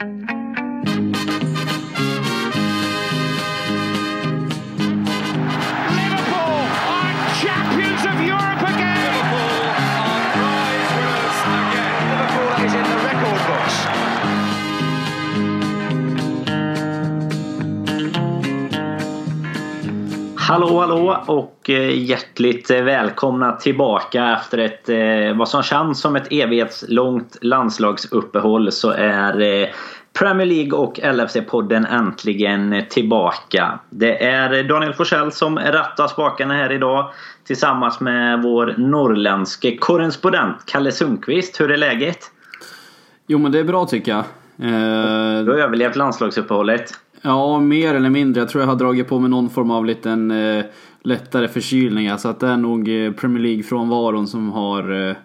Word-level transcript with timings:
Liverpool 0.00 0.61
Hallå 20.52 20.80
hallå 20.80 21.22
och 21.26 21.70
eh, 21.70 22.02
hjärtligt 22.02 22.70
eh, 22.70 22.82
välkomna 22.82 23.52
tillbaka 23.52 24.32
efter 24.32 24.58
ett 24.58 24.88
eh, 24.88 25.36
vad 25.38 25.48
som 25.48 25.62
känns 25.62 26.00
som 26.00 26.16
ett 26.16 26.26
evighetslångt 26.30 27.36
landslagsuppehåll 27.40 28.72
så 28.72 28.90
är 28.90 29.70
Premier 30.18 30.46
League 30.46 30.72
och 30.72 30.98
LFC-podden 30.98 31.86
äntligen 31.90 32.84
tillbaka. 32.90 33.78
Det 33.90 34.24
är 34.24 34.64
Daniel 34.64 34.94
Forsell 34.94 35.32
som 35.32 35.58
rattar 35.58 36.08
spakarna 36.08 36.54
här 36.54 36.72
idag 36.72 37.10
tillsammans 37.44 38.00
med 38.00 38.42
vår 38.42 38.74
norrländske 38.78 39.76
korrespondent 39.76 40.56
Kalle 40.66 40.92
Sundqvist. 40.92 41.60
Hur 41.60 41.70
är 41.70 41.76
läget? 41.76 42.18
Jo 43.26 43.38
men 43.38 43.52
det 43.52 43.58
är 43.58 43.64
bra 43.64 43.86
tycker 43.86 44.12
jag. 44.12 44.24
Eh, 44.68 45.44
Du 45.44 45.50
har 45.50 45.58
överlevt 45.58 45.96
landslagsuppehållet 45.96 46.92
ja, 47.22 47.60
mer 47.60 47.94
eller 47.94 48.10
mindre. 48.10 48.40
Jag 48.40 48.48
tror 48.48 48.62
jag 48.62 48.68
har 48.68 48.76
dragit 48.76 49.08
på 49.08 49.18
mig 49.18 49.30
någon 49.30 49.50
form 49.50 49.70
av 49.70 49.86
liten 49.86 50.30
eh, 50.30 50.64
lättare 51.02 51.48
förkylning. 51.48 52.18
Så 52.18 52.28
att 52.28 52.40
det 52.40 52.46
är 52.46 52.56
nog 52.56 53.04
eh, 53.04 53.12
Premier 53.12 53.42
League-frånvaron 53.42 54.26
som 54.26 54.52
har 54.52 55.08
eh, 55.08 55.16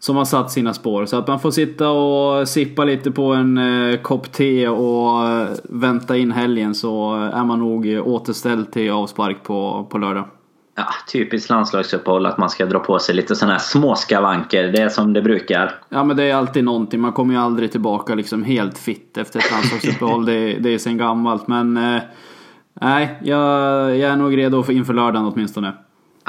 som 0.00 0.16
har 0.16 0.24
satt 0.24 0.50
sina 0.50 0.74
spår. 0.74 1.06
Så 1.06 1.16
att 1.16 1.28
man 1.28 1.40
får 1.40 1.50
sitta 1.50 1.90
och 1.90 2.48
sippa 2.48 2.84
lite 2.84 3.10
på 3.10 3.32
en 3.32 3.58
eh, 3.58 4.00
kopp 4.00 4.32
te 4.32 4.68
och 4.68 5.28
eh, 5.28 5.48
vänta 5.62 6.16
in 6.16 6.32
helgen 6.32 6.74
så 6.74 7.16
eh, 7.16 7.38
är 7.38 7.44
man 7.44 7.58
nog 7.58 8.00
återställd 8.04 8.72
till 8.72 8.90
avspark 8.90 9.42
på, 9.42 9.86
på 9.90 9.98
lördag. 9.98 10.24
Ja, 10.80 10.94
typiskt 11.12 11.50
landslagsuppehåll 11.50 12.26
att 12.26 12.38
man 12.38 12.50
ska 12.50 12.66
dra 12.66 12.78
på 12.78 12.98
sig 12.98 13.14
lite 13.14 13.36
sådana 13.36 13.52
här 13.52 13.60
småskavanker. 13.60 14.64
Det 14.64 14.80
är 14.80 14.88
som 14.88 15.12
det 15.12 15.22
brukar. 15.22 15.74
Ja 15.88 16.04
men 16.04 16.16
det 16.16 16.24
är 16.24 16.34
alltid 16.34 16.64
någonting. 16.64 17.00
Man 17.00 17.12
kommer 17.12 17.34
ju 17.34 17.40
aldrig 17.40 17.72
tillbaka 17.72 18.14
liksom 18.14 18.44
helt 18.44 18.78
fit 18.78 19.16
efter 19.16 19.38
ett 19.38 19.50
landslagsuppehåll. 19.50 20.24
det, 20.26 20.54
det 20.54 20.74
är 20.74 20.78
sen 20.78 20.98
gammalt. 20.98 21.48
Men 21.48 21.76
eh, 21.76 22.02
nej, 22.80 23.18
jag, 23.22 23.40
jag 23.96 24.12
är 24.12 24.16
nog 24.16 24.36
redo 24.36 24.62
för 24.62 24.72
inför 24.72 24.94
lördagen 24.94 25.32
åtminstone. 25.34 25.72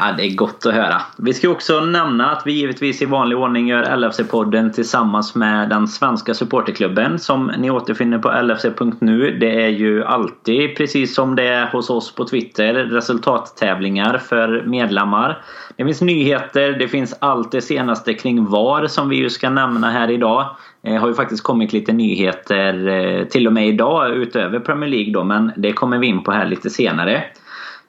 Ja, 0.03 0.13
det 0.17 0.25
är 0.25 0.35
gott 0.35 0.65
att 0.65 0.73
höra. 0.73 1.01
Vi 1.17 1.33
ska 1.33 1.49
också 1.49 1.79
nämna 1.79 2.31
att 2.31 2.43
vi 2.45 2.51
givetvis 2.51 3.01
i 3.01 3.05
vanlig 3.05 3.37
ordning 3.37 3.67
gör 3.67 3.83
LFC-podden 3.83 4.71
tillsammans 4.71 5.35
med 5.35 5.69
den 5.69 5.87
svenska 5.87 6.33
supporterklubben 6.33 7.19
som 7.19 7.51
ni 7.57 7.71
återfinner 7.71 8.17
på 8.17 8.31
lfc.nu. 8.31 9.37
Det 9.39 9.63
är 9.63 9.69
ju 9.69 10.03
alltid, 10.03 10.75
precis 10.75 11.15
som 11.15 11.35
det 11.35 11.47
är 11.47 11.65
hos 11.65 11.89
oss 11.89 12.15
på 12.15 12.25
Twitter, 12.25 12.73
resultattävlingar 12.73 14.17
för 14.17 14.63
medlemmar. 14.65 15.43
Det 15.75 15.85
finns 15.85 16.01
nyheter, 16.01 16.71
det 16.71 16.87
finns 16.87 17.15
allt 17.19 17.51
det 17.51 17.61
senaste 17.61 18.13
kring 18.13 18.45
VAR 18.45 18.87
som 18.87 19.09
vi 19.09 19.15
ju 19.15 19.29
ska 19.29 19.49
nämna 19.49 19.89
här 19.89 20.11
idag. 20.11 20.55
Det 20.81 20.95
har 20.95 21.07
ju 21.07 21.13
faktiskt 21.13 21.43
kommit 21.43 21.73
lite 21.73 21.93
nyheter 21.93 22.87
eh, 22.87 23.25
till 23.25 23.47
och 23.47 23.53
med 23.53 23.67
idag 23.67 24.15
utöver 24.15 24.59
Premier 24.59 24.89
League 24.89 25.13
då, 25.13 25.23
men 25.23 25.51
det 25.57 25.73
kommer 25.73 25.97
vi 25.97 26.07
in 26.07 26.23
på 26.23 26.31
här 26.31 26.45
lite 26.45 26.69
senare. 26.69 27.23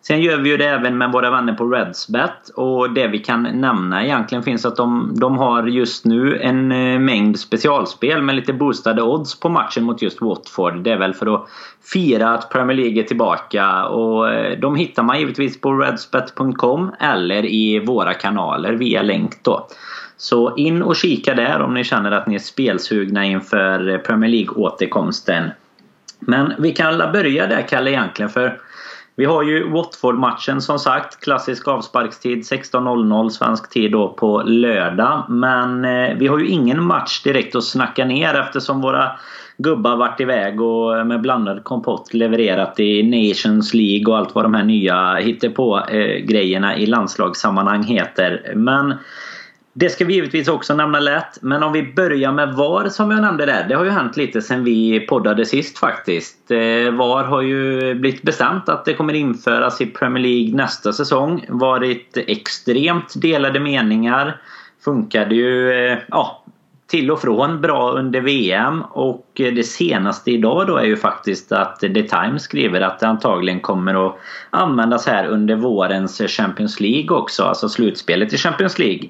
Sen 0.02 0.20
gör 0.20 0.38
vi 0.38 0.50
ju 0.50 0.56
det 0.56 0.68
även 0.68 0.98
med 0.98 1.12
våra 1.12 1.30
vänner 1.30 1.52
på 1.52 1.66
Redsbet 1.66 2.48
och 2.54 2.90
det 2.90 3.06
vi 3.06 3.18
kan 3.18 3.42
nämna 3.42 4.04
egentligen 4.04 4.44
finns 4.44 4.66
att 4.66 4.76
de, 4.76 5.14
de 5.20 5.38
har 5.38 5.66
just 5.66 6.04
nu 6.04 6.40
en 6.40 6.72
eh, 6.72 6.98
mängd 6.98 7.38
specialspel 7.38 8.22
med 8.22 8.34
lite 8.34 8.52
boostade 8.52 9.02
odds 9.02 9.40
på 9.40 9.48
matchen 9.48 9.84
mot 9.84 10.02
just 10.02 10.20
Watford. 10.20 10.82
Det 10.82 10.92
är 10.92 10.98
väl 10.98 11.14
för 11.14 11.34
att 11.34 11.48
fira 11.92 12.28
att 12.28 12.50
Premier 12.50 12.76
League 12.76 13.02
är 13.02 13.06
tillbaka 13.06 13.84
och 13.84 14.30
eh, 14.30 14.58
de 14.58 14.76
hittar 14.76 15.02
man 15.02 15.20
givetvis 15.20 15.60
på 15.60 15.72
redsbet.com 15.72 16.92
eller 17.00 17.44
i 17.44 17.84
våra 17.86 18.14
kanaler 18.14 18.72
via 18.72 19.02
länk 19.02 19.32
då. 19.42 19.66
Så 20.16 20.56
in 20.56 20.82
och 20.82 20.96
kika 20.96 21.34
där 21.34 21.60
om 21.60 21.74
ni 21.74 21.84
känner 21.84 22.10
att 22.10 22.26
ni 22.26 22.34
är 22.34 22.38
spelsugna 22.38 23.24
inför 23.24 23.98
Premier 23.98 24.30
League-återkomsten. 24.30 25.50
Men 26.18 26.52
vi 26.58 26.72
kan 26.72 26.86
alla 26.86 27.12
börja 27.12 27.46
där 27.46 27.68
Kalle 27.68 27.90
egentligen 27.90 28.28
för 28.28 28.58
vi 29.16 29.24
har 29.24 29.42
ju 29.42 29.70
Watford-matchen 29.70 30.60
som 30.60 30.78
sagt. 30.78 31.20
Klassisk 31.20 31.68
avsparkstid 31.68 32.38
16.00 32.38 33.28
svensk 33.28 33.70
tid 33.70 33.92
då 33.92 34.08
på 34.08 34.42
lördag. 34.42 35.24
Men 35.28 35.84
eh, 35.84 36.16
vi 36.16 36.26
har 36.26 36.38
ju 36.38 36.48
ingen 36.48 36.82
match 36.82 37.22
direkt 37.22 37.56
att 37.56 37.64
snacka 37.64 38.04
ner 38.04 38.34
eftersom 38.34 38.80
våra 38.80 39.12
gubbar 39.58 39.96
varit 39.96 40.20
iväg 40.20 40.60
och 40.60 40.98
eh, 40.98 41.04
med 41.04 41.20
blandad 41.20 41.64
kompott 41.64 42.14
levererat 42.14 42.80
i 42.80 43.02
Nations 43.02 43.74
League 43.74 44.12
och 44.12 44.18
allt 44.18 44.34
vad 44.34 44.44
de 44.44 44.54
här 44.54 44.64
nya 44.64 45.14
hittepå-grejerna 45.14 46.74
eh, 46.74 46.82
i 46.82 46.86
landslagssammanhang 46.86 47.82
heter. 47.82 48.52
Men 48.56 48.94
det 49.74 49.88
ska 49.88 50.04
vi 50.04 50.14
givetvis 50.14 50.48
också 50.48 50.74
nämna 50.74 51.00
lätt. 51.00 51.42
Men 51.42 51.62
om 51.62 51.72
vi 51.72 51.92
börjar 51.92 52.32
med 52.32 52.54
VAR 52.54 52.88
som 52.88 53.10
jag 53.10 53.20
nämnde 53.20 53.46
där. 53.46 53.68
Det 53.68 53.74
har 53.74 53.84
ju 53.84 53.90
hänt 53.90 54.16
lite 54.16 54.42
sen 54.42 54.64
vi 54.64 55.00
poddade 55.00 55.46
sist 55.46 55.78
faktiskt. 55.78 56.50
Eh, 56.50 56.92
VAR 56.92 57.24
har 57.24 57.42
ju 57.42 57.94
blivit 57.94 58.22
bestämt 58.22 58.68
att 58.68 58.84
det 58.84 58.94
kommer 58.94 59.14
införas 59.14 59.80
i 59.80 59.86
Premier 59.86 60.22
League 60.22 60.56
nästa 60.56 60.92
säsong. 60.92 61.44
Varit 61.48 62.16
extremt 62.16 63.22
delade 63.22 63.60
meningar. 63.60 64.40
Funkade 64.84 65.34
ju 65.34 65.72
eh, 65.72 65.98
ja, 66.08 66.44
till 66.86 67.10
och 67.10 67.20
från 67.20 67.60
bra 67.60 67.92
under 67.92 68.20
VM. 68.20 68.82
Och 68.82 69.26
det 69.34 69.66
senaste 69.66 70.30
idag 70.30 70.66
då 70.66 70.76
är 70.76 70.84
ju 70.84 70.96
faktiskt 70.96 71.52
att 71.52 71.80
The 71.80 72.02
Times 72.02 72.42
skriver 72.42 72.80
att 72.80 73.00
det 73.00 73.06
antagligen 73.06 73.60
kommer 73.60 74.06
att 74.06 74.16
användas 74.50 75.06
här 75.06 75.26
under 75.26 75.56
vårens 75.56 76.22
Champions 76.26 76.80
League 76.80 77.16
också. 77.16 77.42
Alltså 77.42 77.68
slutspelet 77.68 78.32
i 78.32 78.36
Champions 78.36 78.78
League. 78.78 79.08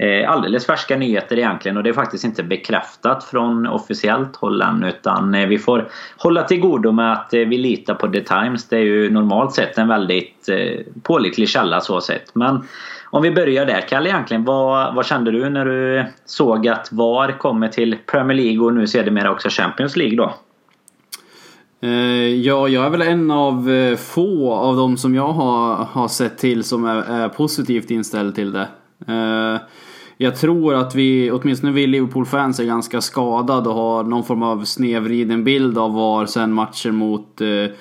Eh, 0.00 0.30
alldeles 0.30 0.66
färska 0.66 0.96
nyheter 0.96 1.38
egentligen 1.38 1.76
och 1.76 1.82
det 1.82 1.88
är 1.88 1.94
faktiskt 1.94 2.24
inte 2.24 2.42
bekräftat 2.42 3.24
från 3.24 3.66
officiellt 3.66 4.36
håll 4.36 4.62
än 4.62 4.84
utan 4.84 5.34
eh, 5.34 5.48
vi 5.48 5.58
får 5.58 5.88
hålla 6.16 6.42
till 6.42 6.60
godo 6.60 6.92
med 6.92 7.12
att 7.12 7.34
eh, 7.34 7.40
vi 7.40 7.58
litar 7.58 7.94
på 7.94 8.08
The 8.08 8.20
Times. 8.20 8.68
Det 8.68 8.76
är 8.76 8.82
ju 8.82 9.10
normalt 9.10 9.52
sett 9.52 9.78
en 9.78 9.88
väldigt 9.88 10.48
eh, 10.48 10.80
pålitlig 11.02 11.48
källa 11.48 11.80
så 11.80 12.00
sett. 12.00 12.34
Men 12.34 12.62
om 13.10 13.22
vi 13.22 13.30
börjar 13.30 13.66
där 13.66 13.80
Kalle 13.80 14.08
egentligen. 14.08 14.44
Vad, 14.44 14.94
vad 14.94 15.06
kände 15.06 15.30
du 15.30 15.50
när 15.50 15.64
du 15.64 16.04
såg 16.24 16.68
att 16.68 16.88
VAR 16.92 17.38
kommer 17.38 17.68
till 17.68 17.96
Premier 18.06 18.36
League 18.36 18.66
och 18.66 18.74
nu 18.74 18.86
sedermera 18.86 19.30
också 19.30 19.48
Champions 19.50 19.96
League 19.96 20.16
då? 20.16 20.34
Eh, 21.82 22.34
ja, 22.34 22.68
jag 22.68 22.86
är 22.86 22.90
väl 22.90 23.02
en 23.02 23.30
av 23.30 23.70
eh, 23.70 23.96
få 23.96 24.52
av 24.52 24.76
de 24.76 24.96
som 24.96 25.14
jag 25.14 25.32
har, 25.32 25.74
har 25.74 26.08
sett 26.08 26.38
till 26.38 26.64
som 26.64 26.84
är, 26.84 27.02
är 27.02 27.28
positivt 27.28 27.90
inställd 27.90 28.34
till 28.34 28.52
det. 28.52 28.68
Jag 30.20 30.36
tror 30.36 30.74
att 30.74 30.94
vi, 30.94 31.30
åtminstone 31.30 31.72
vi 31.72 31.86
Liverpool-fans, 31.86 32.60
är 32.60 32.64
ganska 32.64 33.00
skadade 33.00 33.68
och 33.68 33.74
har 33.74 34.04
någon 34.04 34.24
form 34.24 34.42
av 34.42 34.64
snevriden 34.64 35.44
bild 35.44 35.78
av 35.78 35.94
VAR 35.94 36.26
sen 36.26 36.52
matcher 36.52 36.90
mot, 36.90 37.40
eh, 37.40 37.76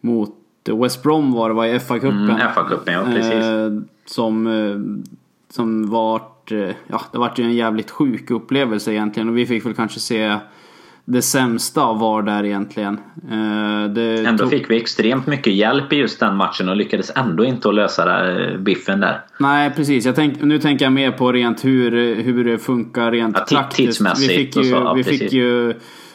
mot 0.00 0.34
West 0.82 1.02
Brom 1.02 1.32
var 1.32 1.48
det 1.48 1.54
var 1.54 1.66
i 1.66 1.78
FA-cupen. 1.78 2.30
Mm, 2.30 2.36
FA-cupen, 2.36 2.92
ja 2.92 3.02
precis. 3.04 3.34
Eh, 3.34 3.72
som, 4.06 4.46
eh, 4.46 5.06
som 5.52 5.90
vart, 5.90 6.52
eh, 6.52 6.70
ja 6.86 7.00
det 7.12 7.18
vart 7.18 7.38
ju 7.38 7.44
en 7.44 7.54
jävligt 7.54 7.90
sjuk 7.90 8.30
upplevelse 8.30 8.92
egentligen 8.92 9.28
och 9.28 9.36
vi 9.36 9.46
fick 9.46 9.66
väl 9.66 9.74
kanske 9.74 10.00
se 10.00 10.38
det 11.08 11.22
sämsta 11.22 11.82
av 11.82 11.98
VAR 11.98 12.22
där 12.22 12.44
egentligen. 12.44 13.00
Eh, 13.30 13.90
det 13.90 14.26
ändå 14.26 14.42
tog... 14.42 14.50
fick 14.50 14.70
vi 14.70 14.76
extremt 14.76 15.26
mycket 15.26 15.52
hjälp 15.52 15.92
i 15.92 15.96
just 15.96 16.20
den 16.20 16.36
matchen 16.36 16.68
och 16.68 16.76
lyckades 16.76 17.12
ändå 17.16 17.44
inte 17.44 17.68
att 17.68 17.74
lösa 17.74 18.30
eh, 18.30 18.58
biffen 18.58 19.00
där. 19.00 19.20
Nej 19.38 19.70
precis, 19.70 20.08
tänk, 20.14 20.42
nu 20.42 20.58
tänker 20.58 20.84
jag 20.84 20.92
mer 20.92 21.10
på 21.10 21.32
rent 21.32 21.64
hur, 21.64 22.14
hur 22.14 22.44
det 22.44 22.58
funkar 22.58 23.12
rent 23.12 23.36
ja, 23.38 23.44
praktiskt. 23.44 24.00
Vi 24.18 24.28
fick 24.28 24.56
ju, 24.56 24.64
så, 24.64 24.74
ja, 24.74 24.92
vi 24.92 25.04
fick 25.04 25.32
ju 25.32 25.74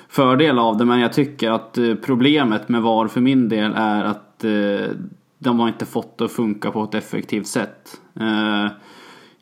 fördel 0.10 0.60
av 0.60 0.78
det 0.78 0.86
men 0.86 1.00
jag 1.00 1.14
tycker 1.14 1.52
att 1.52 1.78
eh, 1.78 1.96
problemet 2.06 2.70
med 2.70 2.82
VAR 2.82 3.08
för 3.08 3.22
min 3.22 3.50
del 3.50 3.74
är 3.76 4.04
att 4.04 4.46
de 5.40 5.60
har 5.60 5.68
inte 5.68 5.86
fått 5.86 6.18
det 6.18 6.26
att 6.26 6.32
funka 6.32 6.72
på 6.72 6.84
ett 6.84 6.96
effektivt 6.96 7.48
sätt. 7.48 8.02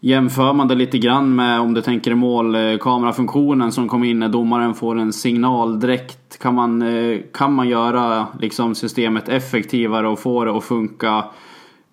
Jämför 0.01 0.53
man 0.53 0.67
det 0.67 0.75
lite 0.75 0.97
grann 0.97 1.35
med 1.35 1.59
om 1.59 1.73
du 1.73 1.81
tänker 1.81 2.15
målkamerafunktionen 2.15 3.71
som 3.71 3.87
kommer 3.87 4.07
in 4.07 4.19
när 4.19 4.29
domaren 4.29 4.73
får 4.73 4.99
en 4.99 5.13
signal 5.13 5.79
direkt. 5.79 6.39
Kan 6.39 6.55
man, 6.55 6.81
eh, 6.81 7.19
kan 7.33 7.53
man 7.53 7.69
göra 7.69 8.27
liksom 8.39 8.75
systemet 8.75 9.29
effektivare 9.29 10.07
och 10.07 10.19
få 10.19 10.45
det 10.45 10.57
att 10.57 10.63
funka 10.63 11.23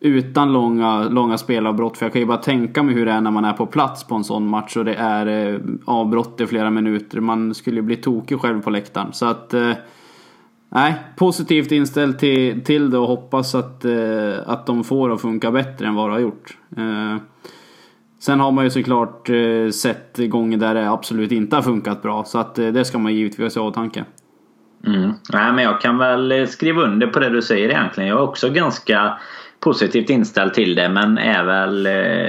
utan 0.01 0.53
långa, 0.53 1.09
långa 1.09 1.39
spelavbrott? 1.39 1.99
För 1.99 2.07
jag 2.07 2.13
kan 2.13 2.21
ju 2.21 2.27
bara 2.27 2.39
tänka 2.39 2.83
mig 2.83 2.95
hur 2.95 3.07
det 3.07 3.13
är 3.13 3.21
när 3.21 3.31
man 3.31 3.45
är 3.45 3.53
på 3.53 3.67
plats 3.67 4.05
på 4.05 4.15
en 4.15 4.25
sån 4.25 4.49
match 4.49 4.77
och 4.77 4.85
det 4.85 4.95
är 4.95 5.55
eh, 5.55 5.61
avbrott 5.85 6.41
i 6.41 6.47
flera 6.47 6.71
minuter. 6.71 7.21
Man 7.21 7.55
skulle 7.55 7.77
ju 7.77 7.83
bli 7.83 7.97
tokig 7.97 8.41
själv 8.41 8.63
på 8.63 8.71
läktaren. 8.71 9.13
Så 9.13 9.27
att 9.27 9.55
eh, 9.55 9.73
Nej, 10.69 10.95
positivt 11.17 11.73
inställd 11.73 12.19
till, 12.19 12.65
till 12.65 12.91
det 12.91 12.99
och 12.99 13.07
hoppas 13.07 13.55
att, 13.55 13.85
att 14.47 14.67
de 14.67 14.85
får 14.85 15.09
det 15.09 15.15
att 15.15 15.21
funka 15.21 15.51
bättre 15.51 15.87
än 15.87 15.95
vad 15.95 16.09
det 16.09 16.13
har 16.13 16.21
gjort. 16.21 16.57
Sen 18.19 18.41
har 18.41 18.53
man 18.53 18.65
ju 18.65 18.71
såklart 18.71 19.29
eh, 19.29 19.71
sett 19.71 20.17
gånger 20.17 20.59
där 20.59 20.75
det 20.75 20.91
absolut 20.91 21.33
inte 21.33 21.57
har 21.57 21.63
funkat 21.63 22.03
bra. 22.03 22.25
Så 22.25 22.39
att 22.39 22.59
eh, 22.59 22.67
det 22.67 22.85
ska 22.85 22.99
man 22.99 23.15
givetvis 23.15 23.57
ha 23.57 23.63
i 23.63 23.67
åtanke. 23.67 24.05
Mm. 24.87 25.13
Nej, 25.33 25.53
men 25.53 25.65
jag 25.65 25.81
kan 25.81 25.99
väl 25.99 26.33
eh, 26.33 26.47
skriva 26.47 26.83
under 26.83 27.07
på 27.07 27.19
det 27.19 27.29
du 27.29 27.43
säger 27.43 27.69
egentligen. 27.69 28.11
Jag 28.11 28.19
är 28.19 28.23
också 28.23 28.51
ganska 28.51 29.19
positivt 29.61 30.11
inställd 30.11 30.55
till 30.55 30.75
det 30.75 30.89
men 30.89 31.19
är 31.19 31.45
väl 31.45 31.87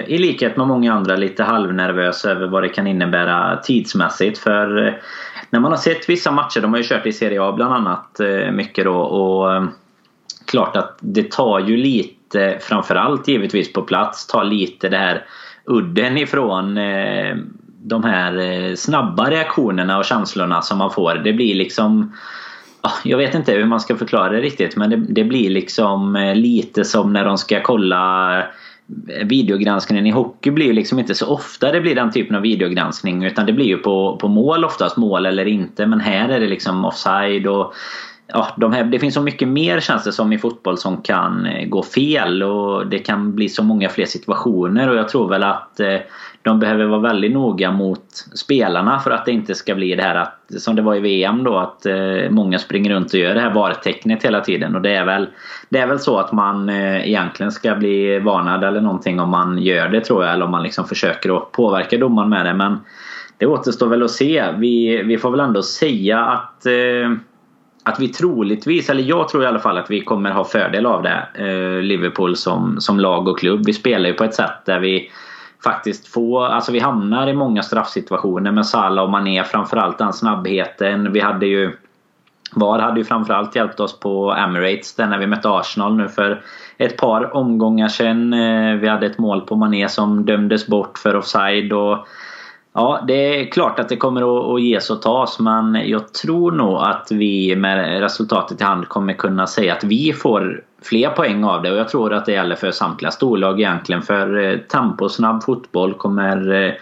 i 0.07 0.17
likhet 0.17 0.57
med 0.57 0.67
många 0.67 0.93
andra 0.93 1.15
lite 1.15 1.43
halvnervös 1.43 2.25
över 2.25 2.47
vad 2.47 2.63
det 2.63 2.69
kan 2.69 2.87
innebära 2.87 3.57
tidsmässigt. 3.57 4.37
För 4.37 4.99
när 5.49 5.59
man 5.59 5.71
har 5.71 5.77
sett 5.77 6.09
vissa 6.09 6.31
matcher, 6.31 6.61
de 6.61 6.71
har 6.71 6.77
ju 6.77 6.83
kört 6.83 7.05
i 7.05 7.13
Serie 7.13 7.41
A 7.41 7.51
bland 7.51 7.73
annat 7.73 8.19
mycket 8.51 8.85
då 8.85 8.95
och 8.95 9.63
klart 10.45 10.75
att 10.75 10.97
det 10.99 11.31
tar 11.31 11.59
ju 11.59 11.77
lite, 11.77 12.57
framförallt 12.61 13.27
givetvis 13.27 13.73
på 13.73 13.81
plats, 13.81 14.27
tar 14.27 14.43
lite 14.43 14.89
det 14.89 14.97
här 14.97 15.25
udden 15.67 16.17
ifrån 16.17 16.77
eh, 16.77 17.35
de 17.83 18.03
här 18.03 18.37
eh, 18.37 18.75
snabba 18.75 19.29
reaktionerna 19.29 19.97
och 19.97 20.05
känslorna 20.05 20.61
som 20.61 20.77
man 20.77 20.91
får. 20.91 21.15
Det 21.15 21.33
blir 21.33 21.55
liksom 21.55 22.11
jag 23.03 23.17
vet 23.17 23.35
inte 23.35 23.51
hur 23.51 23.65
man 23.65 23.79
ska 23.79 23.95
förklara 23.95 24.29
det 24.29 24.41
riktigt 24.41 24.75
men 24.75 24.89
det, 24.89 24.95
det, 24.95 25.23
blir 25.23 25.49
liksom 25.49 26.15
eh, 26.15 26.35
lite 26.35 26.85
som 26.85 27.13
när 27.13 27.25
de 27.25 27.37
ska 27.37 27.61
kolla 27.61 28.37
eh, 28.39 28.45
videogranskningen 29.25 30.07
i 30.07 30.11
hockey 30.11 30.51
blir 30.51 30.73
liksom 30.73 30.99
inte 30.99 31.15
så 31.15 31.27
ofta 31.27 31.71
det 31.71 31.81
blir 31.81 31.95
den 31.95 32.11
typen 32.11 32.35
av 32.35 32.41
videogranskning 32.41 33.23
utan 33.23 33.45
det 33.45 33.53
blir 33.53 33.65
ju 33.65 33.77
på, 33.77 34.17
på 34.21 34.27
mål 34.27 34.65
oftast, 34.65 34.97
mål 34.97 35.25
eller 35.25 35.45
inte. 35.45 35.85
Men 35.85 35.99
här 35.99 36.29
är 36.29 36.39
det 36.39 36.47
liksom 36.47 36.85
offside 36.85 37.47
och 37.47 37.73
ja, 38.27 38.47
de 38.57 38.73
här, 38.73 38.83
det 38.83 38.99
finns 38.99 39.13
så 39.13 39.21
mycket 39.21 39.47
mer 39.47 39.79
känns 39.79 40.03
det 40.03 40.11
som 40.11 40.33
i 40.33 40.37
fotboll 40.37 40.77
som 40.77 41.01
kan 41.01 41.45
eh, 41.45 41.67
gå 41.67 41.83
fel 41.83 42.43
och 42.43 42.87
det 42.87 42.99
kan 42.99 43.35
bli 43.35 43.49
så 43.49 43.63
många 43.63 43.89
fler 43.89 44.05
situationer 44.05 44.89
och 44.89 44.95
jag 44.95 45.09
tror 45.09 45.29
väl 45.29 45.43
att 45.43 45.79
eh, 45.79 45.97
de 46.41 46.59
behöver 46.59 46.85
vara 46.85 46.99
väldigt 46.99 47.31
noga 47.31 47.71
mot 47.71 48.05
spelarna 48.35 48.99
för 48.99 49.11
att 49.11 49.25
det 49.25 49.31
inte 49.31 49.55
ska 49.55 49.75
bli 49.75 49.95
det 49.95 50.03
här 50.03 50.15
att, 50.15 50.61
som 50.61 50.75
det 50.75 50.81
var 50.81 50.95
i 50.95 50.99
VM 50.99 51.43
då, 51.43 51.57
att 51.57 51.85
eh, 51.85 52.29
många 52.29 52.59
springer 52.59 52.93
runt 52.93 53.13
och 53.13 53.19
gör 53.19 53.33
det 53.33 53.41
här 53.41 53.53
VAR-tecknet 53.53 54.23
hela 54.23 54.41
tiden. 54.41 54.75
Och 54.75 54.81
det 54.81 54.95
är 54.95 55.05
väl, 55.05 55.27
det 55.69 55.79
är 55.79 55.87
väl 55.87 55.99
så 55.99 56.17
att 56.17 56.31
man 56.31 56.69
egentligen 56.69 57.51
ska 57.51 57.75
bli 57.75 58.19
varnad 58.19 58.63
eller 58.63 58.81
någonting 58.81 59.19
om 59.19 59.29
man 59.29 59.57
gör 59.57 59.89
det 59.89 60.01
tror 60.01 60.23
jag. 60.23 60.33
Eller 60.33 60.45
om 60.45 60.51
man 60.51 60.63
liksom 60.63 60.87
försöker 60.87 61.37
att 61.37 61.51
påverka 61.51 61.97
domaren 61.97 62.29
med 62.29 62.45
det. 62.45 62.53
Men 62.53 62.79
det 63.37 63.45
återstår 63.45 63.87
väl 63.87 64.03
att 64.03 64.11
se. 64.11 64.45
Vi, 64.57 65.03
vi 65.03 65.17
får 65.17 65.31
väl 65.31 65.39
ändå 65.39 65.63
säga 65.63 66.19
att 66.19 66.65
eh, 66.65 67.11
att 67.87 67.99
vi 67.99 68.07
troligtvis, 68.07 68.89
eller 68.89 69.03
jag 69.03 69.29
tror 69.29 69.43
i 69.43 69.47
alla 69.47 69.59
fall 69.59 69.77
att 69.77 69.91
vi 69.91 70.01
kommer 70.01 70.31
ha 70.31 70.43
fördel 70.43 70.85
av 70.85 71.03
det. 71.03 71.27
Eh, 71.33 71.81
Liverpool 71.81 72.35
som, 72.35 72.81
som 72.81 72.99
lag 72.99 73.27
och 73.27 73.39
klubb. 73.39 73.65
Vi 73.65 73.73
spelar 73.73 74.09
ju 74.09 74.13
på 74.13 74.23
ett 74.23 74.33
sätt 74.33 74.65
där 74.65 74.79
vi 74.79 75.11
faktiskt 75.63 76.07
få, 76.07 76.39
alltså 76.39 76.71
vi 76.71 76.79
hamnar 76.79 77.27
i 77.27 77.33
många 77.33 77.63
straffsituationer 77.63 78.51
med 78.51 78.65
Salah 78.65 79.03
och 79.03 79.11
Mané 79.11 79.43
framförallt 79.43 79.97
den 79.97 80.13
snabbheten. 80.13 81.13
Vi 81.13 81.19
hade 81.19 81.45
ju 81.45 81.71
VAR 82.55 82.79
hade 82.79 82.99
ju 82.99 83.05
framförallt 83.05 83.55
hjälpt 83.55 83.79
oss 83.79 83.99
på 83.99 84.31
Emirates 84.31 84.95
där 84.95 85.07
när 85.07 85.17
vi 85.17 85.27
mötte 85.27 85.49
Arsenal 85.49 85.95
nu 85.95 86.07
för 86.07 86.41
ett 86.77 86.97
par 86.97 87.35
omgångar 87.35 87.87
sedan. 87.87 88.33
Eh, 88.33 88.75
vi 88.75 88.87
hade 88.87 89.05
ett 89.05 89.17
mål 89.17 89.41
på 89.41 89.55
Mané 89.55 89.89
som 89.89 90.25
dömdes 90.25 90.67
bort 90.67 90.97
för 90.97 91.15
offside 91.15 91.73
och 91.73 92.07
Ja, 92.79 93.03
det 93.07 93.13
är 93.13 93.51
klart 93.51 93.79
att 93.79 93.89
det 93.89 93.97
kommer 93.97 94.55
att 94.55 94.61
ges 94.61 94.89
och 94.89 95.01
tas 95.01 95.39
men 95.39 95.89
jag 95.89 96.13
tror 96.13 96.51
nog 96.51 96.77
att 96.77 97.07
vi 97.11 97.55
med 97.55 97.99
resultatet 97.99 98.61
i 98.61 98.63
hand 98.63 98.87
kommer 98.87 99.13
kunna 99.13 99.47
säga 99.47 99.73
att 99.73 99.83
vi 99.83 100.13
får 100.13 100.63
fler 100.83 101.09
poäng 101.09 101.43
av 101.43 101.61
det 101.61 101.71
och 101.71 101.77
jag 101.77 101.89
tror 101.89 102.13
att 102.13 102.25
det 102.25 102.31
gäller 102.31 102.55
för 102.55 102.71
samtliga 102.71 103.11
storlag 103.11 103.59
egentligen 103.59 104.01
för 104.01 104.43
eh, 104.43 104.57
temposnabb 104.57 105.43
fotboll 105.43 105.93
kommer 105.93 106.53
eh, 106.53 106.73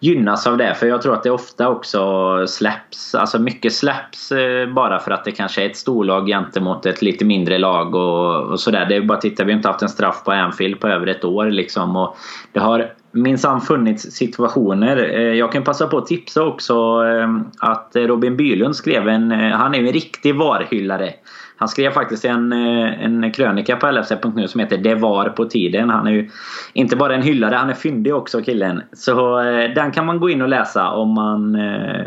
gynnas 0.00 0.46
av 0.46 0.56
det. 0.56 0.74
För 0.74 0.86
jag 0.86 1.02
tror 1.02 1.14
att 1.14 1.22
det 1.22 1.30
ofta 1.30 1.68
också 1.68 2.46
släpps. 2.46 3.14
Alltså 3.14 3.38
mycket 3.38 3.72
släpps 3.72 4.32
eh, 4.32 4.68
bara 4.68 4.98
för 4.98 5.10
att 5.10 5.24
det 5.24 5.32
kanske 5.32 5.62
är 5.62 5.66
ett 5.66 5.76
storlag 5.76 6.26
gentemot 6.26 6.86
ett 6.86 7.02
lite 7.02 7.24
mindre 7.24 7.58
lag 7.58 7.94
och, 7.94 8.42
och 8.42 8.60
sådär. 8.60 8.86
Det 8.88 8.96
är 8.96 9.00
bara 9.00 9.14
att 9.14 9.20
titta, 9.20 9.44
vi 9.44 9.52
har 9.52 9.56
inte 9.56 9.68
haft 9.68 9.82
en 9.82 9.88
straff 9.88 10.24
på 10.24 10.32
Anfield 10.32 10.80
på 10.80 10.88
över 10.88 11.06
ett 11.06 11.24
år 11.24 11.46
liksom. 11.46 11.96
Och 11.96 12.16
det 12.52 12.60
har 12.60 12.92
minsann 13.12 13.60
funnits 13.60 14.02
situationer. 14.02 14.96
Eh, 14.96 15.34
jag 15.34 15.52
kan 15.52 15.64
passa 15.64 15.86
på 15.86 15.98
att 15.98 16.06
tipsa 16.06 16.44
också 16.44 16.74
ehm, 16.74 17.44
att 17.58 17.90
Robin 17.94 18.36
Bylund 18.36 18.76
skrev 18.76 19.08
en... 19.08 19.32
Eh, 19.32 19.56
han 19.56 19.74
är 19.74 19.78
ju 19.78 19.86
en 19.86 19.92
riktig 19.92 20.36
varhyllare. 20.36 21.10
Han 21.56 21.68
skrev 21.68 21.90
faktiskt 21.90 22.24
en, 22.24 22.52
eh, 22.52 23.04
en 23.04 23.32
krönika 23.32 23.76
på 23.76 23.90
LFC.nu 23.90 24.48
som 24.48 24.60
heter 24.60 24.76
Det 24.76 24.94
var 24.94 25.28
på 25.28 25.44
tiden. 25.44 25.90
Han 25.90 26.06
är 26.06 26.10
ju 26.10 26.30
inte 26.72 26.96
bara 26.96 27.14
en 27.14 27.22
hyllare, 27.22 27.54
han 27.54 27.70
är 27.70 27.74
fyndig 27.74 28.14
också 28.14 28.42
killen. 28.42 28.82
Så 28.92 29.42
den 29.74 29.90
kan 29.90 30.06
man 30.06 30.20
gå 30.20 30.30
in 30.30 30.42
och 30.42 30.48
läsa 30.48 30.90
om 30.90 31.14
man 31.14 31.58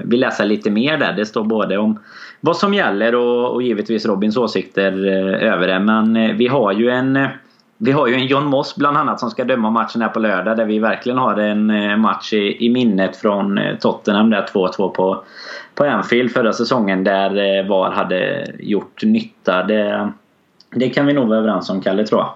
vill 0.03 0.19
läsa 0.19 0.43
lite 0.45 0.71
mer 0.71 0.97
där. 0.97 1.13
Det 1.13 1.25
står 1.25 1.43
både 1.43 1.77
om 1.77 1.99
vad 2.39 2.57
som 2.57 2.73
gäller 2.73 3.15
och, 3.15 3.53
och 3.53 3.61
givetvis 3.61 4.05
Robins 4.05 4.37
åsikter 4.37 5.05
över 5.41 5.67
det. 5.67 5.79
Men 5.79 6.37
vi 6.37 6.47
har 6.47 6.71
ju 6.71 6.89
en 6.89 7.27
vi 7.83 7.91
har 7.91 8.07
ju 8.07 8.15
en 8.15 8.25
John 8.25 8.45
Moss 8.45 8.75
bland 8.75 8.97
annat 8.97 9.19
som 9.19 9.29
ska 9.29 9.45
döma 9.45 9.69
matchen 9.69 10.01
här 10.01 10.09
på 10.09 10.19
lördag 10.19 10.57
där 10.57 10.65
vi 10.65 10.79
verkligen 10.79 11.17
har 11.17 11.37
en 11.37 11.69
eh, 11.69 11.97
match 11.97 12.33
i, 12.33 12.65
i 12.65 12.69
minnet 12.69 13.17
från 13.17 13.57
eh, 13.57 13.77
Tottenham 13.77 14.29
där 14.29 14.45
2-2 14.53 14.89
på 14.89 15.23
på 15.75 15.83
Anfield 15.83 16.31
förra 16.31 16.53
säsongen 16.53 17.03
där 17.03 17.59
eh, 17.59 17.67
VAR 17.67 17.91
hade 17.91 18.47
gjort 18.59 19.03
nytta. 19.03 19.63
Det, 19.63 20.11
det 20.75 20.89
kan 20.89 21.05
vi 21.05 21.13
nog 21.13 21.27
vara 21.27 21.39
överens 21.39 21.69
om 21.69 21.81
Kalle 21.81 22.05
tror 22.05 22.21
jag. 22.21 22.33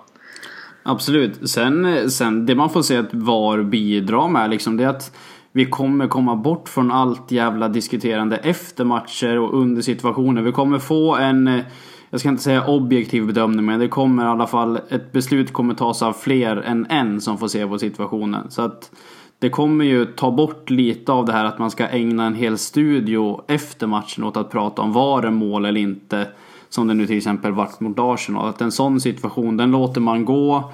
Absolut. 0.84 1.50
Sen, 1.50 2.10
sen 2.12 2.46
det 2.46 2.56
man 2.56 2.70
får 2.70 2.82
se 2.82 2.98
att 2.98 3.14
VAR 3.14 3.64
bidrar 3.64 4.28
med 4.28 4.50
liksom 4.50 4.78
det 4.78 4.84
är 4.84 4.88
att 4.88 5.16
vi 5.52 5.66
kommer 5.66 6.08
komma 6.08 6.36
bort 6.36 6.70
från 6.70 6.92
allt 6.92 7.32
jävla 7.32 7.68
diskuterande 7.68 8.38
efter 8.38 8.84
matcher 8.84 9.40
och 9.40 9.54
under 9.54 9.82
situationer. 9.82 10.42
Vi 10.42 10.52
kommer 10.52 10.80
få 10.80 11.16
en, 11.16 11.62
jag 12.10 12.20
ska 12.20 12.30
inte 12.30 12.44
säga 12.44 12.68
objektiv 12.68 13.28
bedömning, 13.28 13.66
men 13.66 13.80
det 13.80 13.88
kommer 13.88 14.24
i 14.24 14.28
alla 14.28 14.48
fall, 14.48 14.80
ett 14.90 15.12
beslut 15.12 15.54
kommer 15.54 15.74
tas 15.74 16.02
av 16.02 16.14
fler 16.14 16.58
än 16.58 16.86
en 16.90 17.22
som 17.22 17.38
får 17.38 17.48
se 17.48 17.68
på 17.68 17.80
situationen. 17.80 18.52
Så 18.52 18.62
att 18.62 18.92
det 19.40 19.50
kommer 19.50 19.86
ju 19.86 20.06
ta 20.06 20.32
bort 20.32 20.70
lite 20.70 21.12
av 21.12 21.26
det 21.26 21.32
här 21.32 21.46
att 21.46 21.60
man 21.60 21.72
ska 21.72 21.88
ägna 21.88 22.26
en 22.26 22.36
hel 22.36 22.58
studio 22.58 23.42
efter 23.48 23.88
matchen 23.88 24.24
åt 24.24 24.38
att 24.38 24.52
prata 24.52 24.82
om 24.82 24.94
var 24.94 25.22
det 25.22 25.32
mål 25.32 25.66
eller 25.66 25.82
inte. 25.82 26.28
Som 26.70 26.88
det 26.88 26.94
nu 26.94 27.08
till 27.08 27.18
exempel 27.18 27.52
varit 27.52 27.80
mot 27.80 28.00
Arsenal. 28.00 28.50
Att 28.50 28.62
en 28.62 28.72
sån 28.72 29.02
situation, 29.02 29.58
den 29.58 29.72
låter 29.72 30.02
man 30.02 30.26
gå 30.26 30.72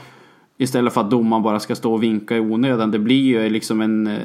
istället 0.58 0.94
för 0.94 1.02
att 1.02 1.12
domaren 1.12 1.44
bara 1.44 1.60
ska 1.60 1.76
stå 1.76 1.94
och 1.94 2.04
vinka 2.04 2.38
i 2.38 2.40
onödan. 2.40 2.92
Det 2.92 3.00
blir 3.00 3.22
ju 3.22 3.50
liksom 3.50 3.82
en... 3.82 4.08
Eh, 4.08 4.20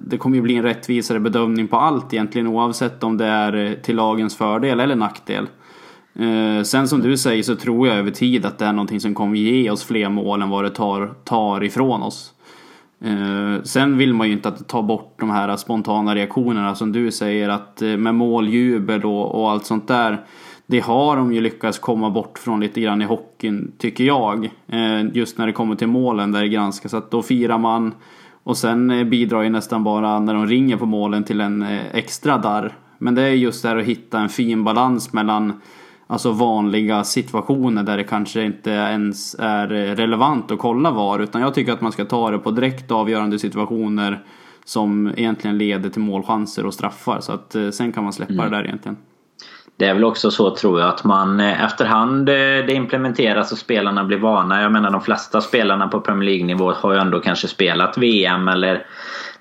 det 0.00 0.16
kommer 0.16 0.36
ju 0.36 0.42
bli 0.42 0.56
en 0.56 0.62
rättvisare 0.62 1.20
bedömning 1.20 1.68
på 1.68 1.76
allt 1.76 2.12
egentligen 2.12 2.46
oavsett 2.46 3.04
om 3.04 3.16
det 3.16 3.26
är 3.26 3.56
eh, 3.56 3.72
till 3.72 3.96
lagens 3.96 4.36
fördel 4.36 4.80
eller 4.80 4.96
nackdel. 4.96 5.46
Eh, 6.14 6.62
sen 6.62 6.88
som 6.88 7.00
du 7.00 7.16
säger 7.16 7.42
så 7.42 7.56
tror 7.56 7.88
jag 7.88 7.96
över 7.96 8.10
tid 8.10 8.46
att 8.46 8.58
det 8.58 8.64
är 8.64 8.72
någonting 8.72 9.00
som 9.00 9.14
kommer 9.14 9.36
ge 9.36 9.70
oss 9.70 9.84
fler 9.84 10.08
mål 10.08 10.42
än 10.42 10.50
vad 10.50 10.64
det 10.64 10.70
tar, 10.70 11.14
tar 11.24 11.64
ifrån 11.64 12.02
oss. 12.02 12.32
Eh, 13.04 13.62
sen 13.62 13.98
vill 13.98 14.14
man 14.14 14.26
ju 14.26 14.32
inte 14.32 14.48
att 14.48 14.68
ta 14.68 14.82
bort 14.82 15.14
de 15.20 15.30
här 15.30 15.56
spontana 15.56 16.14
reaktionerna 16.14 16.74
som 16.74 16.92
du 16.92 17.10
säger 17.10 17.48
att 17.48 17.82
eh, 17.82 17.96
med 17.96 18.14
måljubel 18.14 19.04
och, 19.04 19.34
och 19.34 19.50
allt 19.50 19.66
sånt 19.66 19.88
där. 19.88 20.24
Det 20.66 20.80
har 20.80 21.16
de 21.16 21.32
ju 21.32 21.40
lyckats 21.40 21.78
komma 21.78 22.10
bort 22.10 22.38
från 22.38 22.60
lite 22.60 22.80
grann 22.80 23.02
i 23.02 23.04
hockeyn 23.04 23.72
tycker 23.78 24.04
jag. 24.04 24.44
Eh, 24.66 25.04
just 25.12 25.38
när 25.38 25.46
det 25.46 25.52
kommer 25.52 25.74
till 25.74 25.86
målen 25.86 26.32
där 26.32 26.40
det 26.40 26.48
granskas. 26.48 26.94
Att 26.94 27.10
då 27.10 27.22
firar 27.22 27.58
man 27.58 27.94
och 28.42 28.56
sen 28.56 28.90
eh, 28.90 29.04
bidrar 29.04 29.42
ju 29.42 29.50
nästan 29.50 29.84
bara 29.84 30.20
när 30.20 30.34
de 30.34 30.46
ringer 30.46 30.76
på 30.76 30.86
målen 30.86 31.24
till 31.24 31.40
en 31.40 31.62
eh, 31.62 31.94
extra 31.94 32.38
darr. 32.38 32.76
Men 32.98 33.14
det 33.14 33.22
är 33.22 33.28
just 33.28 33.62
det 33.62 33.68
här 33.68 33.76
att 33.76 33.84
hitta 33.84 34.20
en 34.20 34.28
fin 34.28 34.64
balans 34.64 35.12
mellan 35.12 35.60
alltså 36.12 36.32
vanliga 36.32 37.04
situationer 37.04 37.82
där 37.82 37.96
det 37.96 38.04
kanske 38.04 38.42
inte 38.42 38.70
ens 38.70 39.36
är 39.38 39.66
relevant 39.96 40.50
att 40.50 40.58
kolla 40.58 40.90
VAR. 40.90 41.18
Utan 41.18 41.40
jag 41.40 41.54
tycker 41.54 41.72
att 41.72 41.80
man 41.80 41.92
ska 41.92 42.04
ta 42.04 42.30
det 42.30 42.38
på 42.38 42.50
direkt 42.50 42.90
avgörande 42.90 43.38
situationer 43.38 44.24
som 44.64 45.12
egentligen 45.16 45.58
leder 45.58 45.90
till 45.90 46.00
målchanser 46.02 46.66
och 46.66 46.74
straffar. 46.74 47.20
Så 47.20 47.32
att 47.32 47.54
eh, 47.54 47.70
sen 47.70 47.92
kan 47.92 48.04
man 48.04 48.12
släppa 48.12 48.32
mm. 48.32 48.50
det 48.50 48.56
där 48.56 48.64
egentligen. 48.64 48.96
Det 49.76 49.86
är 49.86 49.94
väl 49.94 50.04
också 50.04 50.30
så 50.30 50.56
tror 50.56 50.80
jag 50.80 50.88
att 50.88 51.04
man 51.04 51.40
eh, 51.40 51.64
efterhand 51.64 52.28
eh, 52.28 52.34
det 52.34 52.72
implementeras 52.72 53.52
och 53.52 53.58
spelarna 53.58 54.04
blir 54.04 54.18
vana. 54.18 54.62
Jag 54.62 54.72
menar 54.72 54.90
de 54.90 55.00
flesta 55.00 55.40
spelarna 55.40 55.88
på 55.88 56.00
Premier 56.00 56.30
League-nivå 56.30 56.72
har 56.72 56.92
ju 56.92 56.98
ändå 56.98 57.20
kanske 57.20 57.48
spelat 57.48 57.98
VM 57.98 58.48
eller 58.48 58.86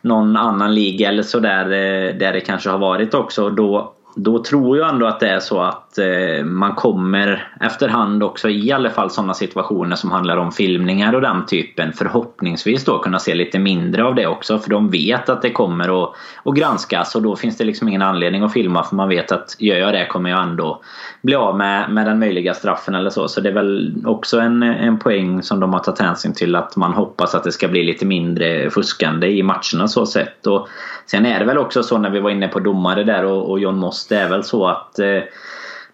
någon 0.01 0.37
annan 0.37 0.75
liga 0.75 1.09
eller 1.09 1.23
sådär 1.23 1.65
där 2.13 2.33
det 2.33 2.39
kanske 2.39 2.69
har 2.69 2.77
varit 2.77 3.13
också. 3.13 3.49
Då 3.49 3.93
då 4.15 4.44
tror 4.44 4.77
jag 4.77 4.89
ändå 4.89 5.06
att 5.06 5.20
det 5.20 5.30
är 5.30 5.39
så 5.39 5.62
att 5.62 5.98
eh, 5.98 6.46
man 6.46 6.75
kommer 6.75 7.53
efterhand 7.62 8.24
också 8.24 8.50
i 8.50 8.72
alla 8.72 8.89
fall 8.89 9.10
sådana 9.10 9.34
situationer 9.34 9.96
som 9.96 10.12
handlar 10.12 10.38
om 10.38 10.51
filmningar 10.51 11.13
och 11.15 11.22
den 11.22 11.46
typen 11.46 11.94
förhoppningsvis 11.94 12.86
då 12.86 13.00
kunna 13.00 13.20
se 13.20 13.36
lite 13.36 13.60
mindre 13.60 14.03
av 14.03 14.15
det 14.15 14.27
också 14.27 14.60
för 14.60 14.70
de 14.70 14.89
vet 14.89 15.30
att 15.30 15.41
det 15.41 15.51
kommer 15.51 16.03
att, 16.03 16.13
att 16.44 16.56
granskas 16.56 17.15
och 17.15 17.22
då 17.22 17.36
finns 17.36 17.58
det 17.58 17.63
liksom 17.63 17.88
ingen 17.88 18.01
anledning 18.01 18.44
att 18.44 18.53
filma 18.53 18.84
för 18.84 18.96
man 18.96 19.10
vet 19.10 19.32
att 19.32 19.56
gör 19.60 19.77
jag 19.77 19.94
det 19.94 20.06
kommer 20.06 20.30
jag 20.30 20.44
ändå 20.44 20.82
bli 21.22 21.36
av 21.36 21.58
med, 21.58 21.91
med 21.91 22.06
den 22.06 22.20
möjliga 22.20 22.53
straffen 22.53 22.96
eller 22.96 23.10
så. 23.10 23.27
Så 23.27 23.41
det 23.41 23.50
är 23.50 23.53
väl 23.53 23.96
också 24.06 24.39
en, 24.39 24.63
en 24.63 25.00
poäng 25.00 25.44
som 25.44 25.60
de 25.60 25.74
har 25.74 25.80
tagit 25.80 26.00
hänsyn 26.00 26.34
till 26.34 26.56
att 26.56 26.75
man 26.75 26.94
hoppas 26.94 27.36
att 27.36 27.44
det 27.44 27.51
ska 27.51 27.68
bli 27.68 27.84
lite 27.84 28.06
mindre 28.06 28.70
fuskande 28.70 29.27
i 29.27 29.44
matcherna 29.44 29.88
så 29.88 30.06
sett. 30.06 30.48
Och 30.48 30.68
sen 31.12 31.25
är 31.25 31.39
det 31.39 31.46
väl 31.46 31.58
också 31.58 31.84
så 31.84 31.98
när 31.98 32.10
vi 32.10 32.20
var 32.20 32.30
inne 32.30 32.48
på 32.48 32.60
domare 32.60 33.03
där 33.03 33.25
och, 33.25 33.50
och 33.50 33.60
John 33.60 33.77
Moss 33.77 34.08
det 34.08 34.15
är 34.15 34.30
väl 34.30 34.44
så 34.44 34.68
att 34.68 35.00
eh, 35.00 35.24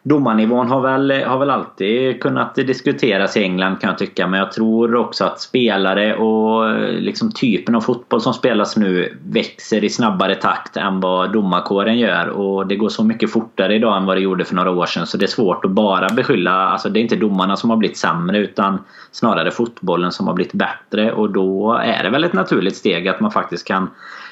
domarnivån 0.04 0.68
har 0.68 0.82
väl, 0.82 1.12
har 1.12 1.40
väl 1.40 1.50
alltid 1.50 2.22
kunnat 2.22 2.56
diskuteras 2.56 3.38
i 3.38 3.44
England 3.44 3.82
kan 3.82 3.90
jag 3.90 3.98
tycka. 3.98 4.28
Men 4.28 4.40
jag 4.40 4.52
tror 4.52 4.96
också 4.96 5.26
att 5.26 5.42
spelare 5.42 6.16
och 6.16 6.70
eh, 6.70 6.92
liksom 6.92 7.32
typen 7.32 7.76
av 7.76 7.82
fotboll 7.82 8.22
som 8.22 8.34
spelas 8.34 8.78
nu 8.78 9.18
växer 9.26 9.84
i 9.84 9.90
snabbare 9.90 10.36
takt 10.36 10.78
än 10.78 11.00
vad 11.00 11.34
domarkåren 11.34 12.00
gör. 12.00 12.28
Och 12.28 12.68
det 12.68 12.76
går 12.76 12.90
så 12.90 13.04
mycket 13.04 13.32
fortare 13.32 13.76
idag 13.76 13.98
än 13.98 14.06
vad 14.06 14.18
det 14.18 14.22
gjorde 14.22 14.46
för 14.46 14.56
några 14.56 14.72
år 14.72 14.86
sedan. 14.86 15.08
Så 15.08 15.18
det 15.18 15.26
är 15.26 15.28
svårt 15.28 15.66
att 15.66 15.72
bara 15.72 16.10
beskylla. 16.10 16.52
Alltså 16.52 16.90
det 16.90 17.00
är 17.00 17.02
inte 17.02 17.16
domarna 17.16 17.56
som 17.56 17.70
har 17.70 17.78
blivit 17.78 17.98
sämre 17.98 18.38
utan 18.38 18.80
snarare 19.12 19.52
fotbollen 19.52 20.12
som 20.12 20.28
har 20.28 20.34
blivit 20.34 20.54
bättre. 20.54 21.12
Och 21.12 21.30
då 21.30 21.74
är 21.74 22.04
det 22.04 22.10
väl 22.10 22.24
ett 22.24 22.34
naturligt 22.34 22.76
steg 22.76 23.08
att 23.08 23.20
man 23.20 23.32
faktiskt 23.32 23.68
kan 23.68 23.90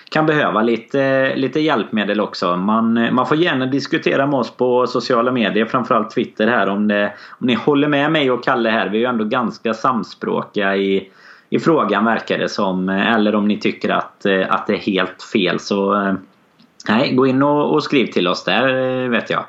kan 0.09 0.25
behöva 0.25 0.61
lite, 0.61 1.35
lite 1.35 1.59
hjälpmedel 1.59 2.21
också. 2.21 2.57
Man, 2.57 3.15
man 3.15 3.25
får 3.25 3.37
gärna 3.37 3.65
diskutera 3.65 4.27
med 4.27 4.39
oss 4.39 4.51
på 4.51 4.87
sociala 4.87 5.31
medier, 5.31 5.65
framförallt 5.65 6.11
Twitter 6.11 6.47
här 6.47 6.69
om, 6.69 6.87
det, 6.87 7.13
om 7.29 7.47
ni 7.47 7.53
håller 7.53 7.87
med 7.87 8.11
mig 8.11 8.31
och 8.31 8.43
Kalle 8.43 8.69
här. 8.69 8.89
Vi 8.89 8.97
är 8.97 9.01
ju 9.01 9.07
ändå 9.07 9.25
ganska 9.25 9.73
samspråkiga 9.73 10.75
i, 10.75 11.09
i 11.49 11.59
frågan 11.59 12.05
verkar 12.05 12.37
det 12.37 12.49
som. 12.49 12.89
Eller 12.89 13.35
om 13.35 13.47
ni 13.47 13.59
tycker 13.59 13.89
att, 13.89 14.25
att 14.49 14.67
det 14.67 14.73
är 14.73 14.77
helt 14.77 15.23
fel 15.33 15.59
så 15.59 15.95
eh, 15.95 16.13
nej, 16.89 17.15
gå 17.15 17.27
in 17.27 17.43
och, 17.43 17.73
och 17.73 17.83
skriv 17.83 18.05
till 18.05 18.27
oss 18.27 18.43
där 18.43 19.03
eh, 19.03 19.09
vet 19.09 19.29
jag. 19.29 19.45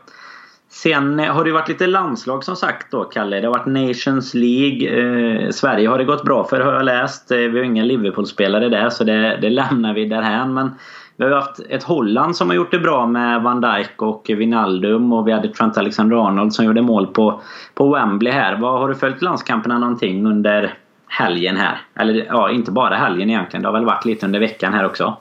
Sen 0.83 1.21
eh, 1.21 1.35
har 1.35 1.45
det 1.45 1.53
varit 1.53 1.69
lite 1.69 1.87
landslag 1.87 2.45
som 2.45 2.57
sagt 2.57 2.91
då 2.91 3.05
Kalle. 3.05 3.41
Det 3.41 3.47
har 3.47 3.55
varit 3.55 3.89
Nations 3.89 4.35
League. 4.35 4.89
Eh, 4.89 5.51
Sverige 5.51 5.89
har 5.89 5.99
det 5.99 6.05
gått 6.05 6.25
bra 6.25 6.45
för 6.45 6.61
har 6.61 6.73
jag 6.73 6.85
läst. 6.85 7.31
Eh, 7.31 7.39
vi 7.39 7.59
har 7.59 7.65
inga 7.65 7.85
Liverpool-spelare 7.85 8.69
där 8.69 8.91
så 8.91 9.05
det, 9.05 9.39
det 9.41 9.51
lämnar 9.51 9.95
vi 9.95 10.05
därhän. 10.05 10.55
Men 10.55 10.71
vi 11.17 11.25
har 11.25 11.31
haft 11.31 11.61
ett 11.69 11.83
Holland 11.83 12.37
som 12.37 12.49
har 12.49 12.57
gjort 12.57 12.71
det 12.71 12.79
bra 12.79 13.07
med 13.07 13.43
Van 13.43 13.61
Dijk 13.61 14.03
och 14.03 14.27
Wijnaldum 14.29 15.13
och 15.13 15.29
vi 15.29 15.33
hade 15.33 15.49
Trent 15.49 15.79
Alexander-Arnold 15.79 16.53
som 16.53 16.65
gjorde 16.65 16.83
mål 16.83 17.07
på, 17.07 17.41
på 17.75 17.95
Wembley 17.95 18.33
här. 18.33 18.57
Vad 18.57 18.81
Har 18.81 18.89
du 18.89 18.95
följt 18.95 19.23
landskamperna 19.23 19.79
någonting 19.79 20.27
under 20.27 20.75
helgen 21.07 21.57
här? 21.57 21.81
Eller 21.95 22.27
ja, 22.29 22.51
inte 22.51 22.71
bara 22.71 22.95
helgen 22.95 23.31
egentligen. 23.31 23.63
Det 23.63 23.69
har 23.69 23.73
väl 23.73 23.85
varit 23.85 24.05
lite 24.05 24.27
under 24.27 24.41
veckan 24.41 24.73
här 24.73 24.87
också. 24.87 25.17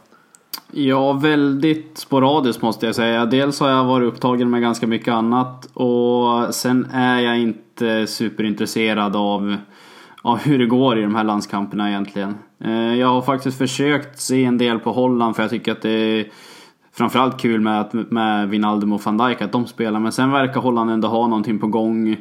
Ja, 0.71 1.13
väldigt 1.13 1.97
sporadiskt 1.97 2.61
måste 2.61 2.85
jag 2.85 2.95
säga. 2.95 3.25
Dels 3.25 3.59
har 3.59 3.69
jag 3.69 3.85
varit 3.85 4.07
upptagen 4.07 4.49
med 4.49 4.61
ganska 4.61 4.87
mycket 4.87 5.13
annat 5.13 5.65
och 5.73 6.55
sen 6.55 6.87
är 6.93 7.19
jag 7.19 7.39
inte 7.39 8.07
superintresserad 8.07 9.15
av, 9.15 9.57
av 10.21 10.37
hur 10.37 10.59
det 10.59 10.65
går 10.65 10.99
i 10.99 11.01
de 11.01 11.15
här 11.15 11.23
landskamperna 11.23 11.89
egentligen. 11.89 12.35
Eh, 12.63 12.95
jag 12.95 13.07
har 13.07 13.21
faktiskt 13.21 13.57
försökt 13.57 14.19
se 14.19 14.45
en 14.45 14.57
del 14.57 14.79
på 14.79 14.91
Holland 14.91 15.35
för 15.35 15.43
jag 15.43 15.49
tycker 15.49 15.71
att 15.71 15.81
det 15.81 15.89
är 15.89 16.27
framförallt 16.93 17.41
kul 17.41 17.61
med, 17.61 18.05
med 18.09 18.49
Wijnaldum 18.49 18.93
och 18.93 19.01
van 19.05 19.17
Dijk 19.17 19.41
att 19.41 19.51
de 19.51 19.65
spelar. 19.65 19.99
Men 19.99 20.11
sen 20.11 20.31
verkar 20.31 20.61
Holland 20.61 20.91
ändå 20.91 21.07
ha 21.07 21.27
någonting 21.27 21.59
på 21.59 21.67
gång. 21.67 22.17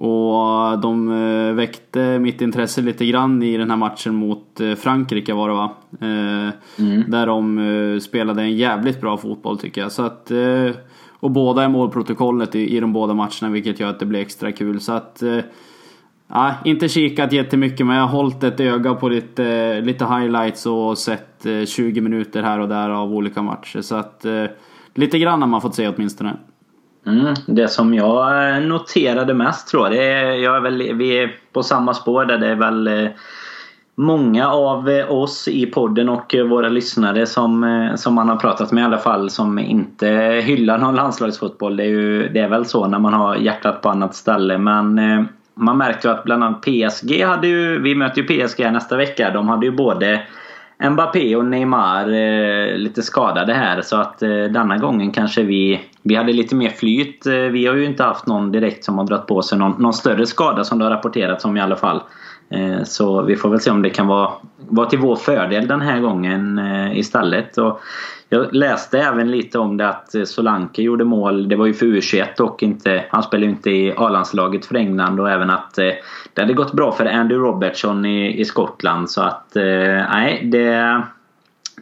Och 0.00 0.78
de 0.78 1.08
eh, 1.08 1.54
väckte 1.54 2.18
mitt 2.18 2.40
intresse 2.40 2.82
lite 2.82 3.06
grann 3.06 3.42
i 3.42 3.56
den 3.56 3.70
här 3.70 3.76
matchen 3.76 4.14
mot 4.14 4.60
eh, 4.60 4.74
Frankrike 4.74 5.34
var 5.34 5.48
det 5.48 5.54
va? 5.54 5.70
Eh, 6.00 6.84
mm. 6.84 7.10
Där 7.10 7.26
de 7.26 8.00
spelade 8.02 8.42
en 8.42 8.56
jävligt 8.56 9.00
bra 9.00 9.16
fotboll 9.16 9.58
tycker 9.58 9.80
jag. 9.80 9.92
Så 9.92 10.02
att, 10.02 10.32
och 11.20 11.30
båda 11.30 11.62
är 11.62 11.68
målprotokollet 11.68 12.54
i, 12.54 12.76
i 12.76 12.80
de 12.80 12.92
båda 12.92 13.14
matcherna 13.14 13.48
vilket 13.50 13.80
gör 13.80 13.90
att 13.90 14.00
det 14.00 14.06
blir 14.06 14.20
extra 14.20 14.52
kul. 14.52 14.80
Så 14.80 14.92
att, 14.92 15.22
ja, 16.28 16.54
inte 16.64 16.88
kikat 16.88 17.32
jättemycket 17.32 17.86
men 17.86 17.96
jag 17.96 18.02
har 18.02 18.16
hållit 18.16 18.44
ett 18.44 18.60
öga 18.60 18.94
på 18.94 19.08
lite, 19.08 19.80
lite 19.80 20.04
highlights 20.04 20.66
och 20.66 20.98
sett 20.98 21.46
20 21.66 22.00
minuter 22.00 22.42
här 22.42 22.58
och 22.58 22.68
där 22.68 22.90
av 22.90 23.14
olika 23.14 23.42
matcher. 23.42 23.80
Så 23.80 23.94
att 23.94 24.26
lite 24.94 25.18
grann 25.18 25.40
har 25.40 25.48
man 25.48 25.60
fått 25.60 25.74
se 25.74 25.88
åtminstone. 25.88 26.30
Mm, 26.30 26.40
Mm, 27.06 27.34
det 27.46 27.68
som 27.68 27.94
jag 27.94 28.50
eh, 28.56 28.60
noterade 28.60 29.34
mest 29.34 29.68
tror 29.68 29.82
jag, 29.82 29.92
det 29.92 30.04
är, 30.04 30.32
jag 30.32 30.56
är 30.56 30.60
väl, 30.60 30.94
vi 30.94 31.18
är 31.18 31.36
på 31.52 31.62
samma 31.62 31.94
spår 31.94 32.24
där 32.24 32.38
det 32.38 32.46
är 32.46 32.54
väl 32.54 32.86
eh, 32.86 33.10
många 33.94 34.48
av 34.48 34.88
eh, 34.88 35.12
oss 35.12 35.48
i 35.48 35.66
podden 35.66 36.08
och 36.08 36.34
våra 36.48 36.68
lyssnare 36.68 37.26
som, 37.26 37.90
som 37.96 38.14
man 38.14 38.28
har 38.28 38.36
pratat 38.36 38.72
med 38.72 38.82
i 38.82 38.84
alla 38.84 38.98
fall 38.98 39.30
som 39.30 39.58
inte 39.58 40.08
hyllar 40.44 40.78
någon 40.78 40.94
landslagsfotboll. 40.94 41.76
Det 41.76 41.82
är, 41.82 41.88
ju, 41.88 42.28
det 42.28 42.40
är 42.40 42.48
väl 42.48 42.64
så 42.64 42.86
när 42.86 42.98
man 42.98 43.12
har 43.12 43.36
hjärtat 43.36 43.82
på 43.82 43.88
annat 43.88 44.14
ställe. 44.14 44.58
Men 44.58 45.00
man 45.54 45.78
märkte 45.78 46.08
ju 46.08 46.14
att 46.14 46.24
bland 46.24 46.44
annat 46.44 46.62
PSG 46.62 47.22
hade 47.24 47.48
ju, 47.48 47.82
vi 47.82 47.94
möter 47.94 48.22
ju 48.22 48.46
PSG 48.46 48.72
nästa 48.72 48.96
vecka. 48.96 49.30
De 49.30 49.48
hade 49.48 49.66
ju 49.66 49.72
både 49.72 50.22
Mbappé 50.82 51.36
och 51.36 51.44
Neymar 51.44 52.08
eh, 52.12 52.76
lite 52.76 53.02
skadade 53.02 53.54
här 53.54 53.82
så 53.82 53.96
att 53.96 54.22
eh, 54.22 54.28
denna 54.28 54.78
gången 54.78 55.12
kanske 55.12 55.42
vi 55.42 55.80
Vi 56.02 56.14
hade 56.14 56.32
lite 56.32 56.54
mer 56.54 56.70
flyt. 56.70 57.26
Eh, 57.26 57.34
vi 57.34 57.66
har 57.66 57.74
ju 57.74 57.84
inte 57.84 58.02
haft 58.02 58.26
någon 58.26 58.52
direkt 58.52 58.84
som 58.84 58.98
har 58.98 59.04
dragit 59.04 59.26
på 59.26 59.42
sig 59.42 59.58
någon, 59.58 59.82
någon 59.82 59.92
större 59.92 60.26
skada 60.26 60.64
som 60.64 60.78
det 60.78 60.84
har 60.84 60.92
rapporterats 60.92 61.44
om 61.44 61.56
i 61.56 61.60
alla 61.60 61.76
fall. 61.76 62.02
Eh, 62.50 62.82
så 62.84 63.22
vi 63.22 63.36
får 63.36 63.48
väl 63.48 63.60
se 63.60 63.70
om 63.70 63.82
det 63.82 63.90
kan 63.90 64.06
vara, 64.06 64.30
vara 64.56 64.88
till 64.88 64.98
vår 64.98 65.16
fördel 65.16 65.66
den 65.66 65.80
här 65.80 66.00
gången 66.00 66.58
eh, 66.58 66.98
istället. 66.98 67.58
Och 67.58 67.80
jag 68.28 68.54
läste 68.54 68.98
även 68.98 69.30
lite 69.30 69.58
om 69.58 69.76
det 69.76 69.88
att 69.88 70.14
eh, 70.14 70.24
Solanke 70.24 70.82
gjorde 70.82 71.04
mål. 71.04 71.48
Det 71.48 71.56
var 71.56 71.66
ju 71.66 71.74
för 71.74 71.86
U21 71.86 72.40
och 72.40 72.62
inte. 72.62 73.04
Han 73.10 73.22
spelade 73.22 73.46
ju 73.46 73.52
inte 73.52 73.70
i 73.70 73.94
A-landslaget 73.96 74.66
för 74.66 74.74
England 74.74 75.20
och 75.20 75.30
även 75.30 75.50
att 75.50 75.78
eh, 75.78 75.90
det 76.34 76.40
hade 76.40 76.54
gått 76.54 76.72
bra 76.72 76.92
för 76.92 77.06
Andy 77.06 77.34
Robertson 77.34 78.04
i, 78.04 78.40
i 78.40 78.44
Skottland. 78.44 79.10
Så 79.10 79.22
att 79.22 79.56
eh, 79.56 79.62
nej, 80.12 80.48
det... 80.52 81.02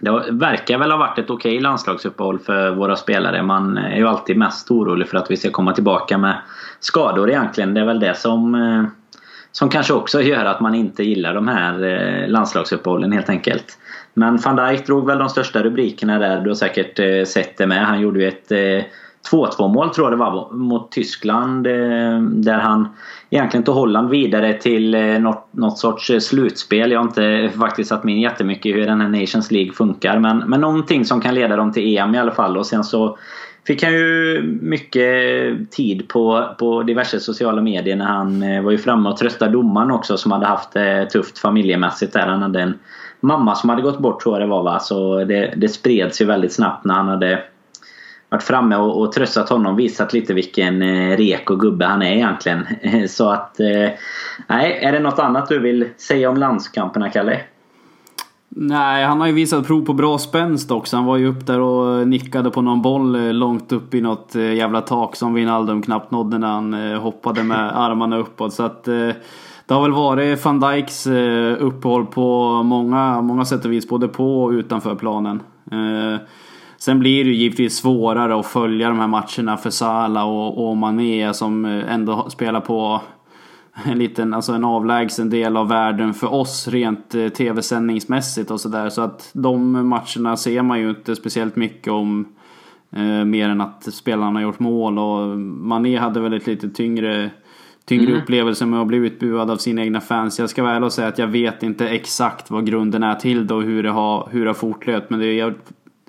Det 0.00 0.11
verkar 0.31 0.79
väl 0.79 0.91
ha 0.91 0.99
varit 0.99 1.19
ett 1.19 1.31
okej 1.31 1.61
landslagsuppehåll 1.61 2.38
för 2.38 2.71
våra 2.71 2.97
spelare. 2.97 3.43
Man 3.43 3.79
är 3.79 3.97
ju 3.97 4.09
alltid 4.09 4.37
mest 4.37 4.71
orolig 4.71 5.09
för 5.09 5.19
att 5.19 5.31
vi 5.31 5.37
ska 5.37 5.50
komma 5.50 5.73
tillbaka 5.73 6.19
med 6.19 6.37
skador 6.81 7.31
egentligen. 7.31 7.75
Det 7.75 7.81
är 7.81 7.85
väl 7.85 8.00
det 8.00 8.17
som 8.17 8.57
som 9.53 9.69
kanske 9.69 9.93
också 9.93 10.23
gör 10.23 10.45
att 10.45 10.61
man 10.61 10.75
inte 10.75 11.05
gillar 11.05 11.35
de 11.35 11.49
här 11.49 12.26
landslagsuppehållen 12.29 13.12
helt 13.12 13.29
enkelt. 13.29 13.79
Men 14.18 14.37
van 14.37 14.56
Dijk 14.56 14.87
drog 14.87 15.06
väl 15.06 15.18
de 15.18 15.28
största 15.28 15.62
rubrikerna 15.62 16.18
där. 16.18 16.40
Du 16.40 16.50
har 16.50 16.54
säkert 16.54 16.99
eh, 16.99 17.25
sett 17.25 17.58
det 17.58 17.66
med. 17.66 17.87
Han 17.87 18.00
gjorde 18.00 18.20
ju 18.20 18.28
ett 18.28 18.52
eh, 18.52 18.85
2-2 19.30 19.68
mål 19.68 19.90
tror 19.90 20.06
jag 20.06 20.12
det 20.12 20.16
var 20.16 20.52
mot 20.52 20.92
Tyskland. 20.92 21.66
Eh, 21.66 22.20
där 22.20 22.58
han 22.58 22.88
egentligen 23.30 23.64
tog 23.64 23.75
Holland 23.75 24.11
vidare 24.11 24.52
till 24.52 24.94
eh, 24.94 25.18
något, 25.18 25.49
något 25.50 25.78
sorts 25.78 26.12
slutspel. 26.20 26.90
Jag 26.90 26.99
har 26.99 27.06
inte 27.06 27.50
faktiskt 27.58 27.88
satt 27.88 28.04
mig 28.04 28.14
in 28.14 28.20
jättemycket 28.20 28.66
i 28.66 28.73
hur 28.73 28.87
den 28.87 29.00
här 29.00 29.08
Nations 29.08 29.50
League 29.50 29.73
funkar. 29.73 30.18
Men, 30.18 30.38
men 30.38 30.61
någonting 30.61 31.04
som 31.04 31.20
kan 31.20 31.35
leda 31.35 31.56
dem 31.56 31.73
till 31.73 31.99
EM 31.99 32.14
i 32.14 32.18
alla 32.18 32.32
fall. 32.32 32.56
Och 32.56 32.66
sen 32.66 32.85
så 32.85 33.18
fick 33.66 33.82
han 33.82 33.92
ju 33.92 34.42
mycket 34.62 35.70
tid 35.70 36.08
på, 36.08 36.54
på 36.58 36.82
diverse 36.82 37.20
sociala 37.20 37.62
medier 37.62 37.96
när 37.96 38.04
han 38.04 38.42
eh, 38.42 38.62
var 38.62 38.70
ju 38.70 38.78
framme 38.78 39.08
och 39.08 39.16
tröstade 39.16 39.52
domaren 39.52 39.90
också 39.90 40.16
som 40.16 40.32
hade 40.32 40.46
haft 40.46 40.73
det 40.73 41.06
tufft 41.06 41.38
familjemässigt 41.38 42.12
där. 42.12 42.26
Han 42.26 42.42
hade 42.42 42.61
en 42.61 42.78
mamma 43.20 43.54
som 43.54 43.70
hade 43.70 43.82
gått 43.82 43.99
bort 43.99 44.23
tror 44.23 44.35
jag 44.35 44.42
det 44.42 44.50
var 44.50 44.62
va. 44.62 44.78
Så 44.78 45.25
det, 45.25 45.54
det 45.56 45.68
spreds 45.68 46.20
ju 46.20 46.25
väldigt 46.25 46.52
snabbt 46.52 46.85
när 46.85 46.94
han 46.94 47.08
hade 47.08 47.42
varit 48.28 48.42
framme 48.42 48.76
och, 48.76 49.00
och 49.00 49.12
tröstat 49.12 49.49
honom. 49.49 49.76
Visat 49.76 50.12
lite 50.12 50.35
vilken 50.35 50.82
eh, 50.82 51.16
rek 51.16 51.50
och 51.50 51.61
gubbe 51.61 51.85
han 51.85 52.02
är 52.02 52.12
egentligen. 52.12 52.66
Så 53.08 53.30
att... 53.30 53.61
Eh, 53.61 53.90
nej, 54.46 54.78
är 54.82 54.92
det 54.92 55.00
något 55.00 55.18
annat 55.18 55.49
du 55.49 55.58
vill 55.58 55.88
säga 55.96 56.30
om 56.30 56.37
landskamperna 56.37 57.11
Kalle? 57.11 57.40
Nej, 58.59 59.05
han 59.05 59.21
har 59.21 59.27
ju 59.27 59.33
visat 59.33 59.67
prov 59.67 59.85
på 59.85 59.93
bra 59.93 60.19
spänst 60.19 60.71
också. 60.71 60.97
Han 60.97 61.05
var 61.05 61.17
ju 61.17 61.27
upp 61.27 61.47
där 61.47 61.61
och 61.61 62.09
nickade 62.09 62.51
på 62.51 62.63
någon 62.63 62.83
boll 62.83 63.15
eh, 63.15 63.33
långt 63.33 63.73
upp 63.73 63.95
i 63.95 64.01
något 64.01 64.35
eh, 64.35 64.55
jävla 64.55 64.81
tak 64.81 65.17
som 65.17 65.35
Wijnaldum 65.35 65.83
knappt 65.83 66.11
nådde 66.11 66.39
när 66.39 66.49
han 66.49 66.75
eh, 66.75 67.01
hoppade 67.01 67.43
med 67.43 67.79
armarna 67.79 68.17
uppåt. 68.17 68.53
Så 68.53 68.63
att 68.63 68.85
det 68.85 69.75
har 69.75 69.83
väl 69.83 69.93
varit 69.93 70.45
van 70.45 70.61
Dijks 70.61 71.07
uppehåll 71.59 72.07
på 72.07 72.63
många, 72.63 73.23
många 73.23 73.45
sätt 73.45 73.65
och 73.65 73.73
vis, 73.73 73.89
både 73.89 74.09
på 74.09 74.45
och 74.45 74.51
utanför 74.51 74.95
planen. 74.95 75.43
Sen 76.79 76.99
blir 76.99 77.25
det 77.25 77.31
ju 77.31 77.37
givetvis 77.37 77.77
svårare 77.77 78.41
att 78.41 78.47
följa 78.47 78.89
de 78.89 78.99
här 78.99 79.07
matcherna 79.07 79.57
för 79.57 79.71
Salah 79.71 80.29
och, 80.29 80.69
och 80.69 80.77
Mané 80.77 81.35
som 81.35 81.65
ändå 81.65 82.31
spelar 82.31 82.61
på 82.61 83.01
en 83.85 83.99
liten, 83.99 84.35
alltså 84.35 84.52
en 84.52 84.64
avlägsen 84.64 85.30
del 85.30 85.56
av 85.56 85.68
världen 85.68 86.14
för 86.14 86.35
oss 86.35 86.68
rent 86.68 87.14
eh, 87.14 87.28
tv-sändningsmässigt 87.28 88.50
och 88.50 88.61
sådär. 88.61 88.88
Så 88.88 89.02
att 89.02 89.30
de 89.33 89.88
matcherna 89.88 90.37
ser 90.37 90.62
man 90.62 90.80
ju 90.80 90.90
inte 90.90 91.16
speciellt 91.16 91.56
mycket 91.56 91.92
om. 91.92 92.28
Eh, 92.90 93.25
mer 93.25 93.49
än 93.49 93.61
att 93.61 93.95
spelarna 93.95 94.33
har 94.33 94.40
gjort 94.40 94.59
mål 94.59 94.99
och 94.99 95.38
Mané 95.38 95.97
hade 95.97 96.21
väl 96.21 96.33
ett 96.33 96.47
lite 96.47 96.68
tyngre 96.68 97.30
tyngre 97.85 98.11
mm. 98.11 98.23
upplevelse 98.23 98.66
med 98.66 98.80
att 98.80 98.87
bli 98.87 98.97
utbuad 98.97 99.50
av 99.50 99.56
sina 99.56 99.83
egna 99.83 100.00
fans. 100.00 100.38
Jag 100.38 100.50
ska 100.50 100.62
vara 100.62 100.75
ärlig 100.75 100.87
och 100.87 100.92
säga 100.92 101.09
att 101.09 101.18
jag 101.18 101.26
vet 101.26 101.62
inte 101.62 101.88
exakt 101.88 102.50
vad 102.50 102.66
grunden 102.66 103.02
är 103.02 103.14
till 103.14 103.47
det 103.47 103.54
och 103.54 103.62
hur 103.62 103.83
det 103.83 103.90
har, 103.90 104.28
hur 104.30 104.45
det 104.45 104.49
har 104.49 104.54
fortlöpt. 104.54 105.11
Men 105.11 105.21
det 105.21 105.40
är 105.40 105.54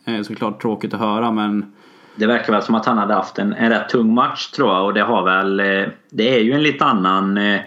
eh, 0.06 0.22
såklart 0.22 0.62
tråkigt 0.62 0.94
att 0.94 1.00
höra 1.00 1.32
men 1.32 1.74
det 2.18 2.28
verkar 2.28 2.54
väl 2.54 2.62
som 2.62 2.76
att 2.76 2.86
han 2.86 2.98
hade 2.98 3.14
haft 3.14 3.40
en, 3.40 3.54
en 3.54 3.70
rätt 3.70 3.90
tung 3.90 4.14
match 4.14 4.48
tror 4.48 4.74
jag 4.74 4.86
och 4.86 4.94
det 4.94 5.02
har 5.02 5.24
väl... 5.24 5.60
Eh, 5.60 5.88
det 6.10 6.36
är 6.36 6.40
ju 6.40 6.54
en 6.54 6.64
lite 6.64 6.86
annan... 6.86 7.38
Eh, 7.38 7.62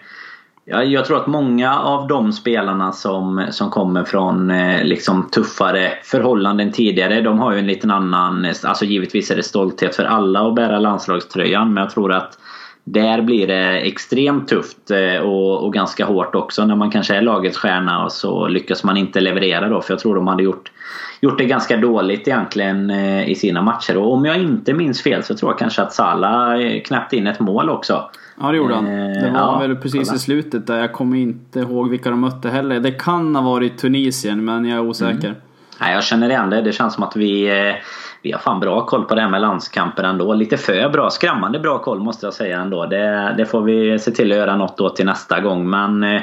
ja, 0.65 0.83
jag 0.83 1.05
tror 1.05 1.17
att 1.17 1.27
många 1.27 1.79
av 1.79 2.09
de 2.09 2.33
spelarna 2.33 2.93
som, 2.93 3.47
som 3.51 3.71
kommer 3.71 4.05
från 4.05 4.51
eh, 4.51 4.85
liksom 4.85 5.31
tuffare 5.31 5.93
förhållanden 6.05 6.73
tidigare, 6.73 7.21
de 7.21 7.39
har 7.39 7.53
ju 7.53 7.59
en 7.59 7.67
liten 7.67 7.91
annan... 7.91 8.47
Alltså 8.65 8.85
givetvis 8.85 9.31
är 9.31 9.37
det 9.37 9.43
stolthet 9.43 9.97
för 9.97 10.05
alla 10.05 10.49
att 10.49 10.55
bära 10.55 10.79
landslagströjan, 10.79 11.75
men 11.75 11.83
jag 11.83 11.91
tror 11.91 12.13
att 12.13 12.39
där 12.85 13.23
blir 13.23 13.47
det 13.47 13.81
extremt 13.81 14.49
tufft 14.49 14.91
eh, 14.91 15.23
och, 15.23 15.65
och, 15.65 15.73
ganska 15.73 16.05
hårt 16.05 16.35
också 16.35 16.67
när 16.67 16.77
man 16.77 16.91
kanske 16.91 17.15
är 17.15 17.23
lagets 17.23 17.59
stjärna 17.59 18.05
och 18.05 18.13
så 18.13 18.49
lyckas 18.49 18.85
man 18.85 18.97
inte 18.97 19.21
leverera 19.21 19.69
då. 19.69 19.81
För 19.81 19.93
jag 19.93 20.01
tror 20.01 20.15
de 20.15 20.27
hade 20.27 20.43
gjort, 20.43 20.71
gjort 21.21 21.39
det 21.39 21.45
ganska 21.45 21.77
dåligt 21.77 22.29
egentligen 22.29 22.91
eh, 22.91 23.29
i 23.29 23.35
sina 23.35 23.63
matcher. 23.63 23.97
Och 23.97 24.13
om 24.13 24.25
jag 24.25 24.37
inte 24.37 24.75
minns 24.75 25.03
fel 25.03 25.23
så 25.23 25.35
tror 25.35 25.51
jag 25.51 25.59
kanske 25.59 25.83
att 25.83 25.93
Salah 25.93 26.81
knäppte 26.85 27.17
in 27.17 27.27
ett 27.27 27.41
mål 27.41 27.71
också. 27.71 28.11
Ja 28.41 28.51
det 28.51 28.57
gjorde 28.57 28.75
han. 28.75 28.85
Det 28.85 29.31
var 29.33 29.41
ja, 29.41 29.59
väl 29.59 29.77
precis 29.77 30.09
kolla. 30.09 30.17
i 30.17 30.19
slutet 30.19 30.67
där. 30.67 30.79
Jag 30.79 30.93
kommer 30.93 31.17
inte 31.17 31.61
ihåg 31.61 31.91
vilka 31.91 32.11
de 32.11 32.21
mötte 32.21 32.49
heller. 32.49 32.81
Det 32.81 32.93
kan 32.93 33.37
ha 33.37 33.43
varit 33.43 33.79
Tunisien 33.79 34.45
men 34.45 34.65
jag 34.65 34.79
är 34.79 34.83
osäker. 34.89 35.29
Mm. 35.29 35.41
Nej, 35.81 35.95
jag 35.95 36.05
känner 36.05 36.31
igen 36.31 36.51
det. 36.51 36.63
Det 36.63 36.73
känns 36.73 36.95
som 36.95 37.03
att 37.03 37.17
vi 37.17 37.49
eh, 37.69 37.75
vi 38.23 38.33
har 38.33 38.39
fan 38.39 38.61
bra 38.61 38.87
koll 38.87 39.05
på 39.05 39.15
det 39.15 39.21
här 39.21 39.29
med 39.29 39.41
landskamper 39.41 40.03
ändå. 40.03 40.35
Lite 40.35 40.57
för 40.57 40.89
bra. 40.89 41.11
Skrämmande 41.11 41.59
bra 41.59 41.79
koll 41.79 42.01
måste 42.01 42.27
jag 42.27 42.35
säga 42.35 42.61
ändå. 42.61 42.87
Det, 42.87 43.35
det 43.37 43.47
får 43.47 43.63
vi 43.63 43.99
se 43.99 44.11
till 44.11 44.33
att 44.33 44.39
göra 44.39 44.57
något 44.57 44.81
åt 44.81 44.97
till 44.97 45.07
nästa 45.07 45.41
gång. 45.41 45.71
Men 45.71 46.03
eh, 46.03 46.23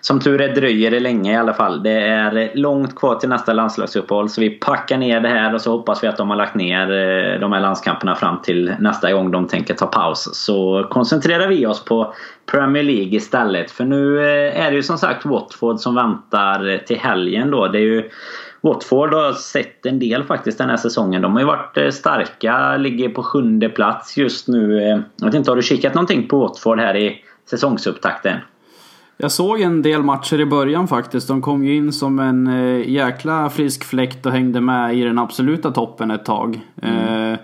som 0.00 0.20
tur 0.20 0.40
är 0.40 0.54
dröjer 0.54 0.90
det 0.90 1.00
länge 1.00 1.32
i 1.32 1.36
alla 1.36 1.54
fall. 1.54 1.82
Det 1.82 2.00
är 2.00 2.50
långt 2.54 2.96
kvar 2.96 3.14
till 3.14 3.28
nästa 3.28 3.52
landslagsuppehåll. 3.52 4.28
Så 4.28 4.40
vi 4.40 4.50
packar 4.50 4.98
ner 4.98 5.20
det 5.20 5.28
här 5.28 5.54
och 5.54 5.60
så 5.60 5.70
hoppas 5.70 6.04
vi 6.04 6.08
att 6.08 6.16
de 6.16 6.30
har 6.30 6.36
lagt 6.36 6.54
ner 6.54 6.82
eh, 6.82 7.40
de 7.40 7.52
här 7.52 7.60
landskamperna 7.60 8.14
fram 8.14 8.42
till 8.42 8.74
nästa 8.78 9.12
gång 9.12 9.30
de 9.30 9.48
tänker 9.48 9.74
ta 9.74 9.86
paus. 9.86 10.28
Så 10.32 10.86
koncentrerar 10.90 11.48
vi 11.48 11.66
oss 11.66 11.84
på 11.84 12.14
Premier 12.50 12.82
League 12.82 13.16
istället. 13.16 13.70
För 13.70 13.84
nu 13.84 14.20
är 14.48 14.70
det 14.70 14.76
ju 14.76 14.82
som 14.82 14.98
sagt 14.98 15.26
Watford 15.26 15.78
som 15.78 15.94
väntar 15.94 16.78
till 16.86 16.98
helgen 16.98 17.50
då. 17.50 17.68
Det 17.68 17.78
är 17.78 17.82
ju 17.82 18.10
Watford 18.60 19.14
har 19.14 19.32
sett 19.32 19.86
en 19.86 19.98
del 19.98 20.24
faktiskt 20.24 20.58
den 20.58 20.70
här 20.70 20.76
säsongen. 20.76 21.22
De 21.22 21.32
har 21.32 21.40
ju 21.40 21.46
varit 21.46 21.76
eh, 21.76 21.90
starka, 21.90 22.76
ligger 22.76 23.08
på 23.08 23.22
sjunde 23.22 23.68
plats 23.68 24.16
just 24.16 24.48
nu. 24.48 24.82
Eh, 24.82 25.00
jag 25.16 25.26
vet 25.26 25.34
inte, 25.34 25.50
har 25.50 25.56
du 25.56 25.62
kikat 25.62 25.94
någonting 25.94 26.28
på 26.28 26.38
Watford 26.38 26.80
här 26.80 26.96
i 26.96 27.24
säsongsupptakten? 27.50 28.38
Jag 29.16 29.32
såg 29.32 29.60
en 29.60 29.82
del 29.82 30.02
matcher 30.02 30.40
i 30.40 30.46
början 30.46 30.88
faktiskt. 30.88 31.28
De 31.28 31.42
kom 31.42 31.64
ju 31.64 31.76
in 31.76 31.92
som 31.92 32.18
en 32.18 32.46
eh, 32.46 32.90
jäkla 32.90 33.50
frisk 33.50 33.84
fläkt 33.84 34.26
och 34.26 34.32
hängde 34.32 34.60
med 34.60 34.98
i 34.98 35.02
den 35.02 35.18
absoluta 35.18 35.70
toppen 35.70 36.10
ett 36.10 36.24
tag. 36.24 36.60
Mm. 36.82 37.32
Eh, 37.32 37.38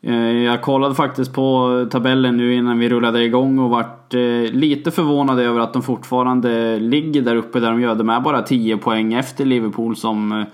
jag 0.00 0.62
kollade 0.62 0.94
faktiskt 0.94 1.32
på 1.32 1.86
tabellen 1.90 2.36
nu 2.36 2.54
innan 2.54 2.78
vi 2.78 2.88
rullade 2.88 3.24
igång 3.24 3.58
och 3.58 3.70
vart 3.70 4.14
eh, 4.14 4.52
lite 4.52 4.90
förvånad 4.90 5.40
över 5.40 5.60
att 5.60 5.72
de 5.72 5.82
fortfarande 5.82 6.78
ligger 6.78 7.22
där 7.22 7.36
uppe 7.36 7.60
där 7.60 7.70
de 7.70 7.80
gör. 7.80 7.94
De 7.94 8.08
är 8.08 8.20
bara 8.20 8.42
10 8.42 8.76
poäng 8.76 9.12
efter 9.14 9.44
Liverpool 9.44 9.96
som, 9.96 10.32
eh, 10.32 10.46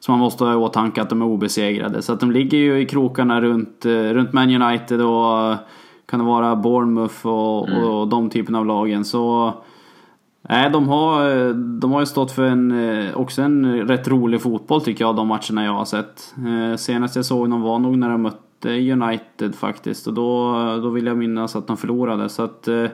som 0.00 0.12
man 0.12 0.20
måste 0.20 0.44
ha 0.44 0.52
i 0.52 0.56
åtanke 0.56 1.02
att 1.02 1.10
de 1.10 1.22
är 1.22 1.26
obesegrade. 1.26 2.02
Så 2.02 2.12
att 2.12 2.20
de 2.20 2.30
ligger 2.30 2.58
ju 2.58 2.80
i 2.80 2.86
krokarna 2.86 3.40
runt, 3.40 3.86
runt 3.86 4.32
Man 4.32 4.62
United 4.62 5.00
och 5.00 5.54
kan 6.06 6.20
det 6.20 6.26
vara 6.26 6.56
Bournemouth 6.56 7.26
och, 7.26 7.68
mm. 7.68 7.84
och 7.84 8.08
de 8.08 8.30
typerna 8.30 8.58
av 8.58 8.66
lagen. 8.66 9.04
Så 9.04 9.54
Nej, 10.48 10.70
de 10.70 10.88
har, 10.88 11.52
de 11.80 11.92
har 11.92 12.00
ju 12.00 12.06
stått 12.06 12.32
för 12.32 12.44
en, 12.44 12.74
också 13.14 13.42
en 13.42 13.88
rätt 13.88 14.08
rolig 14.08 14.40
fotboll 14.40 14.80
tycker 14.80 15.04
jag, 15.04 15.16
de 15.16 15.28
matcherna 15.28 15.64
jag 15.64 15.72
har 15.72 15.84
sett. 15.84 16.34
Senast 16.80 17.16
jag 17.16 17.24
såg 17.24 17.50
dem 17.50 17.62
var 17.62 17.78
nog 17.78 17.98
när 17.98 18.10
de 18.10 18.22
mötte 18.22 18.45
United 18.70 19.54
faktiskt 19.54 20.06
och 20.06 20.14
då, 20.14 20.52
då 20.82 20.88
vill 20.90 21.06
jag 21.06 21.16
minnas 21.16 21.56
att 21.56 21.66
de 21.66 21.76
förlorade. 21.76 22.28
Så 22.28 22.42
att, 22.42 22.68
mm. 22.68 22.90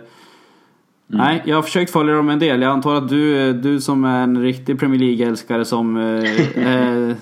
Nej, 1.06 1.42
jag 1.46 1.56
har 1.56 1.62
försökt 1.62 1.90
följa 1.90 2.14
dem 2.14 2.28
en 2.28 2.38
del. 2.38 2.62
Jag 2.62 2.72
antar 2.72 2.94
att 2.94 3.08
du, 3.08 3.52
du 3.52 3.80
som 3.80 4.04
är 4.04 4.22
en 4.22 4.42
riktig 4.42 4.78
Premier 4.78 5.00
League-älskare 5.00 5.64
som 5.64 5.96
eh, 5.96 6.66
eh 7.10 7.16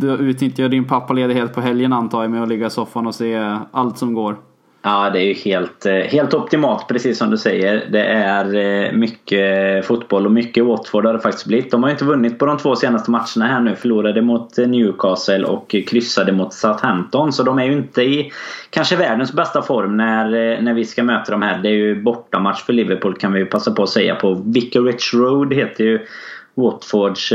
du 0.00 0.10
utnyttjar 0.10 0.68
din 0.68 0.84
pappaledighet 0.84 1.54
på 1.54 1.60
helgen 1.60 1.92
antar 1.92 2.22
jag 2.22 2.30
med 2.30 2.42
att 2.42 2.48
ligga 2.48 2.66
i 2.66 2.70
soffan 2.70 3.06
och 3.06 3.14
se 3.14 3.56
allt 3.70 3.98
som 3.98 4.14
går. 4.14 4.36
Ja, 4.82 5.10
det 5.10 5.18
är 5.18 5.24
ju 5.24 5.32
helt, 5.32 5.86
eh, 5.86 5.94
helt 5.94 6.34
optimalt 6.34 6.88
precis 6.88 7.18
som 7.18 7.30
du 7.30 7.36
säger. 7.36 7.86
Det 7.90 8.04
är 8.04 8.54
eh, 8.54 8.92
mycket 8.92 9.86
fotboll 9.86 10.26
och 10.26 10.32
mycket 10.32 10.64
Watford 10.64 11.06
har 11.06 11.12
det 11.12 11.20
faktiskt 11.20 11.46
blivit. 11.46 11.70
De 11.70 11.82
har 11.82 11.90
ju 11.90 11.92
inte 11.92 12.04
vunnit 12.04 12.38
på 12.38 12.46
de 12.46 12.58
två 12.58 12.76
senaste 12.76 13.10
matcherna 13.10 13.46
här 13.46 13.60
nu. 13.60 13.76
Förlorade 13.76 14.22
mot 14.22 14.58
eh, 14.58 14.68
Newcastle 14.68 15.44
och 15.44 15.74
kryssade 15.88 16.32
mot 16.32 16.52
Southampton. 16.52 17.32
Så 17.32 17.42
de 17.42 17.58
är 17.58 17.64
ju 17.64 17.72
inte 17.72 18.02
i 18.02 18.32
kanske 18.70 18.96
världens 18.96 19.32
bästa 19.32 19.62
form 19.62 19.96
när, 19.96 20.60
när 20.62 20.74
vi 20.74 20.84
ska 20.84 21.02
möta 21.02 21.32
dem 21.32 21.42
här. 21.42 21.58
Det 21.58 21.68
är 21.68 21.72
ju 21.72 22.02
bortamatch 22.02 22.62
för 22.62 22.72
Liverpool 22.72 23.16
kan 23.16 23.32
vi 23.32 23.38
ju 23.38 23.46
passa 23.46 23.72
på 23.72 23.82
att 23.82 23.88
säga 23.88 24.14
på. 24.14 24.42
Vicarage 24.46 25.14
Road 25.14 25.54
heter 25.54 25.84
ju 25.84 26.06
Watfords 26.54 27.32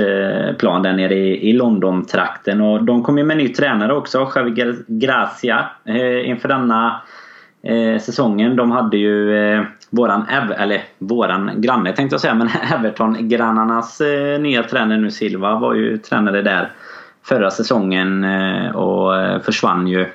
plan 0.58 0.84
där 0.84 0.94
nere 0.94 1.15
i, 1.15 1.54
London-trakten. 1.54 2.62
Och 2.62 2.84
de 2.84 3.04
kommer 3.04 3.24
med 3.24 3.38
ny 3.38 3.50
tränare 3.50 3.94
också, 3.94 4.32
Javi 4.36 4.76
Gracia, 4.88 5.65
inför 6.26 6.48
denna 6.48 7.02
eh, 7.63 7.99
säsongen. 7.99 8.56
De 8.56 8.71
hade 8.71 8.97
ju 8.97 9.38
eh, 9.38 9.63
våran, 9.89 10.26
eller 10.58 10.84
våran 10.97 11.52
granne 11.56 11.93
tänkte 11.93 12.13
jag 12.13 12.21
säga, 12.21 12.34
men 12.34 12.49
Everton-grannarnas 12.73 14.02
eh, 14.02 14.39
nya 14.39 14.63
tränare 14.63 14.97
nu 14.97 15.12
Silva 15.12 15.56
var 15.56 15.73
ju 15.73 15.97
tränare 15.97 16.41
där 16.41 16.71
förra 17.23 17.52
säsongen 17.52 18.23
eh, 18.23 18.76
och 18.76 19.21
eh, 19.21 19.41
försvann 19.41 19.88
ju 19.88 20.06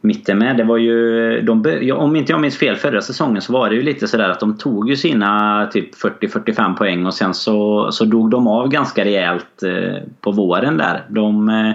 mitten 0.00 0.38
med. 0.38 0.56
Det 0.56 0.64
var 0.64 0.76
ju, 0.76 1.32
eh, 1.38 1.44
de, 1.44 1.92
om 1.92 2.16
inte 2.16 2.32
jag 2.32 2.40
minns 2.40 2.58
fel 2.58 2.76
förra 2.76 3.00
säsongen 3.00 3.42
så 3.42 3.52
var 3.52 3.68
det 3.68 3.74
ju 3.74 3.82
lite 3.82 4.08
sådär 4.08 4.30
att 4.30 4.40
de 4.40 4.58
tog 4.58 4.88
ju 4.88 4.96
sina 4.96 5.66
typ 5.72 5.94
40-45 5.94 6.76
poäng 6.76 7.06
och 7.06 7.14
sen 7.14 7.34
så, 7.34 7.88
så 7.92 8.04
dog 8.04 8.30
de 8.30 8.46
av 8.46 8.68
ganska 8.68 9.04
rejält 9.04 9.62
eh, 9.62 10.02
på 10.20 10.32
våren 10.32 10.76
där. 10.76 11.04
De 11.08 11.48
eh, 11.48 11.72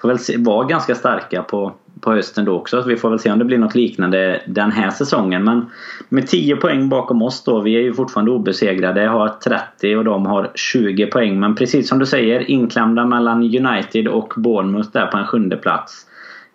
får 0.00 0.08
väl 0.08 0.18
se, 0.18 0.36
var 0.38 0.64
ganska 0.64 0.94
starka 0.94 1.42
på 1.42 1.72
på 2.00 2.12
hösten 2.12 2.44
då 2.44 2.54
också. 2.54 2.82
Så 2.82 2.88
vi 2.88 2.96
får 2.96 3.10
väl 3.10 3.18
se 3.18 3.32
om 3.32 3.38
det 3.38 3.44
blir 3.44 3.58
något 3.58 3.74
liknande 3.74 4.42
den 4.46 4.72
här 4.72 4.90
säsongen. 4.90 5.44
Men 5.44 5.70
med 6.08 6.26
10 6.26 6.56
poäng 6.56 6.88
bakom 6.88 7.22
oss 7.22 7.44
då. 7.44 7.60
Vi 7.60 7.76
är 7.76 7.80
ju 7.80 7.94
fortfarande 7.94 8.30
obesegrade. 8.30 9.06
Har 9.06 9.28
30 9.28 9.96
och 9.96 10.04
de 10.04 10.26
har 10.26 10.50
20 10.54 11.06
poäng. 11.06 11.40
Men 11.40 11.54
precis 11.54 11.88
som 11.88 11.98
du 11.98 12.06
säger 12.06 12.50
inklämda 12.50 13.06
mellan 13.06 13.42
United 13.42 14.08
och 14.08 14.32
Bournemouth 14.36 14.90
där 14.92 15.06
på 15.06 15.16
en 15.16 15.26
sjunde 15.26 15.56
plats. 15.56 16.06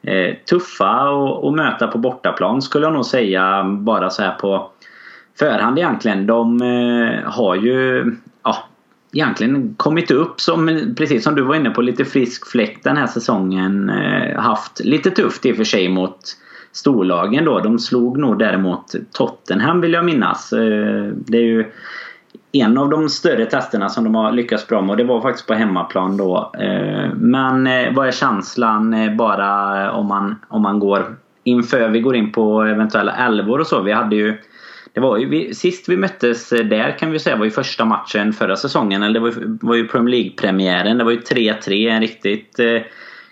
Eh, 0.04 0.36
tuffa 0.50 1.10
att 1.48 1.54
möta 1.54 1.88
på 1.88 1.98
bortaplan 1.98 2.62
skulle 2.62 2.86
jag 2.86 2.94
nog 2.94 3.06
säga 3.06 3.64
bara 3.64 4.10
så 4.10 4.22
här 4.22 4.32
på 4.32 4.72
förhand 5.40 5.78
egentligen. 5.78 6.28
De 6.28 6.62
eh, 6.62 7.32
har 7.32 7.56
ju 7.56 8.12
egentligen 9.14 9.74
kommit 9.78 10.12
upp 10.12 10.42
som, 10.42 10.94
precis 10.98 11.24
som 11.24 11.36
du 11.36 11.42
var 11.42 11.56
inne 11.56 11.70
på, 11.70 11.82
lite 11.82 12.06
frisk 12.06 12.48
fläkt 12.52 12.84
den 12.84 12.98
här 12.98 13.08
säsongen. 13.08 13.90
Eh, 13.90 14.40
haft 14.40 14.80
lite 14.80 15.12
tufft 15.12 15.46
i 15.46 15.52
och 15.52 15.58
för 15.58 15.64
sig 15.64 15.90
mot 15.90 16.20
storlagen 16.72 17.46
då. 17.46 17.60
De 17.60 17.80
slog 17.80 18.18
nog 18.18 18.40
däremot 18.40 18.96
Tottenham 19.12 19.82
vill 19.82 19.94
jag 19.94 20.06
minnas. 20.06 20.54
Eh, 20.54 21.12
det 21.16 21.38
är 21.38 21.42
ju 21.42 21.66
en 22.52 22.78
av 22.78 22.90
de 22.90 23.10
större 23.10 23.46
testerna 23.46 23.90
som 23.90 24.04
de 24.04 24.16
har 24.16 24.32
lyckats 24.32 24.68
bra 24.68 24.82
med 24.82 24.90
och 24.90 24.98
det 24.98 25.04
var 25.04 25.22
faktiskt 25.22 25.48
på 25.48 25.54
hemmaplan 25.54 26.18
då. 26.18 26.52
Eh, 26.60 27.14
men 27.16 27.64
vad 27.96 28.08
är 28.08 28.12
känslan 28.12 29.18
bara 29.18 29.92
om 29.92 30.08
man, 30.08 30.36
om 30.48 30.62
man 30.62 30.80
går 30.80 31.16
inför 31.44 31.90
vi 31.90 32.00
går 32.00 32.16
in 32.16 32.32
på 32.32 32.62
eventuella 32.62 33.12
älvor 33.16 33.60
och 33.60 33.68
så. 33.68 33.82
Vi 33.82 33.92
hade 33.92 34.16
ju 34.16 34.38
det 34.94 35.00
var 35.00 35.18
ju, 35.18 35.30
vi, 35.30 35.56
sist 35.56 35.90
vi 35.90 35.98
möttes 35.98 36.52
eh, 36.52 36.66
där 36.66 36.98
kan 36.98 37.12
vi 37.12 37.20
säga 37.20 37.36
var 37.36 37.46
ju 37.46 37.52
första 37.52 37.86
matchen 37.86 38.34
förra 38.34 38.56
säsongen. 38.56 39.04
Eller 39.04 39.14
det 39.14 39.20
var 39.20 39.28
ju, 39.28 39.58
var 39.62 39.76
ju 39.76 39.88
Premier 39.88 40.12
League-premiären. 40.12 40.98
Det 40.98 41.04
var 41.04 41.12
ju 41.12 41.20
3-3. 41.20 41.90
En 41.90 42.02
riktigt 42.02 42.60
eh, 42.60 42.82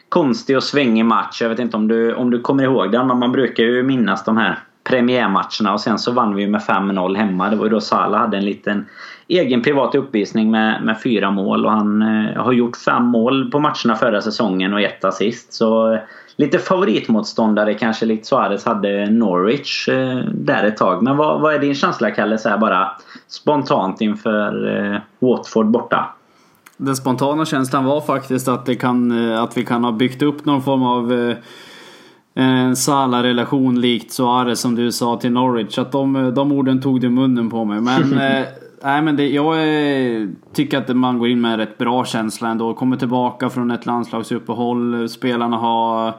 konstig 0.09 0.57
och 0.57 0.63
svängig 0.63 1.05
match. 1.05 1.41
Jag 1.41 1.49
vet 1.49 1.59
inte 1.59 1.77
om 1.77 1.87
du, 1.87 2.13
om 2.13 2.29
du 2.29 2.41
kommer 2.41 2.63
ihåg 2.63 2.91
den. 2.91 3.07
Men 3.07 3.19
man 3.19 3.31
brukar 3.31 3.63
ju 3.63 3.83
minnas 3.83 4.25
de 4.25 4.37
här 4.37 4.59
premiärmatcherna. 4.83 5.73
Och 5.73 5.81
sen 5.81 5.99
så 5.99 6.11
vann 6.11 6.35
vi 6.35 6.47
med 6.47 6.61
5-0 6.61 7.15
hemma. 7.15 7.49
Det 7.49 7.55
var 7.55 7.65
ju 7.65 7.71
då 7.71 7.81
Salah 7.81 8.19
hade 8.19 8.37
en 8.37 8.45
liten 8.45 8.85
egen 9.27 9.61
privat 9.61 9.95
uppvisning 9.95 10.51
med, 10.51 10.83
med 10.83 11.01
fyra 11.03 11.31
mål. 11.31 11.65
Och 11.65 11.71
han 11.71 12.01
eh, 12.01 12.43
har 12.43 12.53
gjort 12.53 12.77
fem 12.77 13.03
mål 13.03 13.51
på 13.51 13.59
matcherna 13.59 13.95
förra 13.99 14.21
säsongen 14.21 14.73
och 14.73 14.81
ett 14.81 15.05
assist. 15.05 15.53
Så 15.53 15.93
eh, 15.93 15.99
lite 16.39 16.59
favoritmotståndare 16.59 17.73
kanske 17.73 18.05
likt 18.05 18.25
Suarez 18.25 18.65
hade 18.65 19.09
Norwich 19.09 19.89
eh, 19.89 20.17
där 20.33 20.63
ett 20.63 20.77
tag. 20.77 21.03
Men 21.03 21.17
vad, 21.17 21.41
vad 21.41 21.53
är 21.53 21.59
din 21.59 21.75
känsla 21.75 22.11
Kalle, 22.11 22.37
så 22.37 22.49
här 22.49 22.57
bara 22.57 22.91
spontant 23.27 24.01
inför 24.01 24.67
eh, 24.67 24.99
Watford 25.19 25.65
borta? 25.65 26.09
Den 26.77 26.95
spontana 26.95 27.45
känslan 27.45 27.85
var 27.85 28.01
faktiskt 28.01 28.47
att, 28.47 28.65
det 28.65 28.75
kan, 28.75 29.31
eh, 29.31 29.43
att 29.43 29.57
vi 29.57 29.65
kan 29.65 29.83
ha 29.83 29.91
byggt 29.91 30.21
upp 30.21 30.45
någon 30.45 30.61
form 30.61 30.83
av 30.83 31.13
eh, 31.13 31.37
en 32.33 32.75
Sala-relation 32.75 33.81
likt 33.81 34.11
Suarez 34.11 34.59
som 34.59 34.75
du 34.75 34.91
sa 34.91 35.17
till 35.17 35.31
Norwich. 35.31 35.77
Att 35.77 35.91
de, 35.91 36.33
de 36.35 36.51
orden 36.51 36.81
tog 36.81 37.01
du 37.01 37.09
munnen 37.09 37.49
på 37.49 37.65
mig. 37.65 37.81
Men, 37.81 38.17
eh, 38.17 38.45
nej, 38.83 39.01
men 39.01 39.15
det, 39.15 39.29
jag 39.29 39.53
eh, 39.55 40.27
tycker 40.53 40.77
att 40.77 40.95
man 40.95 41.19
går 41.19 41.27
in 41.27 41.41
med 41.41 41.51
en 41.51 41.57
rätt 41.57 41.77
bra 41.77 42.05
känsla 42.05 42.49
ändå. 42.49 42.73
Kommer 42.73 42.97
tillbaka 42.97 43.49
från 43.49 43.71
ett 43.71 43.85
landslagsuppehåll. 43.85 45.09
Spelarna 45.09 45.57
har 45.57 46.13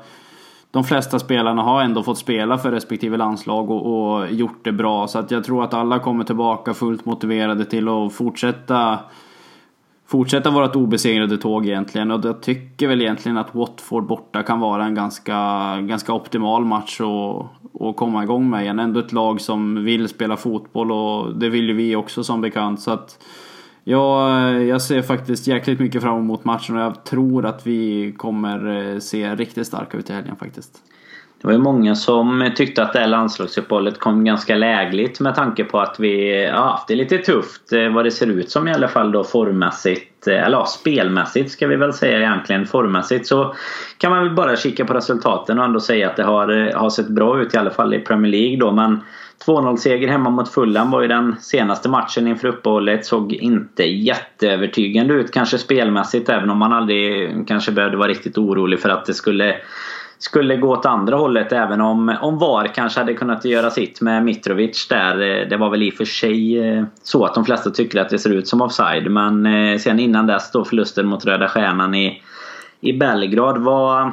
de 0.70 0.84
flesta 0.84 1.18
spelarna 1.18 1.62
har 1.62 1.82
ändå 1.82 2.02
fått 2.02 2.18
spela 2.18 2.58
för 2.58 2.72
respektive 2.72 3.16
landslag 3.16 3.70
och, 3.70 4.12
och 4.12 4.32
gjort 4.32 4.64
det 4.64 4.72
bra. 4.72 5.06
Så 5.06 5.18
att 5.18 5.30
jag 5.30 5.44
tror 5.44 5.64
att 5.64 5.74
alla 5.74 5.98
kommer 5.98 6.24
tillbaka 6.24 6.74
fullt 6.74 7.04
motiverade 7.04 7.64
till 7.64 7.88
att 7.88 8.12
fortsätta 8.12 8.98
fortsätta 10.10 10.50
vårt 10.50 10.76
obesegrade 10.76 11.38
tåg 11.38 11.66
egentligen. 11.66 12.10
Och 12.10 12.24
jag 12.24 12.42
tycker 12.42 12.88
väl 12.88 13.02
egentligen 13.02 13.38
att 13.38 13.54
Watford 13.54 14.06
borta 14.06 14.42
kan 14.42 14.60
vara 14.60 14.84
en 14.84 14.94
ganska, 14.94 15.34
ganska 15.80 16.12
optimal 16.12 16.64
match 16.64 17.00
att, 17.00 17.46
att 17.82 17.96
komma 17.96 18.22
igång 18.22 18.50
med 18.50 18.62
igen. 18.62 18.78
Ändå 18.78 19.00
ett 19.00 19.12
lag 19.12 19.40
som 19.40 19.84
vill 19.84 20.08
spela 20.08 20.36
fotboll 20.36 20.92
och 20.92 21.36
det 21.36 21.48
vill 21.48 21.68
ju 21.68 21.74
vi 21.74 21.96
också 21.96 22.24
som 22.24 22.40
bekant. 22.40 22.80
Så 22.80 22.90
att 22.90 23.18
jag, 23.84 24.64
jag 24.64 24.82
ser 24.82 25.02
faktiskt 25.02 25.46
jäkligt 25.46 25.80
mycket 25.80 26.02
fram 26.02 26.18
emot 26.18 26.44
matchen 26.44 26.76
och 26.76 26.82
jag 26.82 27.04
tror 27.04 27.46
att 27.46 27.66
vi 27.66 28.12
kommer 28.12 28.92
eh, 28.92 28.98
se 28.98 29.34
riktigt 29.34 29.66
starka 29.66 29.96
ut 29.96 30.10
i 30.10 30.12
helgen 30.12 30.36
faktiskt. 30.36 30.82
Det 31.40 31.46
var 31.46 31.52
ju 31.52 31.58
många 31.58 31.94
som 31.94 32.50
tyckte 32.56 32.82
att 32.82 32.92
det 32.92 32.98
här 32.98 33.06
landslagsuppehållet 33.06 33.98
kom 33.98 34.24
ganska 34.24 34.54
lägligt 34.54 35.20
med 35.20 35.34
tanke 35.34 35.64
på 35.64 35.80
att 35.80 36.00
vi 36.00 36.44
har 36.46 36.62
haft 36.62 36.88
det 36.88 36.94
lite 36.94 37.18
tufft 37.18 37.72
eh, 37.72 37.88
vad 37.88 38.04
det 38.04 38.10
ser 38.10 38.26
ut 38.26 38.50
som 38.50 38.68
i 38.68 38.72
alla 38.72 38.88
fall 38.88 39.12
då 39.12 39.24
formmässigt. 39.24 40.26
Eh, 40.26 40.46
eller 40.46 40.58
ja, 40.58 40.66
spelmässigt 40.66 41.50
ska 41.50 41.66
vi 41.66 41.76
väl 41.76 41.92
säga 41.92 42.18
egentligen. 42.18 42.66
Formmässigt 42.66 43.26
så 43.26 43.54
kan 43.98 44.10
man 44.10 44.22
väl 44.22 44.34
bara 44.34 44.56
kika 44.56 44.84
på 44.84 44.94
resultaten 44.94 45.58
och 45.58 45.64
ändå 45.64 45.80
säga 45.80 46.10
att 46.10 46.16
det 46.16 46.22
har, 46.22 46.66
eh, 46.66 46.78
har 46.80 46.90
sett 46.90 47.08
bra 47.08 47.40
ut 47.42 47.54
i 47.54 47.56
alla 47.56 47.70
fall 47.70 47.94
i 47.94 48.00
Premier 48.00 48.32
League 48.32 48.56
då. 48.56 48.72
Men 48.72 49.00
2-0 49.46 49.76
seger 49.76 50.08
hemma 50.08 50.30
mot 50.30 50.48
Fulham 50.48 50.90
var 50.90 51.02
ju 51.02 51.08
den 51.08 51.36
senaste 51.40 51.88
matchen 51.88 52.26
inför 52.26 52.48
uppehållet. 52.48 53.06
Såg 53.06 53.32
inte 53.32 53.84
jätteövertygande 53.84 55.14
ut 55.14 55.32
kanske 55.32 55.58
spelmässigt 55.58 56.28
även 56.28 56.50
om 56.50 56.58
man 56.58 56.72
aldrig 56.72 57.32
kanske 57.48 57.72
behövde 57.72 57.96
vara 57.96 58.08
riktigt 58.08 58.38
orolig 58.38 58.80
för 58.80 58.88
att 58.88 59.06
det 59.06 59.14
skulle 59.14 59.56
skulle 60.20 60.56
gå 60.56 60.68
åt 60.68 60.86
andra 60.86 61.16
hållet 61.16 61.52
även 61.52 61.80
om, 61.80 62.16
om 62.20 62.38
VAR 62.38 62.66
kanske 62.74 63.00
hade 63.00 63.14
kunnat 63.14 63.44
göra 63.44 63.70
sitt 63.70 64.00
med 64.00 64.24
Mitrovic 64.24 64.88
där. 64.88 65.20
Eh, 65.20 65.48
det 65.48 65.56
var 65.56 65.70
väl 65.70 65.82
i 65.82 65.90
och 65.90 65.94
för 65.94 66.04
sig 66.04 66.58
eh, 66.58 66.84
så 67.02 67.24
att 67.24 67.34
de 67.34 67.44
flesta 67.44 67.70
tycker 67.70 68.00
att 68.00 68.08
det 68.08 68.18
ser 68.18 68.30
ut 68.30 68.48
som 68.48 68.62
offside. 68.62 69.10
Men 69.10 69.46
eh, 69.46 69.78
sen 69.78 70.00
innan 70.00 70.26
dess 70.26 70.52
då 70.52 70.64
förlusten 70.64 71.06
mot 71.06 71.24
Röda 71.24 71.48
Stjärnan 71.48 71.94
i, 71.94 72.22
i 72.80 72.92
Belgrad. 72.92 73.58
Vad, 73.58 74.10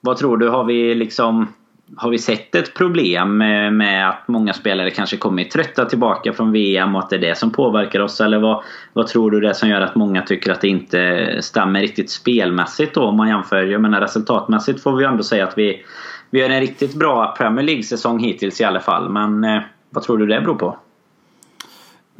vad 0.00 0.16
tror 0.16 0.36
du? 0.36 0.48
Har 0.48 0.64
vi 0.64 0.94
liksom 0.94 1.48
har 1.96 2.10
vi 2.10 2.18
sett 2.18 2.54
ett 2.54 2.74
problem 2.74 3.38
med 3.76 4.08
att 4.08 4.28
många 4.28 4.52
spelare 4.52 4.90
kanske 4.90 5.16
kommit 5.16 5.50
trötta 5.50 5.84
tillbaka 5.84 6.32
från 6.32 6.52
VM 6.52 6.94
och 6.96 7.02
att 7.02 7.10
det 7.10 7.16
är 7.16 7.20
det 7.20 7.38
som 7.38 7.50
påverkar 7.52 8.00
oss? 8.00 8.20
Eller 8.20 8.38
vad, 8.38 8.64
vad 8.92 9.06
tror 9.06 9.30
du 9.30 9.40
det 9.40 9.48
är 9.48 9.52
som 9.52 9.68
gör 9.68 9.80
att 9.80 9.94
många 9.94 10.22
tycker 10.22 10.52
att 10.52 10.60
det 10.60 10.68
inte 10.68 11.36
stämmer 11.40 11.80
riktigt 11.80 12.10
spelmässigt 12.10 12.94
då 12.94 13.02
om 13.02 13.16
man 13.16 13.28
jämför? 13.28 13.62
Jag 13.62 13.80
menar 13.80 14.00
resultatmässigt 14.00 14.82
får 14.82 14.96
vi 14.96 15.04
ändå 15.04 15.22
säga 15.22 15.44
att 15.44 15.58
vi, 15.58 15.84
vi 16.30 16.42
har 16.42 16.50
en 16.50 16.60
riktigt 16.60 16.94
bra 16.94 17.34
Premier 17.38 17.64
League-säsong 17.64 18.18
hittills 18.18 18.60
i 18.60 18.64
alla 18.64 18.80
fall. 18.80 19.08
Men 19.08 19.44
eh, 19.44 19.62
vad 19.90 20.02
tror 20.02 20.18
du 20.18 20.26
det 20.26 20.40
beror 20.40 20.54
på? 20.54 20.78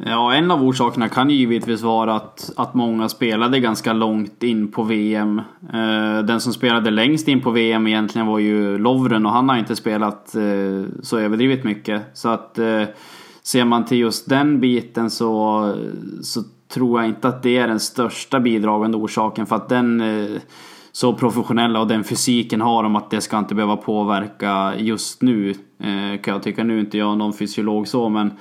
Ja, 0.05 0.33
en 0.33 0.51
av 0.51 0.63
orsakerna 0.63 1.09
kan 1.09 1.29
ju 1.29 1.35
givetvis 1.35 1.81
vara 1.81 2.15
att, 2.15 2.51
att 2.55 2.73
många 2.73 3.09
spelade 3.09 3.59
ganska 3.59 3.93
långt 3.93 4.43
in 4.43 4.71
på 4.71 4.83
VM. 4.83 5.41
Eh, 5.73 6.19
den 6.23 6.41
som 6.41 6.53
spelade 6.53 6.91
längst 6.91 7.27
in 7.27 7.41
på 7.41 7.51
VM 7.51 7.87
egentligen 7.87 8.27
var 8.27 8.39
ju 8.39 8.77
Lovren 8.77 9.25
och 9.25 9.31
han 9.31 9.49
har 9.49 9.57
inte 9.57 9.75
spelat 9.75 10.35
eh, 10.35 10.83
så 11.01 11.17
överdrivet 11.17 11.63
mycket. 11.63 12.01
Så 12.13 12.29
att 12.29 12.57
eh, 12.57 12.83
ser 13.43 13.65
man 13.65 13.85
till 13.85 13.97
just 13.97 14.29
den 14.29 14.59
biten 14.59 15.09
så, 15.09 15.73
så 16.21 16.43
tror 16.73 17.01
jag 17.01 17.09
inte 17.09 17.27
att 17.27 17.43
det 17.43 17.57
är 17.57 17.67
den 17.67 17.79
största 17.79 18.39
bidragande 18.39 18.97
orsaken 18.97 19.45
för 19.45 19.55
att 19.55 19.69
den 19.69 20.03
så 20.91 21.13
professionella 21.13 21.81
och 21.81 21.87
den 21.87 22.03
fysiken 22.03 22.61
har 22.61 22.83
de 22.83 22.95
att 22.95 23.09
det 23.09 23.21
ska 23.21 23.37
inte 23.37 23.55
behöva 23.55 23.77
påverka 23.77 24.73
just 24.77 25.21
nu. 25.21 25.53
Kan 26.21 26.33
jag 26.33 26.43
tycka. 26.43 26.63
Nu 26.63 26.75
är 26.75 26.79
inte 26.79 26.97
jag 26.97 27.17
någon 27.17 27.33
fysiolog 27.33 27.87
så 27.87 28.09
men 28.09 28.31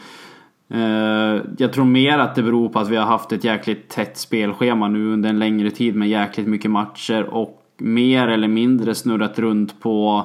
Eh, 0.71 1.43
jag 1.59 1.73
tror 1.73 1.85
mer 1.85 2.19
att 2.19 2.35
det 2.35 2.43
beror 2.43 2.69
på 2.69 2.79
att 2.79 2.89
vi 2.89 2.97
har 2.97 3.07
haft 3.07 3.33
ett 3.33 3.45
jäkligt 3.45 3.89
tätt 3.89 4.17
spelschema 4.17 4.89
nu 4.89 5.13
under 5.13 5.31
en 5.31 5.39
längre 5.39 5.71
tid 5.71 5.97
med 5.97 6.09
jäkligt 6.09 6.47
mycket 6.47 6.71
matcher 6.71 7.23
och 7.23 7.63
mer 7.79 8.29
eller 8.29 8.49
mindre 8.49 8.95
snurrat 8.95 9.39
runt 9.39 9.81
på 9.81 10.25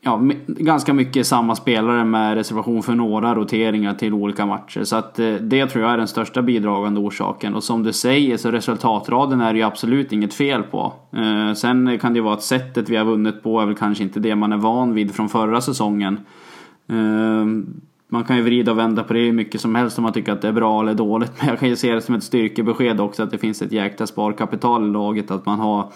ja, 0.00 0.20
ganska 0.46 0.94
mycket 0.94 1.26
samma 1.26 1.56
spelare 1.56 2.04
med 2.04 2.34
reservation 2.34 2.82
för 2.82 2.94
några 2.94 3.34
roteringar 3.34 3.94
till 3.94 4.14
olika 4.14 4.46
matcher. 4.46 4.84
Så 4.84 4.96
att 4.96 5.18
eh, 5.18 5.32
det 5.32 5.66
tror 5.66 5.84
jag 5.84 5.92
är 5.92 5.98
den 5.98 6.08
största 6.08 6.42
bidragande 6.42 7.00
orsaken. 7.00 7.54
Och 7.54 7.64
som 7.64 7.82
du 7.82 7.92
säger 7.92 8.36
så 8.36 8.50
resultatraden 8.50 9.40
är 9.40 9.52
det 9.52 9.58
ju 9.58 9.64
absolut 9.64 10.12
inget 10.12 10.34
fel 10.34 10.62
på. 10.62 10.92
Eh, 11.12 11.52
sen 11.54 11.98
kan 11.98 12.12
det 12.12 12.16
ju 12.16 12.24
vara 12.24 12.34
att 12.34 12.42
sättet 12.42 12.88
vi 12.88 12.96
har 12.96 13.04
vunnit 13.04 13.42
på 13.42 13.60
är 13.60 13.66
väl 13.66 13.76
kanske 13.76 14.04
inte 14.04 14.20
det 14.20 14.34
man 14.34 14.52
är 14.52 14.56
van 14.56 14.94
vid 14.94 15.14
från 15.14 15.28
förra 15.28 15.60
säsongen 15.60 16.20
man 18.08 18.24
kan 18.24 18.36
ju 18.36 18.42
vrida 18.42 18.72
och 18.72 18.78
vända 18.78 19.04
på 19.04 19.12
det 19.12 19.20
hur 19.20 19.32
mycket 19.32 19.60
som 19.60 19.74
helst 19.74 19.98
om 19.98 20.04
man 20.04 20.12
tycker 20.12 20.32
att 20.32 20.42
det 20.42 20.48
är 20.48 20.52
bra 20.52 20.80
eller 20.80 20.94
dåligt. 20.94 21.32
Men 21.38 21.48
jag 21.48 21.58
kan 21.58 21.68
ju 21.68 21.76
se 21.76 21.94
det 21.94 22.00
som 22.00 22.14
ett 22.14 22.24
styrkebesked 22.24 23.00
också 23.00 23.22
att 23.22 23.30
det 23.30 23.38
finns 23.38 23.62
ett 23.62 23.72
jäkla 23.72 24.06
sparkapital 24.06 24.88
i 24.88 24.92
laget. 24.92 25.30
Att 25.30 25.46
man 25.46 25.60
har 25.60 25.92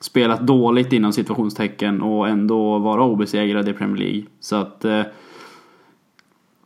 spelat 0.00 0.40
dåligt 0.40 0.92
inom 0.92 1.12
situationstecken 1.12 2.02
och 2.02 2.28
ändå 2.28 2.78
vara 2.78 3.02
obesegrad 3.02 3.68
i 3.68 3.72
Premier 3.72 3.96
League. 3.96 4.22
Så 4.40 4.56
att... 4.56 4.84
Eh... 4.84 5.02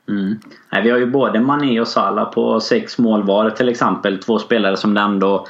Mm. 0.08 0.38
Nej, 0.72 0.82
vi 0.82 0.90
har 0.90 0.98
ju 0.98 1.06
både 1.06 1.40
Mané 1.40 1.80
och 1.80 1.88
Salah 1.88 2.32
på 2.32 2.60
sex 2.60 2.98
mål 2.98 3.22
var 3.22 3.50
till 3.50 3.68
exempel. 3.68 4.18
Två 4.18 4.38
spelare 4.38 4.76
som 4.76 4.94
det 4.94 5.00
ändå 5.00 5.46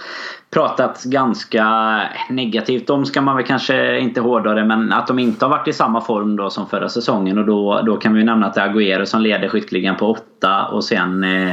pratat 0.50 1.04
ganska 1.04 2.00
negativt 2.28 2.90
om 2.90 3.06
ska 3.06 3.20
man 3.20 3.36
väl 3.36 3.46
kanske 3.46 3.98
inte 3.98 4.20
hårdra 4.20 4.54
det 4.54 4.64
men 4.64 4.92
att 4.92 5.06
de 5.06 5.18
inte 5.18 5.44
har 5.44 5.50
varit 5.50 5.68
i 5.68 5.72
samma 5.72 6.00
form 6.00 6.36
då 6.36 6.50
som 6.50 6.66
förra 6.66 6.88
säsongen. 6.88 7.38
Och 7.38 7.44
då, 7.46 7.82
då 7.86 7.96
kan 7.96 8.14
vi 8.14 8.24
nämna 8.24 8.46
att 8.46 8.54
det 8.54 8.60
är 8.60 8.68
Agüero 8.68 9.04
som 9.04 9.20
leder 9.20 9.48
skytteligan 9.48 9.96
på 9.96 10.10
8 10.10 10.66
och 10.66 10.84
sen 10.84 11.24
eh, 11.24 11.52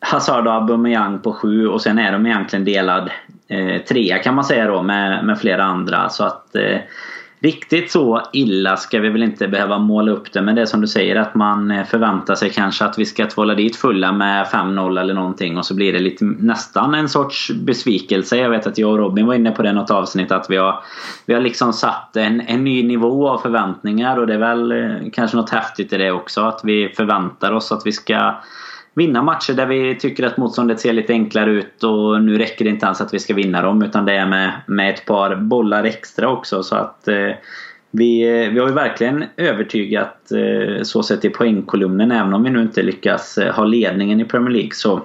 Hazard 0.00 0.46
och 0.46 0.54
Aubameyang 0.54 1.18
på 1.18 1.32
7 1.32 1.68
och 1.68 1.82
sen 1.82 1.98
är 1.98 2.12
de 2.12 2.26
egentligen 2.26 2.64
delad 2.64 3.10
eh, 3.48 3.82
trea 3.82 4.18
kan 4.18 4.34
man 4.34 4.44
säga 4.44 4.66
då 4.66 4.82
med, 4.82 5.24
med 5.24 5.38
flera 5.38 5.64
andra. 5.64 6.08
Så 6.08 6.24
att 6.24 6.56
eh, 6.56 6.78
Riktigt 7.42 7.90
så 7.90 8.22
illa 8.32 8.76
ska 8.76 9.00
vi 9.00 9.08
väl 9.08 9.22
inte 9.22 9.48
behöva 9.48 9.78
måla 9.78 10.12
upp 10.12 10.32
det 10.32 10.42
men 10.42 10.54
det 10.54 10.62
är 10.62 10.66
som 10.66 10.80
du 10.80 10.86
säger 10.86 11.16
att 11.16 11.34
man 11.34 11.70
eh, 11.70 11.84
förväntar 11.84 12.34
sig 12.34 12.50
kanske 12.50 12.84
att 12.84 12.98
vi 12.98 13.04
ska 13.04 13.26
tvåla 13.26 13.54
dit 13.54 13.76
fulla 13.76 14.12
med 14.12 14.46
5-0 14.46 15.00
eller 15.00 15.14
någonting 15.14 15.58
och 15.58 15.66
så 15.66 15.74
blir 15.74 15.92
det 15.92 15.98
lite 15.98 16.24
nästan 16.24 16.94
en 16.94 17.08
sorts 17.08 17.50
besvikelse. 17.50 18.36
Jag 18.36 18.50
vet 18.50 18.66
att 18.66 18.78
jag 18.78 18.90
och 18.90 18.98
Robin 18.98 19.26
var 19.26 19.34
inne 19.34 19.50
på 19.50 19.62
det 19.62 19.72
något 19.72 19.90
avsnitt 19.90 20.32
att 20.32 20.50
vi 20.50 20.56
har, 20.56 20.84
vi 21.26 21.34
har 21.34 21.40
liksom 21.40 21.72
satt 21.72 22.16
en, 22.16 22.40
en 22.40 22.64
ny 22.64 22.82
nivå 22.82 23.28
av 23.28 23.38
förväntningar 23.38 24.16
och 24.16 24.26
det 24.26 24.34
är 24.34 24.38
väl 24.38 24.72
eh, 24.72 25.10
kanske 25.12 25.36
något 25.36 25.50
häftigt 25.50 25.92
i 25.92 25.96
det 25.96 26.12
också 26.12 26.40
att 26.40 26.60
vi 26.64 26.88
förväntar 26.96 27.52
oss 27.52 27.72
att 27.72 27.82
vi 27.86 27.92
ska 27.92 28.34
vinna 28.94 29.22
matcher 29.22 29.52
där 29.52 29.66
vi 29.66 29.94
tycker 29.94 30.26
att 30.26 30.36
motståndet 30.36 30.80
ser 30.80 30.92
lite 30.92 31.12
enklare 31.12 31.50
ut 31.50 31.84
och 31.84 32.22
nu 32.22 32.38
räcker 32.38 32.64
det 32.64 32.70
inte 32.70 32.86
alls 32.86 33.00
att 33.00 33.14
vi 33.14 33.18
ska 33.18 33.34
vinna 33.34 33.62
dem 33.62 33.82
utan 33.82 34.04
det 34.04 34.12
är 34.12 34.26
med, 34.26 34.52
med 34.66 34.94
ett 34.94 35.04
par 35.04 35.36
bollar 35.36 35.84
extra 35.84 36.28
också 36.28 36.62
så 36.62 36.76
att 36.76 37.08
eh, 37.08 37.30
vi, 37.90 38.24
vi 38.52 38.58
har 38.58 38.68
ju 38.68 38.74
verkligen 38.74 39.24
övertygat 39.36 40.32
eh, 40.32 40.82
så 40.82 41.02
sett 41.02 41.24
i 41.24 41.30
poängkolumnen 41.30 42.12
även 42.12 42.34
om 42.34 42.42
vi 42.42 42.50
nu 42.50 42.62
inte 42.62 42.82
lyckas 42.82 43.38
eh, 43.38 43.54
ha 43.54 43.64
ledningen 43.64 44.20
i 44.20 44.24
Premier 44.24 44.50
League 44.50 44.72
så 44.72 45.00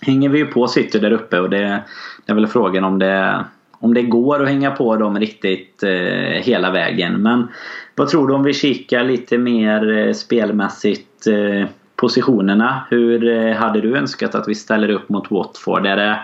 hänger 0.00 0.28
vi 0.28 0.38
ju 0.38 0.46
på 0.46 0.68
City 0.68 0.98
där 0.98 1.12
uppe 1.12 1.40
och 1.40 1.50
det, 1.50 1.82
det 2.26 2.32
är 2.32 2.34
väl 2.34 2.46
frågan 2.46 2.84
om 2.84 2.98
det 2.98 3.44
om 3.84 3.94
det 3.94 4.02
går 4.02 4.42
att 4.42 4.48
hänga 4.48 4.70
på 4.70 4.96
dem 4.96 5.18
riktigt 5.18 5.82
eh, 5.82 6.42
hela 6.42 6.70
vägen. 6.70 7.22
Men 7.22 7.48
vad 7.94 8.08
tror 8.08 8.28
du 8.28 8.34
om 8.34 8.42
vi 8.42 8.52
kikar 8.52 9.04
lite 9.04 9.38
mer 9.38 9.98
eh, 9.98 10.12
spelmässigt 10.12 11.26
eh, 11.26 11.68
positionerna. 11.96 12.86
Hur 12.90 13.28
eh, 13.28 13.54
hade 13.54 13.80
du 13.80 13.96
önskat 13.96 14.34
att 14.34 14.48
vi 14.48 14.54
ställer 14.54 14.88
upp 14.88 15.08
mot 15.08 15.30
Watford? 15.30 15.86
Är 15.86 15.96
det 15.96 16.18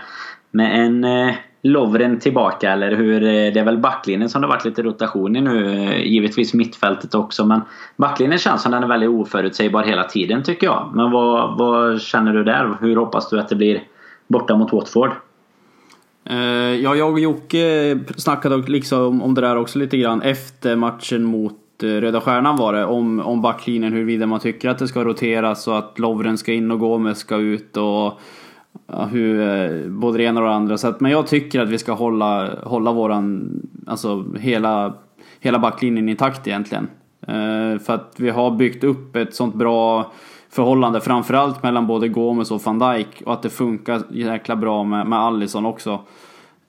med 0.51 0.85
en 0.85 1.05
eh, 1.05 1.35
Lovren 1.63 2.19
tillbaka 2.19 2.73
eller 2.73 2.97
hur? 2.97 3.23
Eh, 3.23 3.29
det 3.29 3.61
är 3.61 3.65
väl 3.65 3.79
backlinjen 3.79 4.29
som 4.29 4.43
det 4.43 4.49
varit 4.49 4.65
lite 4.65 4.83
rotation 4.83 5.37
i 5.37 5.41
nu. 5.41 5.95
Givetvis 6.05 6.55
mittfältet 6.55 7.15
också 7.15 7.47
men 7.47 7.61
backlinjen 7.97 8.39
känns 8.39 8.63
som 8.63 8.73
den 8.73 8.83
är 8.83 8.89
väldigt 8.89 9.11
oförutsägbar 9.11 9.83
hela 9.83 10.05
tiden 10.05 10.43
tycker 10.43 10.67
jag. 10.67 10.91
Men 10.95 11.11
vad, 11.11 11.59
vad 11.59 12.01
känner 12.01 12.33
du 12.33 12.45
där? 12.45 12.77
Hur 12.81 12.97
hoppas 12.97 13.31
du 13.31 13.41
att 13.41 13.49
det 13.49 13.57
blir 13.57 13.83
borta 14.29 14.57
mot 14.57 14.73
Watford? 14.73 15.11
Ja, 16.83 16.97
jag 16.97 17.13
och 17.13 17.21
Jocke 17.21 17.99
snackade 18.17 18.57
liksom 18.57 19.23
om 19.23 19.35
det 19.35 19.41
där 19.41 19.57
också 19.57 19.79
lite 19.79 19.97
grann 19.97 20.23
efter 20.23 20.77
matchen 20.77 21.25
mot 21.25 21.57
Eh, 21.83 21.87
Röda 21.87 22.21
Stjärnan 22.21 22.57
var 22.57 22.73
det, 22.73 22.85
om, 22.85 23.21
om 23.21 23.43
backlinjen 23.43 23.93
huruvida 23.93 24.27
man 24.27 24.41
tycker 24.41 24.69
att 24.69 24.79
det 24.79 24.89
ska 24.89 25.05
roteras 25.05 25.69
och 25.69 25.79
att 25.79 25.99
Lovren 25.99 26.39
ska 26.39 26.53
in 26.53 26.71
och 26.71 26.79
Gomes 26.79 27.19
ska 27.19 27.37
ut 27.37 27.77
och 27.77 28.21
ja, 28.87 29.05
hur, 29.05 29.41
eh, 29.41 29.89
både 29.89 30.19
det 30.19 30.25
ena 30.25 30.41
och 30.41 30.47
det 30.47 30.53
andra. 30.53 30.79
Så 30.79 30.89
att, 30.89 31.01
men 31.01 31.13
jag 31.13 31.27
tycker 31.27 31.61
att 31.61 31.69
vi 31.69 31.79
ska 31.79 31.93
hålla, 31.93 32.51
hålla 32.63 32.93
våran, 32.93 33.51
alltså 33.87 34.25
hela, 34.39 34.95
hela 35.41 35.59
backlinjen 35.59 36.09
intakt 36.09 36.47
egentligen. 36.47 36.89
Eh, 37.27 37.79
för 37.79 37.91
att 37.91 38.15
vi 38.17 38.31
har 38.31 38.51
byggt 38.51 38.85
upp 38.85 39.17
ett 39.17 39.35
sånt 39.35 39.55
bra 39.55 40.13
förhållande 40.51 41.01
framförallt 41.01 41.63
mellan 41.63 41.87
både 41.87 42.09
Gomes 42.09 42.51
och 42.51 42.63
van 42.65 42.79
Dijk 42.79 43.23
och 43.27 43.33
att 43.33 43.43
det 43.43 43.51
funkar 43.51 44.03
jäkla 44.11 44.57
bra 44.57 44.85
med, 44.85 45.07
med 45.07 45.19
Allison 45.19 45.67
också. 45.67 46.01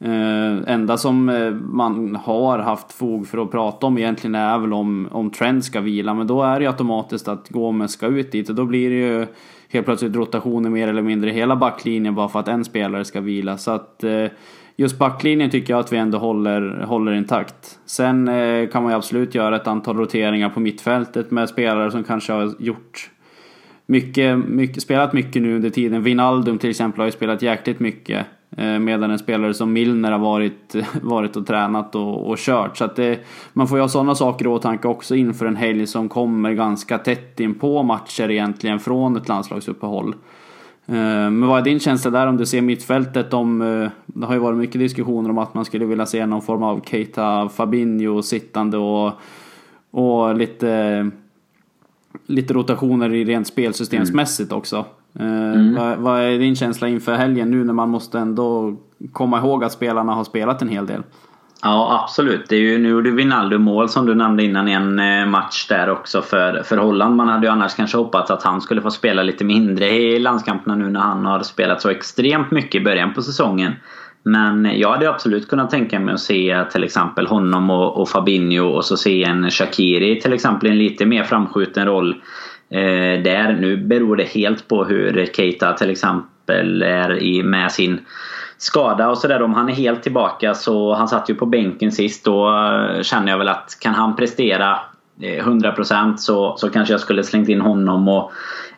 Eh, 0.03 0.73
enda 0.73 0.97
som 0.97 1.29
eh, 1.29 1.51
man 1.51 2.15
har 2.15 2.59
haft 2.59 2.93
fog 2.93 3.27
för 3.27 3.37
att 3.37 3.51
prata 3.51 3.87
om 3.87 3.97
egentligen 3.97 4.35
är 4.35 4.57
väl 4.57 4.73
om, 4.73 5.07
om 5.11 5.29
Trent 5.29 5.65
ska 5.65 5.81
vila. 5.81 6.13
Men 6.13 6.27
då 6.27 6.43
är 6.43 6.59
det 6.59 6.63
ju 6.63 6.71
automatiskt 6.71 7.27
att 7.27 7.49
Gomes 7.49 7.91
ska 7.91 8.07
ut 8.07 8.31
dit 8.31 8.49
och 8.49 8.55
då 8.55 8.65
blir 8.65 8.89
det 8.89 8.95
ju 8.95 9.27
helt 9.69 9.85
plötsligt 9.85 10.15
rotationer 10.15 10.69
mer 10.69 10.87
eller 10.87 11.01
mindre 11.01 11.29
i 11.29 11.33
hela 11.33 11.55
backlinjen 11.55 12.15
bara 12.15 12.29
för 12.29 12.39
att 12.39 12.47
en 12.47 12.65
spelare 12.65 13.05
ska 13.05 13.21
vila. 13.21 13.57
Så 13.57 13.71
att 13.71 14.03
eh, 14.03 14.25
just 14.75 14.97
backlinjen 14.97 15.49
tycker 15.49 15.73
jag 15.73 15.79
att 15.79 15.93
vi 15.93 15.97
ändå 15.97 16.17
håller, 16.17 16.83
håller 16.83 17.11
intakt. 17.11 17.79
Sen 17.85 18.27
eh, 18.27 18.69
kan 18.69 18.83
man 18.83 18.91
ju 18.91 18.97
absolut 18.97 19.35
göra 19.35 19.55
ett 19.55 19.67
antal 19.67 19.97
roteringar 19.97 20.49
på 20.49 20.59
mittfältet 20.59 21.31
med 21.31 21.49
spelare 21.49 21.91
som 21.91 22.03
kanske 22.03 22.33
har 22.33 22.53
gjort 22.59 23.09
mycket, 23.85 24.37
mycket, 24.37 24.83
spelat 24.83 25.13
mycket 25.13 25.41
nu 25.41 25.55
under 25.55 25.69
tiden. 25.69 26.03
Vinaldum 26.03 26.57
till 26.57 26.69
exempel 26.69 26.99
har 26.99 27.05
ju 27.05 27.11
spelat 27.11 27.41
jäkligt 27.41 27.79
mycket. 27.79 28.25
Eh, 28.57 28.79
medan 28.79 29.11
en 29.11 29.19
spelare 29.19 29.53
som 29.53 29.73
Milner 29.73 30.11
har 30.11 30.19
varit, 30.19 30.75
varit 31.01 31.35
och 31.35 31.47
tränat 31.47 31.95
och, 31.95 32.29
och 32.29 32.37
kört. 32.37 32.77
Så 32.77 32.85
att 32.85 32.95
det, 32.95 33.19
man 33.53 33.67
får 33.67 33.77
ju 33.77 33.81
ha 33.81 33.89
sådana 33.89 34.15
saker 34.15 34.45
i 34.45 34.47
åtanke 34.47 34.87
också 34.87 35.15
inför 35.15 35.45
en 35.45 35.55
helg 35.55 35.87
som 35.87 36.09
kommer 36.09 36.53
ganska 36.53 36.97
tätt 36.97 37.39
in 37.39 37.53
på 37.53 37.83
matcher 37.83 38.31
egentligen 38.31 38.79
från 38.79 39.17
ett 39.17 39.27
landslagsuppehåll. 39.27 40.15
Eh, 40.85 40.95
men 40.95 41.47
vad 41.47 41.59
är 41.59 41.63
din 41.63 41.79
känsla 41.79 42.11
där 42.11 42.27
om 42.27 42.37
du 42.37 42.45
ser 42.45 42.61
mittfältet? 42.61 43.33
Om, 43.33 43.61
eh, 43.61 43.89
det 44.05 44.25
har 44.25 44.33
ju 44.33 44.39
varit 44.39 44.57
mycket 44.57 44.79
diskussioner 44.79 45.29
om 45.29 45.37
att 45.37 45.53
man 45.53 45.65
skulle 45.65 45.85
vilja 45.85 46.05
se 46.05 46.25
någon 46.25 46.41
form 46.41 46.63
av 46.63 46.81
Keita 46.85 47.49
Fabinho 47.49 48.21
sittande 48.21 48.77
och, 48.77 49.13
och 49.91 50.35
lite, 50.35 51.09
lite 52.25 52.53
rotationer 52.53 53.13
i 53.13 53.25
rent 53.25 53.47
spelsystemsmässigt 53.47 54.51
också. 54.51 54.85
Mm. 55.19 55.75
Vad, 55.75 55.97
vad, 55.97 56.21
är 56.21 56.39
din 56.39 56.55
känsla 56.55 56.87
inför 56.87 57.13
helgen 57.13 57.51
nu 57.51 57.63
när 57.63 57.73
man 57.73 57.89
måste 57.89 58.19
ändå 58.19 58.77
komma 59.11 59.37
ihåg 59.37 59.63
att 59.63 59.71
spelarna 59.71 60.13
har 60.13 60.23
spelat 60.23 60.61
en 60.61 60.69
hel 60.69 60.85
del? 60.85 61.03
Ja 61.63 62.03
absolut. 62.03 62.45
Det 62.49 62.55
är 62.55 62.59
ju, 62.59 62.77
nu 62.77 62.89
gjorde 62.89 63.11
Wijnaldum 63.11 63.61
mål 63.61 63.89
som 63.89 64.05
du 64.05 64.15
nämnde 64.15 64.43
innan 64.43 64.67
i 64.67 64.71
en 64.71 64.99
eh, 64.99 65.25
match 65.25 65.67
där 65.67 65.89
också 65.89 66.21
för, 66.21 66.63
för 66.63 66.77
Holland. 66.77 67.15
Man 67.15 67.27
hade 67.27 67.45
ju 67.45 67.51
annars 67.51 67.75
kanske 67.75 67.97
hoppats 67.97 68.31
att 68.31 68.43
han 68.43 68.61
skulle 68.61 68.81
få 68.81 68.91
spela 68.91 69.23
lite 69.23 69.43
mindre 69.43 69.89
i 69.89 70.19
landskamperna 70.19 70.75
nu 70.75 70.89
när 70.89 70.99
han 70.99 71.25
har 71.25 71.39
spelat 71.39 71.81
så 71.81 71.89
extremt 71.89 72.51
mycket 72.51 72.81
i 72.81 72.83
början 72.83 73.13
på 73.13 73.21
säsongen. 73.21 73.73
Men 74.23 74.79
jag 74.79 74.91
hade 74.91 75.09
absolut 75.09 75.49
kunnat 75.49 75.69
tänka 75.69 75.99
mig 75.99 76.13
att 76.13 76.19
se 76.19 76.65
till 76.71 76.83
exempel 76.83 77.27
honom 77.27 77.69
och, 77.69 78.01
och 78.01 78.09
Fabinho 78.09 78.65
och 78.65 78.85
så 78.85 78.97
se 78.97 79.23
en 79.23 79.51
Shakiri 79.51 80.21
till 80.21 80.33
exempel 80.33 80.67
i 80.67 80.71
en 80.71 80.77
lite 80.77 81.05
mer 81.05 81.23
framskjuten 81.23 81.85
roll 81.85 82.15
eh, 82.71 83.23
där. 83.23 83.57
Nu 83.61 83.77
beror 83.77 84.15
det 84.15 84.23
helt 84.23 84.67
på 84.67 84.83
hur 84.83 85.25
Keita 85.33 85.73
till 85.73 85.89
exempel 85.89 86.81
är 86.81 87.23
i, 87.23 87.43
med 87.43 87.71
sin 87.71 87.99
skada 88.57 89.09
och 89.09 89.17
sådär. 89.17 89.41
Om 89.41 89.53
han 89.53 89.69
är 89.69 89.73
helt 89.73 90.03
tillbaka 90.03 90.53
så, 90.53 90.93
han 90.93 91.07
satt 91.07 91.29
ju 91.29 91.35
på 91.35 91.45
bänken 91.45 91.91
sist, 91.91 92.25
då 92.25 92.49
eh, 92.49 93.01
känner 93.01 93.31
jag 93.31 93.37
väl 93.37 93.49
att 93.49 93.77
kan 93.79 93.93
han 93.93 94.15
prestera 94.15 94.79
eh, 95.21 95.45
100% 95.45 96.17
så, 96.17 96.57
så 96.57 96.69
kanske 96.69 96.93
jag 96.93 97.01
skulle 97.01 97.23
slängt 97.23 97.49
in 97.49 97.61
honom 97.61 98.07
och 98.07 98.31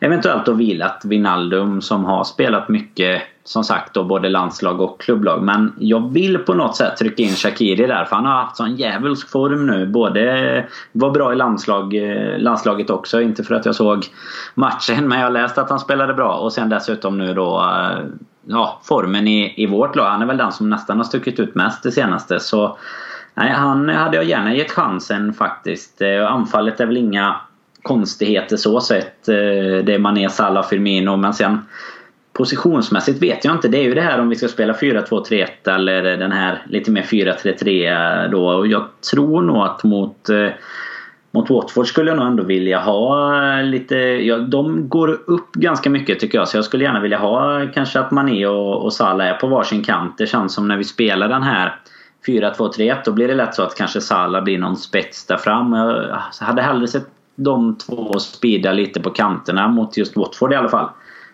eventuellt 0.03 0.45
då 0.45 0.53
vilat 0.53 1.01
Vinaldum 1.05 1.81
som 1.81 2.05
har 2.05 2.23
spelat 2.23 2.69
mycket 2.69 3.21
som 3.43 3.63
sagt 3.63 3.93
då 3.93 4.03
både 4.03 4.29
landslag 4.29 4.81
och 4.81 5.01
klubblag. 5.01 5.43
Men 5.43 5.73
jag 5.79 6.13
vill 6.13 6.37
på 6.37 6.53
något 6.53 6.75
sätt 6.75 6.97
trycka 6.97 7.23
in 7.23 7.35
Shakiri 7.35 7.87
där 7.87 8.05
för 8.05 8.15
han 8.15 8.25
har 8.25 8.33
haft 8.33 8.57
sån 8.57 8.75
djävulsk 8.75 9.29
form 9.29 9.65
nu. 9.67 9.85
Både 9.85 10.65
var 10.91 11.11
bra 11.11 11.33
i 11.33 11.35
landslag, 11.35 11.95
eh, 11.95 12.39
landslaget 12.39 12.89
också. 12.89 13.21
Inte 13.21 13.43
för 13.43 13.55
att 13.55 13.65
jag 13.65 13.75
såg 13.75 14.05
matchen 14.55 15.07
men 15.07 15.19
jag 15.19 15.25
har 15.25 15.31
läst 15.31 15.57
att 15.57 15.69
han 15.69 15.79
spelade 15.79 16.13
bra. 16.13 16.33
Och 16.33 16.53
sen 16.53 16.69
dessutom 16.69 17.17
nu 17.17 17.33
då 17.33 17.59
eh, 17.59 18.05
ja, 18.45 18.81
formen 18.83 19.27
i, 19.27 19.53
i 19.63 19.65
vårt 19.65 19.95
lag. 19.95 20.09
Han 20.09 20.21
är 20.21 20.25
väl 20.25 20.37
den 20.37 20.51
som 20.51 20.69
nästan 20.69 20.97
har 20.97 21.03
stuckit 21.03 21.39
ut 21.39 21.55
mest 21.55 21.83
det 21.83 21.91
senaste. 21.91 22.39
Så 22.39 22.77
nej, 23.33 23.51
han 23.51 23.89
hade 23.89 24.17
jag 24.17 24.25
gärna 24.25 24.53
gett 24.53 24.71
chansen 24.71 25.33
faktiskt. 25.33 26.01
Eh, 26.01 26.31
anfallet 26.31 26.79
är 26.79 26.85
väl 26.85 26.97
inga 26.97 27.35
konstigheter 27.83 28.57
så 28.57 28.81
sett. 28.81 29.27
Eh, 29.27 29.35
det 29.83 29.93
är 29.93 29.99
Mané, 29.99 30.29
Salah, 30.29 30.67
Firmino. 30.67 31.15
Men 31.15 31.33
sen 31.33 31.57
Positionsmässigt 32.33 33.21
vet 33.21 33.45
jag 33.45 33.55
inte. 33.55 33.67
Det 33.67 33.77
är 33.77 33.83
ju 33.83 33.93
det 33.93 34.01
här 34.01 34.19
om 34.19 34.29
vi 34.29 34.35
ska 34.35 34.47
spela 34.47 34.73
4-2-3-1 34.73 35.47
eller 35.75 36.17
den 36.17 36.31
här 36.31 36.65
lite 36.69 36.91
mer 36.91 37.01
4-3-3 37.01 38.27
då. 38.31 38.47
Och 38.47 38.67
jag 38.67 38.87
tror 39.11 39.41
nog 39.41 39.57
att 39.57 39.83
mot 39.83 40.29
eh, 40.29 40.49
mot 41.31 41.49
Watford 41.49 41.87
skulle 41.87 42.11
jag 42.11 42.17
nog 42.17 42.27
ändå 42.27 42.43
vilja 42.43 42.79
ha 42.79 43.37
eh, 43.57 43.63
lite... 43.63 43.95
Ja, 43.95 44.37
de 44.37 44.89
går 44.89 45.19
upp 45.27 45.53
ganska 45.53 45.89
mycket 45.89 46.19
tycker 46.19 46.37
jag. 46.37 46.47
Så 46.47 46.57
jag 46.57 46.65
skulle 46.65 46.83
gärna 46.83 46.99
vilja 46.99 47.17
ha 47.17 47.67
kanske 47.73 47.99
att 47.99 48.11
Mané 48.11 48.45
och, 48.45 48.83
och 48.83 48.93
Salah 48.93 49.27
är 49.27 49.33
på 49.33 49.47
varsin 49.47 49.83
kant. 49.83 50.17
Det 50.17 50.25
känns 50.25 50.53
som 50.53 50.67
när 50.67 50.77
vi 50.77 50.83
spelar 50.83 51.27
den 51.29 51.43
här 51.43 51.75
4-2-3-1 52.27 52.97
då 53.05 53.11
blir 53.11 53.27
det 53.27 53.35
lätt 53.35 53.55
så 53.55 53.63
att 53.63 53.75
kanske 53.75 54.01
Salah 54.01 54.43
blir 54.43 54.57
någon 54.57 54.77
spets 54.77 55.25
där 55.25 55.37
fram. 55.37 55.73
Jag 56.39 56.45
hade 56.45 56.61
hellre 56.61 56.87
sett 56.87 57.07
de 57.35 57.77
två 57.77 58.19
speeda 58.19 58.71
lite 58.73 59.01
på 59.01 59.09
kanterna 59.09 59.67
mot 59.67 59.97
just 59.97 60.17
Watford 60.17 60.53
i 60.53 60.55
alla 60.55 60.69
fall. 60.69 60.89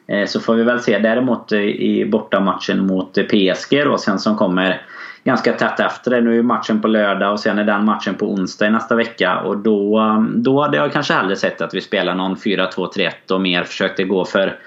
Eh, 0.09 0.25
så 0.25 0.39
får 0.39 0.55
vi 0.55 0.63
väl 0.63 0.79
se 0.79 0.99
däremot 0.99 1.51
eh, 1.51 1.59
i 1.59 2.05
bortamatchen 2.11 2.87
mot 2.87 3.17
eh, 3.17 3.23
PSG 3.23 3.83
då 3.85 3.97
sen 3.97 4.19
som 4.19 4.35
kommer 4.35 4.81
ganska 5.23 5.53
tätt 5.53 5.79
efter 5.79 6.11
det. 6.11 6.21
Nu 6.21 6.39
är 6.39 6.43
matchen 6.43 6.81
på 6.81 6.87
lördag 6.87 7.31
och 7.31 7.39
sen 7.39 7.59
är 7.59 7.63
den 7.63 7.85
matchen 7.85 8.15
på 8.15 8.31
onsdag 8.31 8.67
i 8.67 8.69
nästa 8.69 8.95
vecka. 8.95 9.39
Och 9.39 9.57
då, 9.57 10.01
då 10.35 10.61
hade 10.61 10.77
jag 10.77 10.93
kanske 10.93 11.13
hellre 11.13 11.35
sett 11.35 11.61
att 11.61 11.73
vi 11.73 11.81
spelar 11.81 12.15
någon 12.15 12.35
4-2-3-1 12.35 13.11
och 13.31 13.41
mer 13.41 13.63
försökte 13.63 14.03
gå 14.03 14.25
för, 14.25 14.59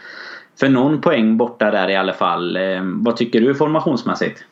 för 0.61 0.69
någon 0.69 1.01
poäng 1.01 1.37
borta 1.37 1.71
där 1.71 1.91
i 1.91 1.97
alla 1.97 2.13
fall. 2.13 2.59
Vad 2.83 3.17
tycker 3.17 3.41
du 3.41 3.55
formationsmässigt? 3.55 4.45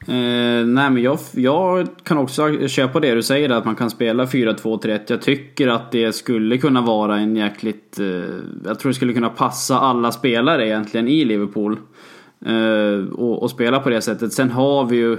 Eh, 0.00 0.66
nej 0.66 0.90
men 0.90 1.02
jag, 1.02 1.18
jag 1.32 1.88
kan 2.02 2.18
också 2.18 2.68
köpa 2.68 3.00
det 3.00 3.14
du 3.14 3.22
säger 3.22 3.50
att 3.50 3.64
man 3.64 3.74
kan 3.74 3.90
spela 3.90 4.24
4-2-3-1. 4.24 5.00
Jag 5.06 5.22
tycker 5.22 5.68
att 5.68 5.92
det 5.92 6.12
skulle 6.12 6.58
kunna 6.58 6.80
vara 6.80 7.18
en 7.18 7.36
jäkligt... 7.36 8.00
Eh, 8.00 8.06
jag 8.64 8.78
tror 8.78 8.90
det 8.90 8.94
skulle 8.94 9.12
kunna 9.12 9.28
passa 9.28 9.78
alla 9.78 10.12
spelare 10.12 10.66
egentligen 10.66 11.08
i 11.08 11.24
Liverpool. 11.24 11.78
Eh, 12.46 13.12
och, 13.12 13.42
och, 13.42 13.50
spela 13.50 13.80
på 13.80 13.90
det 13.90 14.00
sättet. 14.00 14.32
Sen 14.32 14.50
har 14.50 14.84
vi 14.84 14.96
ju 14.96 15.18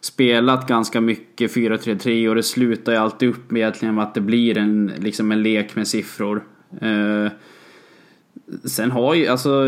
spelat 0.00 0.68
ganska 0.68 1.00
mycket 1.00 1.54
4-3-3 1.54 2.28
och 2.28 2.34
det 2.34 2.42
slutar 2.42 2.92
ju 2.92 2.98
alltid 2.98 3.28
upp 3.28 3.50
med 3.50 3.60
egentligen 3.60 3.94
med 3.94 4.04
att 4.04 4.14
det 4.14 4.20
blir 4.20 4.58
en, 4.58 4.92
liksom 4.98 5.32
en 5.32 5.42
lek 5.42 5.76
med 5.76 5.88
siffror. 5.88 6.44
Eh, 6.80 7.32
sen 8.64 8.90
har 8.90 9.14
ju, 9.14 9.26
alltså 9.26 9.66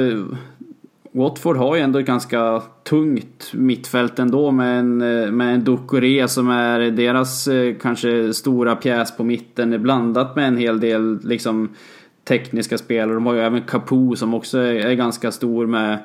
Watford 1.12 1.57
har 1.57 1.77
ju 1.77 1.83
ändå 1.83 1.99
ett 1.99 2.07
ganska 2.07 2.62
tungt 2.85 3.51
mittfält 3.53 4.18
ändå 4.18 4.51
med 4.51 4.79
en, 4.79 5.03
eh, 5.03 5.31
med 5.31 5.55
en 5.55 5.64
Ducoré 5.64 6.29
som 6.29 6.51
är 6.51 6.81
deras 6.81 7.49
eh, 7.49 7.75
kanske 7.83 8.35
stora 8.35 8.77
pjäs 8.77 9.16
på 9.16 9.25
mitten 9.25 9.83
blandat 9.83 10.37
med 10.37 10.49
en 10.49 10.57
hel 10.57 10.81
del 10.81 11.18
liksom 11.25 11.68
tekniska 12.25 12.79
spelare. 12.79 13.14
De 13.14 13.27
har 13.27 13.35
ju 13.35 13.40
även 13.40 13.62
Capo 13.62 14.16
som 14.16 14.35
också 14.35 14.59
är 14.59 14.94
ganska 14.94 15.33
stor 15.33 15.66
med 15.66 15.99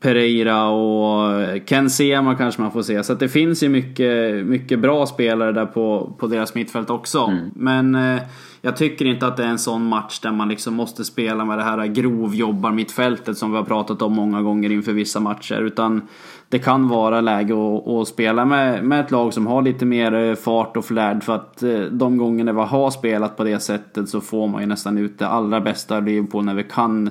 Pereira 0.00 0.68
och 0.68 1.42
Ken 1.66 1.90
Sema 1.90 2.34
kanske 2.34 2.62
man 2.62 2.72
får 2.72 2.82
se. 2.82 3.02
Så 3.02 3.12
att 3.12 3.20
det 3.20 3.28
finns 3.28 3.62
ju 3.62 3.68
mycket, 3.68 4.46
mycket 4.46 4.78
bra 4.78 5.06
spelare 5.06 5.52
där 5.52 5.66
på, 5.66 6.12
på 6.18 6.26
deras 6.26 6.54
mittfält 6.54 6.90
också. 6.90 7.18
Mm. 7.18 7.50
Men 7.54 7.94
eh, 7.94 8.22
jag 8.60 8.76
tycker 8.76 9.04
inte 9.04 9.26
att 9.26 9.36
det 9.36 9.44
är 9.44 9.48
en 9.48 9.58
sån 9.58 9.84
match 9.84 10.20
där 10.20 10.32
man 10.32 10.48
liksom 10.48 10.74
måste 10.74 11.04
spela 11.04 11.44
med 11.44 11.58
det 11.58 11.64
här 11.64 11.86
grovjobbar 11.86 12.70
mittfältet 12.70 13.38
som 13.38 13.50
vi 13.50 13.56
har 13.56 13.64
pratat 13.64 14.02
om 14.02 14.12
många 14.12 14.42
gånger 14.42 14.70
inför 14.70 14.92
vissa 14.92 15.20
matcher. 15.20 15.60
Utan 15.60 16.08
det 16.48 16.58
kan 16.58 16.88
vara 16.88 17.20
läge 17.20 17.54
att, 17.54 17.88
att 17.88 18.08
spela 18.08 18.44
med, 18.44 18.84
med 18.84 19.00
ett 19.00 19.10
lag 19.10 19.34
som 19.34 19.46
har 19.46 19.62
lite 19.62 19.84
mer 19.84 20.14
eh, 20.14 20.34
fart 20.34 20.76
och 20.76 20.84
flärd. 20.84 21.22
För 21.22 21.34
att 21.34 21.62
eh, 21.62 21.80
de 21.80 22.18
gånger 22.18 22.52
vi 22.52 22.60
har 22.60 22.90
spelat 22.90 23.36
på 23.36 23.44
det 23.44 23.60
sättet 23.60 24.08
så 24.08 24.20
får 24.20 24.48
man 24.48 24.60
ju 24.60 24.66
nästan 24.66 24.98
ut 24.98 25.18
det 25.18 25.28
allra 25.28 25.60
bästa 25.60 25.96
av 25.96 26.04
Liverpool 26.04 26.44
när 26.44 26.54
vi 26.54 26.64
kan 26.64 27.10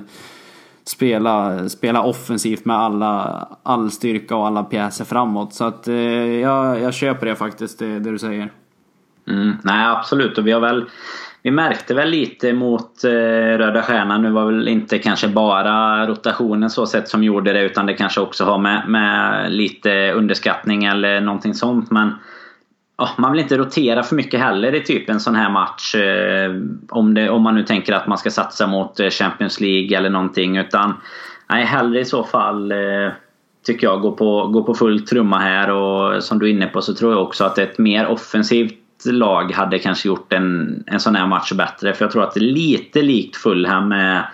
spela, 0.90 1.68
spela 1.68 2.02
offensivt 2.02 2.64
med 2.64 2.76
alla, 2.76 3.48
all 3.62 3.90
styrka 3.90 4.36
och 4.36 4.46
alla 4.46 4.62
pjäser 4.62 5.04
framåt. 5.04 5.54
Så 5.54 5.64
att 5.64 5.88
eh, 5.88 5.94
jag, 6.40 6.80
jag 6.80 6.94
köper 6.94 7.26
det 7.26 7.36
faktiskt, 7.36 7.78
det, 7.78 7.98
det 7.98 8.10
du 8.10 8.18
säger. 8.18 8.52
Mm, 9.28 9.56
nej 9.62 9.86
absolut 9.86 10.38
och 10.38 10.46
vi 10.46 10.52
har 10.52 10.60
väl 10.60 10.84
vi 11.42 11.50
märkte 11.50 11.94
väl 11.94 12.10
lite 12.10 12.52
mot 12.52 13.04
eh, 13.04 13.10
Röda 13.58 13.82
Stjärnan. 13.82 14.22
Nu 14.22 14.30
var 14.30 14.46
väl 14.46 14.68
inte 14.68 14.98
kanske 14.98 15.28
bara 15.28 16.06
rotationen 16.06 16.70
så 16.70 16.86
sett 16.86 17.08
som 17.08 17.24
gjorde 17.24 17.52
det 17.52 17.62
utan 17.62 17.86
det 17.86 17.94
kanske 17.94 18.20
också 18.20 18.44
har 18.44 18.58
med, 18.58 18.88
med 18.88 19.52
lite 19.52 20.12
underskattning 20.12 20.84
eller 20.84 21.20
någonting 21.20 21.54
sånt. 21.54 21.90
Men 21.90 22.14
ja, 23.00 23.10
man 23.18 23.32
vill 23.32 23.40
inte 23.40 23.58
rotera 23.58 24.02
för 24.02 24.16
mycket 24.16 24.40
heller 24.40 24.74
i 24.74 24.80
typ 24.80 25.10
en 25.10 25.20
sån 25.20 25.34
här 25.34 25.50
match. 25.50 25.94
Eh, 25.94 26.54
om, 26.88 27.14
det, 27.14 27.30
om 27.30 27.42
man 27.42 27.54
nu 27.54 27.62
tänker 27.62 27.92
att 27.92 28.06
man 28.06 28.18
ska 28.18 28.30
satsa 28.30 28.66
mot 28.66 29.00
eh, 29.00 29.10
Champions 29.10 29.60
League 29.60 29.98
eller 29.98 30.10
någonting. 30.10 30.56
Utan 30.56 30.94
nej, 31.50 31.64
hellre 31.64 32.00
i 32.00 32.04
så 32.04 32.24
fall 32.24 32.72
eh, 32.72 33.12
tycker 33.66 33.86
jag 33.86 34.00
gå 34.00 34.12
på, 34.12 34.46
gå 34.46 34.62
på 34.62 34.74
full 34.74 35.06
trumma 35.06 35.38
här. 35.38 35.70
Och 35.70 36.24
som 36.24 36.38
du 36.38 36.46
är 36.46 36.50
inne 36.50 36.66
på 36.66 36.82
så 36.82 36.94
tror 36.94 37.12
jag 37.12 37.22
också 37.22 37.44
att 37.44 37.58
ett 37.58 37.78
mer 37.78 38.06
offensivt 38.06 38.76
lag 39.04 39.52
hade 39.52 39.78
kanske 39.78 40.08
gjort 40.08 40.32
en, 40.32 40.82
en 40.86 41.00
sån 41.00 41.16
här 41.16 41.26
match 41.26 41.52
bättre. 41.52 41.94
För 41.94 42.04
jag 42.04 42.12
tror 42.12 42.22
att 42.22 42.34
det 42.34 42.40
är 42.40 42.52
lite 42.52 43.02
likt 43.02 43.36
Fulham 43.36 43.88
med 43.88 44.26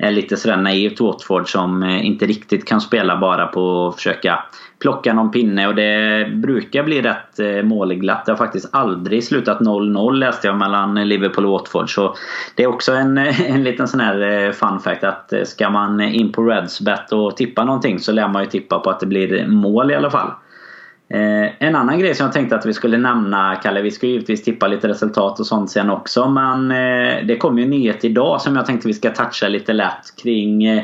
är 0.00 0.10
lite 0.10 0.36
sådär 0.36 0.56
naivt 0.56 1.00
Watford 1.00 1.48
som 1.48 1.82
eh, 1.82 2.06
inte 2.06 2.26
riktigt 2.26 2.64
kan 2.64 2.80
spela 2.80 3.16
bara 3.16 3.46
på 3.46 3.88
att 3.88 3.96
försöka 3.96 4.44
plocka 4.78 5.12
någon 5.12 5.30
pinne 5.30 5.66
och 5.66 5.74
det 5.74 6.28
brukar 6.34 6.82
bli 6.82 7.02
rätt 7.02 7.38
eh, 7.38 7.62
målglatt. 7.62 8.26
Det 8.26 8.32
har 8.32 8.36
faktiskt 8.36 8.68
aldrig 8.72 9.24
slutat 9.24 9.60
0-0 9.60 10.12
läste 10.12 10.46
jag 10.46 10.56
mellan 10.56 11.08
Liverpool 11.08 11.46
och 11.46 11.52
Watford. 11.52 11.94
Så 11.94 12.14
det 12.54 12.62
är 12.62 12.66
också 12.66 12.92
en, 12.92 13.18
en 13.46 13.64
liten 13.64 13.88
sån 13.88 14.00
här 14.00 14.52
fun 14.52 14.80
fact 14.80 15.04
att 15.04 15.32
ska 15.44 15.70
man 15.70 16.00
in 16.00 16.32
på 16.32 16.42
Redsbet 16.42 17.12
och 17.12 17.36
tippa 17.36 17.64
någonting 17.64 17.98
så 17.98 18.12
lär 18.12 18.28
man 18.28 18.42
ju 18.42 18.50
tippa 18.50 18.78
på 18.78 18.90
att 18.90 19.00
det 19.00 19.06
blir 19.06 19.46
mål 19.46 19.90
i 19.90 19.94
alla 19.94 20.10
fall. 20.10 20.30
Eh, 21.14 21.50
en 21.58 21.74
annan 21.74 21.98
grej 21.98 22.14
som 22.14 22.24
jag 22.24 22.32
tänkte 22.32 22.56
att 22.56 22.66
vi 22.66 22.72
skulle 22.72 22.98
nämna, 22.98 23.56
Kalle, 23.62 23.82
vi 23.82 23.90
ska 23.90 24.06
ju 24.06 24.12
givetvis 24.12 24.42
tippa 24.42 24.66
lite 24.66 24.88
resultat 24.88 25.40
och 25.40 25.46
sånt 25.46 25.70
sen 25.70 25.90
också. 25.90 26.28
Men 26.28 26.70
eh, 26.70 27.26
det 27.26 27.36
kom 27.36 27.58
ju 27.58 27.64
en 27.64 27.70
nyhet 27.70 28.04
idag 28.04 28.40
som 28.40 28.56
jag 28.56 28.66
tänkte 28.66 28.88
vi 28.88 28.94
ska 28.94 29.10
toucha 29.10 29.48
lite 29.48 29.72
lätt 29.72 30.16
kring 30.22 30.64
eh, 30.64 30.82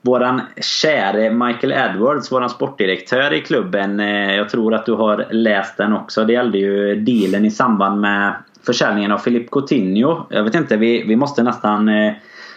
våran 0.00 0.40
käre 0.82 1.30
Michael 1.30 1.72
Edwards, 1.72 2.32
våran 2.32 2.50
sportdirektör 2.50 3.32
i 3.32 3.40
klubben. 3.40 4.00
Eh, 4.00 4.34
jag 4.34 4.48
tror 4.48 4.74
att 4.74 4.86
du 4.86 4.92
har 4.92 5.26
läst 5.30 5.76
den 5.76 5.92
också. 5.92 6.24
Det 6.24 6.32
gällde 6.32 6.58
ju 6.58 6.94
dealen 6.94 7.44
i 7.44 7.50
samband 7.50 8.00
med 8.00 8.34
försäljningen 8.66 9.12
av 9.12 9.18
Filip 9.18 9.50
Coutinho. 9.50 10.26
Jag 10.30 10.44
vet 10.44 10.54
inte, 10.54 10.76
vi, 10.76 11.04
vi 11.06 11.16
måste 11.16 11.42
nästan 11.42 11.88
eh, 11.88 12.12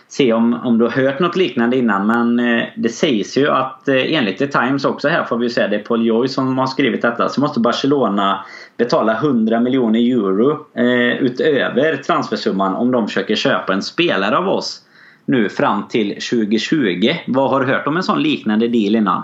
se 0.07 0.33
om, 0.33 0.53
om 0.53 0.77
du 0.77 0.85
har 0.85 0.91
hört 0.91 1.19
något 1.19 1.35
liknande 1.35 1.77
innan. 1.77 2.07
Men 2.07 2.39
eh, 2.39 2.63
det 2.75 2.89
sägs 2.89 3.37
ju 3.37 3.49
att 3.49 3.87
eh, 3.87 4.13
enligt 4.15 4.37
The 4.37 4.47
Times 4.47 4.85
också 4.85 5.07
här 5.07 5.23
får 5.23 5.37
vi 5.37 5.49
säga 5.49 5.67
det 5.67 5.75
är 5.75 5.83
Paul 5.83 6.05
Joy 6.05 6.27
som 6.27 6.57
har 6.57 6.67
skrivit 6.67 7.01
detta. 7.01 7.29
Så 7.29 7.41
måste 7.41 7.59
Barcelona 7.59 8.45
betala 8.77 9.17
100 9.17 9.59
miljoner 9.59 9.99
euro 9.99 10.65
eh, 10.73 11.17
utöver 11.17 11.97
transfersumman 11.97 12.75
om 12.75 12.91
de 12.91 13.07
försöker 13.07 13.35
köpa 13.35 13.73
en 13.73 13.81
spelare 13.81 14.37
av 14.37 14.49
oss 14.49 14.81
nu 15.25 15.49
fram 15.49 15.87
till 15.87 16.09
2020. 16.09 17.15
Vad 17.27 17.49
har 17.49 17.59
du 17.59 17.65
hört 17.65 17.87
om 17.87 17.97
en 17.97 18.03
sån 18.03 18.23
liknande 18.23 18.67
deal 18.67 18.95
innan? 18.95 19.23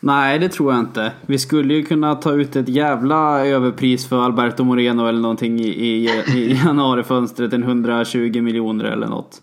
Nej, 0.00 0.38
det 0.38 0.48
tror 0.48 0.72
jag 0.72 0.80
inte. 0.80 1.12
Vi 1.26 1.38
skulle 1.38 1.74
ju 1.74 1.82
kunna 1.82 2.14
ta 2.14 2.32
ut 2.32 2.56
ett 2.56 2.68
jävla 2.68 3.46
överpris 3.46 4.08
för 4.08 4.20
Alberto 4.20 4.64
Moreno 4.64 5.06
eller 5.06 5.20
någonting 5.20 5.60
i, 5.60 5.68
i, 5.68 6.08
i 6.34 6.60
januarifönstret. 6.64 7.52
En 7.52 7.62
120 7.62 8.40
miljoner 8.42 8.84
eller 8.84 9.06
något. 9.06 9.42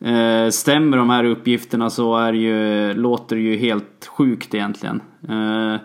Eh, 0.00 0.50
stämmer 0.50 0.96
de 0.96 1.10
här 1.10 1.24
uppgifterna 1.24 1.90
så 1.90 2.16
är 2.16 2.32
ju, 2.32 2.94
låter 2.94 3.36
det 3.36 3.42
ju 3.42 3.56
helt 3.56 4.10
sjukt 4.16 4.54
egentligen. 4.54 5.00
Eh, 5.28 5.80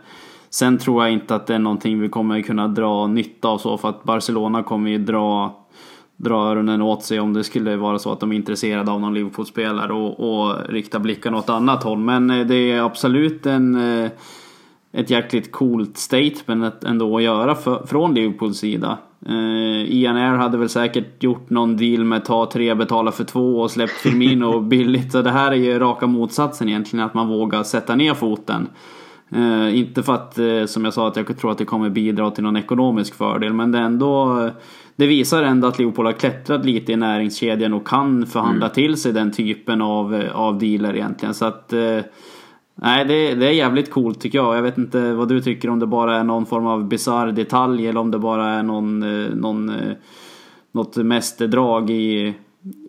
sen 0.49 0.77
tror 0.77 1.03
jag 1.03 1.13
inte 1.13 1.35
att 1.35 1.47
det 1.47 1.55
är 1.55 1.59
någonting 1.59 1.99
vi 1.99 2.09
kommer 2.09 2.41
kunna 2.41 2.67
dra 2.67 3.07
nytta 3.07 3.47
av 3.47 3.57
så 3.57 3.77
för 3.77 3.89
att 3.89 4.03
Barcelona 4.03 4.63
kommer 4.63 4.89
ju 4.89 4.97
dra 4.97 5.55
dra 6.17 6.35
öronen 6.35 6.81
åt 6.81 7.03
sig 7.03 7.19
om 7.19 7.33
det 7.33 7.43
skulle 7.43 7.75
vara 7.75 7.99
så 7.99 8.11
att 8.11 8.19
de 8.19 8.31
är 8.31 8.35
intresserade 8.35 8.91
av 8.91 9.01
någon 9.01 9.13
Liverpool-spelare 9.13 9.93
och, 9.93 10.19
och 10.19 10.69
rikta 10.69 10.99
blickarna 10.99 11.37
åt 11.37 11.49
annat 11.49 11.83
håll. 11.83 11.99
Men 11.99 12.29
eh, 12.29 12.47
det 12.47 12.71
är 12.71 12.81
absolut 12.81 13.45
en, 13.45 13.75
eh, 13.75 14.11
ett 14.91 15.09
jäkligt 15.09 15.51
coolt 15.51 15.97
statement 15.97 16.83
ändå 16.83 17.17
att 17.17 17.23
göra 17.23 17.55
för, 17.55 17.85
från 17.85 18.13
Liverpools 18.13 18.57
sida. 18.57 18.97
Uh, 19.29 19.95
Ian 19.95 20.17
Air 20.17 20.35
hade 20.35 20.57
väl 20.57 20.69
säkert 20.69 21.23
gjort 21.23 21.49
någon 21.49 21.77
deal 21.77 22.03
med 22.03 22.25
ta 22.25 22.49
tre, 22.53 22.75
betala 22.75 23.11
för 23.11 23.23
två 23.23 23.59
och 23.59 23.71
släppt 23.71 23.93
Firmino 23.93 24.59
billigt. 24.69 25.11
Så 25.11 25.21
det 25.21 25.31
här 25.31 25.51
är 25.51 25.55
ju 25.55 25.79
raka 25.79 26.07
motsatsen 26.07 26.69
egentligen, 26.69 27.05
att 27.05 27.13
man 27.13 27.27
vågar 27.27 27.63
sätta 27.63 27.95
ner 27.95 28.13
foten. 28.13 28.67
Uh, 29.35 29.77
inte 29.77 30.03
för 30.03 30.13
att, 30.13 30.39
uh, 30.39 30.65
som 30.65 30.85
jag 30.85 30.93
sa, 30.93 31.07
att 31.07 31.15
jag 31.15 31.37
tror 31.37 31.51
att 31.51 31.57
det 31.57 31.65
kommer 31.65 31.89
bidra 31.89 32.31
till 32.31 32.43
någon 32.43 32.57
ekonomisk 32.57 33.15
fördel, 33.15 33.53
men 33.53 33.71
det 33.71 33.77
är 33.77 33.83
ändå 33.83 34.49
det 34.97 35.07
visar 35.07 35.43
ändå 35.43 35.67
att 35.67 35.79
Liverpool 35.79 36.05
har 36.05 36.13
klättrat 36.13 36.65
lite 36.65 36.91
i 36.91 36.95
näringskedjan 36.95 37.73
och 37.73 37.87
kan 37.87 38.25
förhandla 38.25 38.65
mm. 38.65 38.73
till 38.73 38.97
sig 38.97 39.13
den 39.13 39.31
typen 39.31 39.81
av, 39.81 40.23
av 40.33 40.59
dealer 40.59 40.95
egentligen. 40.95 41.33
Så 41.33 41.45
att 41.45 41.73
eh, 41.73 41.99
Nej, 42.81 43.05
det, 43.05 43.35
det 43.35 43.47
är 43.47 43.51
jävligt 43.51 43.91
coolt 43.91 44.21
tycker 44.21 44.37
jag. 44.37 44.57
Jag 44.57 44.61
vet 44.61 44.77
inte 44.77 45.13
vad 45.13 45.27
du 45.27 45.41
tycker 45.41 45.69
om 45.69 45.79
det 45.79 45.87
bara 45.87 46.17
är 46.17 46.23
någon 46.23 46.45
form 46.45 46.67
av 46.67 46.87
bisarr 46.87 47.31
detalj 47.31 47.87
eller 47.87 47.99
om 47.99 48.11
det 48.11 48.19
bara 48.19 48.49
är 48.49 48.63
någon, 48.63 49.03
eh, 49.03 49.35
någon, 49.35 49.69
eh, 49.69 49.93
något 50.71 50.95
mästerdrag 50.95 51.89
i, 51.89 52.33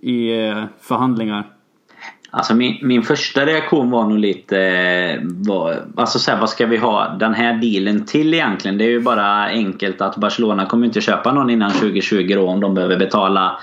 i 0.03 0.31
förhandlingar. 0.81 1.58
Alltså 2.31 2.55
min, 2.55 2.79
min 2.83 3.03
första 3.03 3.47
reaktion 3.47 3.91
var 3.91 4.05
nog 4.05 4.19
lite... 4.19 4.59
Eh, 4.61 5.21
var, 5.23 5.83
alltså 5.97 6.19
så 6.19 6.31
här, 6.31 6.41
vad 6.41 6.51
ska 6.51 6.67
vi 6.67 6.77
ha 6.77 7.09
den 7.09 7.35
här 7.35 7.55
dealen 7.55 8.07
till 8.07 8.35
egentligen? 8.35 8.79
Det 8.79 8.85
är 8.85 8.91
ju 8.91 9.01
bara 9.01 9.47
enkelt 9.47 10.01
att 10.01 10.17
Barcelona 10.17 10.67
kommer 10.67 10.87
inte 10.87 11.01
köpa 11.01 11.33
någon 11.33 11.51
innan 11.51 11.71
2020 11.71 12.33
då 12.35 12.49
om 12.49 12.61
de 12.61 12.75
behöver 12.75 12.97
betala 12.97 13.59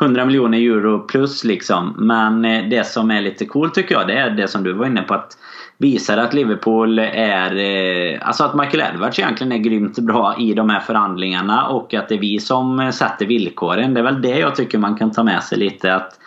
100 0.00 0.24
miljoner 0.24 0.58
euro 0.58 0.98
plus 0.98 1.44
liksom. 1.44 1.94
Men 1.98 2.44
eh, 2.44 2.68
det 2.68 2.86
som 2.86 3.10
är 3.10 3.20
lite 3.20 3.46
coolt 3.46 3.74
tycker 3.74 3.94
jag 3.94 4.06
det 4.06 4.14
är 4.14 4.30
det 4.30 4.48
som 4.48 4.64
du 4.64 4.72
var 4.72 4.86
inne 4.86 5.02
på 5.02 5.14
att 5.14 5.36
visar 5.78 6.16
att 6.18 6.34
Liverpool 6.34 6.98
är... 6.98 7.56
Eh, 7.56 8.28
alltså 8.28 8.44
att 8.44 8.54
Michael 8.54 8.94
Edwards 8.94 9.18
egentligen 9.18 9.52
är 9.52 9.58
grymt 9.58 9.98
bra 9.98 10.36
i 10.38 10.54
de 10.54 10.70
här 10.70 10.80
förhandlingarna 10.80 11.66
och 11.66 11.94
att 11.94 12.08
det 12.08 12.14
är 12.14 12.18
vi 12.18 12.40
som 12.40 12.92
sätter 12.92 13.26
villkoren. 13.26 13.94
Det 13.94 14.00
är 14.00 14.04
väl 14.04 14.22
det 14.22 14.38
jag 14.38 14.54
tycker 14.54 14.78
man 14.78 14.96
kan 14.96 15.12
ta 15.12 15.22
med 15.22 15.42
sig 15.42 15.58
lite 15.58 15.94
att 15.94 16.20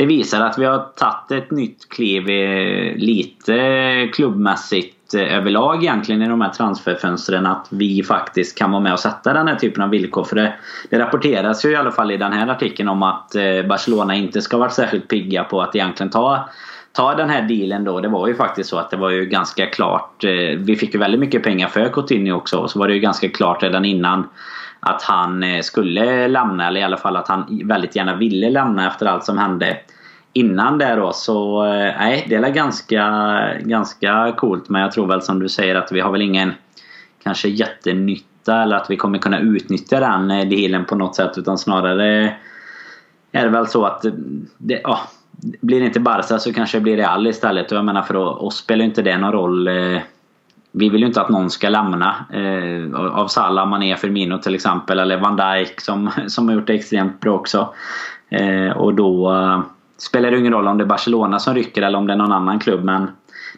det 0.00 0.06
visar 0.06 0.40
att 0.40 0.58
vi 0.58 0.64
har 0.64 0.78
tagit 0.78 1.44
ett 1.44 1.50
nytt 1.50 1.88
kliv 1.88 2.30
eh, 2.30 2.96
lite 2.96 4.08
klubbmässigt 4.12 5.14
eh, 5.14 5.36
överlag 5.36 5.82
egentligen 5.82 6.22
i 6.22 6.28
de 6.28 6.40
här 6.40 6.50
transferfönstren 6.50 7.46
att 7.46 7.66
vi 7.70 8.02
faktiskt 8.02 8.58
kan 8.58 8.70
vara 8.70 8.82
med 8.82 8.92
och 8.92 8.98
sätta 9.00 9.32
den 9.32 9.48
här 9.48 9.54
typen 9.54 9.82
av 9.82 9.90
villkor. 9.90 10.24
För 10.24 10.36
det, 10.36 10.54
det 10.90 10.98
rapporteras 10.98 11.64
ju 11.64 11.70
i 11.70 11.76
alla 11.76 11.90
fall 11.90 12.10
i 12.10 12.16
den 12.16 12.32
här 12.32 12.48
artikeln 12.48 12.88
om 12.88 13.02
att 13.02 13.34
eh, 13.34 13.62
Barcelona 13.68 14.14
inte 14.14 14.42
ska 14.42 14.58
vara 14.58 14.70
särskilt 14.70 15.08
pigga 15.08 15.44
på 15.44 15.62
att 15.62 15.76
egentligen 15.76 16.10
ta 16.10 16.48
ta 16.92 17.14
den 17.14 17.30
här 17.30 17.42
dealen 17.42 17.84
då. 17.84 18.00
Det 18.00 18.08
var 18.08 18.28
ju 18.28 18.34
faktiskt 18.34 18.70
så 18.70 18.78
att 18.78 18.90
det 18.90 18.96
var 18.96 19.10
ju 19.10 19.26
ganska 19.26 19.66
klart. 19.66 20.24
Vi 20.56 20.76
fick 20.76 20.94
ju 20.94 21.00
väldigt 21.00 21.20
mycket 21.20 21.42
pengar 21.42 21.68
för 21.68 21.88
Coutinho 21.88 22.36
också. 22.36 22.58
Och 22.58 22.70
så 22.70 22.78
var 22.78 22.88
det 22.88 22.94
ju 22.94 23.00
ganska 23.00 23.28
klart 23.28 23.62
redan 23.62 23.84
innan 23.84 24.28
att 24.80 25.02
han 25.02 25.42
eh, 25.42 25.60
skulle 25.60 26.28
lämna. 26.28 26.68
Eller 26.68 26.80
i 26.80 26.84
alla 26.84 26.96
fall 26.96 27.16
att 27.16 27.28
han 27.28 27.60
väldigt 27.64 27.96
gärna 27.96 28.16
ville 28.16 28.50
lämna 28.50 28.88
efter 28.88 29.06
allt 29.06 29.24
som 29.24 29.38
hände 29.38 29.76
innan 30.32 30.78
det 30.78 30.94
då. 30.94 31.12
Så 31.12 31.64
eh, 31.64 31.94
nej, 31.98 32.26
det 32.28 32.34
är 32.34 32.50
ganska, 32.50 33.04
ganska 33.60 34.34
coolt. 34.36 34.68
Men 34.68 34.82
jag 34.82 34.92
tror 34.92 35.06
väl 35.06 35.22
som 35.22 35.38
du 35.38 35.48
säger 35.48 35.74
att 35.74 35.92
vi 35.92 36.00
har 36.00 36.12
väl 36.12 36.22
ingen 36.22 36.52
kanske 37.24 37.48
jättenytta 37.48 38.62
eller 38.62 38.76
att 38.76 38.90
vi 38.90 38.96
kommer 38.96 39.18
kunna 39.18 39.38
utnyttja 39.38 40.00
den 40.00 40.30
eh, 40.30 40.48
dealen 40.48 40.84
på 40.84 40.96
något 40.96 41.16
sätt. 41.16 41.38
Utan 41.38 41.58
snarare 41.58 42.36
är 43.32 43.44
det 43.44 43.50
väl 43.50 43.66
så 43.66 43.84
att 43.84 44.04
det, 44.58 44.80
ja, 44.84 45.00
blir 45.60 45.80
det 45.80 45.86
inte 45.86 46.00
Barca 46.00 46.38
så 46.38 46.52
kanske 46.52 46.78
det 46.78 46.82
blir 46.82 46.96
Real 46.96 47.26
istället. 47.26 47.72
Och 47.72 47.78
jag 47.78 47.84
menar 47.84 48.02
för 48.02 48.16
oss 48.16 48.56
spelar 48.56 48.84
inte 48.84 49.02
det 49.02 49.18
någon 49.18 49.32
roll. 49.32 49.68
Vi 50.72 50.88
vill 50.88 51.00
ju 51.00 51.06
inte 51.06 51.20
att 51.20 51.28
någon 51.28 51.50
ska 51.50 51.68
lämna. 51.68 52.14
Eh, 52.32 53.00
av 53.00 53.26
Salah, 53.26 53.66
Mané, 53.68 53.96
Firmino 53.96 54.38
till 54.38 54.54
exempel. 54.54 54.98
Eller 54.98 55.20
Van 55.20 55.36
Dijk 55.36 55.80
som, 55.80 56.10
som 56.26 56.48
har 56.48 56.54
gjort 56.54 56.66
det 56.66 56.74
extremt 56.74 57.20
bra 57.20 57.34
också. 57.34 57.74
Eh, 58.28 58.76
och 58.76 58.94
då 58.94 59.32
eh, 59.32 59.60
spelar 59.98 60.30
det 60.30 60.38
ingen 60.38 60.52
roll 60.52 60.68
om 60.68 60.78
det 60.78 60.84
är 60.84 60.86
Barcelona 60.86 61.38
som 61.38 61.54
rycker 61.54 61.82
eller 61.82 61.98
om 61.98 62.06
det 62.06 62.12
är 62.12 62.16
någon 62.16 62.32
annan 62.32 62.58
klubb. 62.58 62.84
Men 62.84 63.10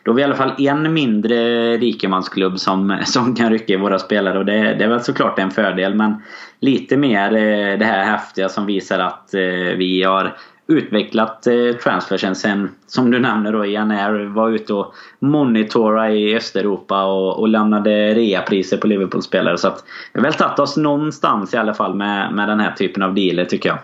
då 0.02 0.10
har 0.10 0.16
vi 0.16 0.22
i 0.22 0.24
alla 0.24 0.34
fall 0.34 0.54
en 0.58 0.92
mindre 0.92 1.36
rikemansklubb 1.76 2.58
som, 2.58 2.98
som 3.04 3.34
kan 3.34 3.50
rycka 3.50 3.72
i 3.72 3.76
våra 3.76 3.98
spelare 3.98 4.38
och 4.38 4.44
det, 4.44 4.74
det 4.74 4.84
är 4.84 4.88
väl 4.88 5.00
såklart 5.00 5.38
en 5.38 5.50
fördel. 5.50 5.94
Men 5.94 6.22
lite 6.60 6.96
mer 6.96 7.32
eh, 7.32 7.78
det 7.78 7.84
här 7.84 8.04
häftiga 8.04 8.48
som 8.48 8.66
visar 8.66 8.98
att 8.98 9.34
eh, 9.34 9.76
vi 9.76 10.02
har 10.02 10.36
utvecklat 10.66 11.46
eh, 11.46 11.72
transfersen 11.82 12.34
sen 12.34 12.70
som 12.86 13.10
du 13.10 13.18
nämner 13.18 13.52
då 13.52 13.66
Ian 13.66 13.90
Air 13.90 14.24
var 14.24 14.50
ute 14.50 14.74
och 14.74 14.94
monitora 15.18 16.10
i 16.10 16.36
Östeuropa 16.36 17.04
och, 17.04 17.40
och 17.40 17.48
lämnade 17.48 18.14
reapriser 18.14 18.76
på 18.76 18.86
Liverpool-spelare. 18.86 19.58
Så 19.58 19.68
att 19.68 19.84
vi 20.12 20.20
har 20.20 20.24
väl 20.24 20.34
tagit 20.34 20.58
oss 20.58 20.76
någonstans 20.76 21.54
i 21.54 21.56
alla 21.56 21.74
fall 21.74 21.94
med, 21.94 22.32
med 22.32 22.48
den 22.48 22.60
här 22.60 22.72
typen 22.72 23.02
av 23.02 23.14
dealer 23.14 23.44
tycker 23.44 23.68
jag. 23.68 23.78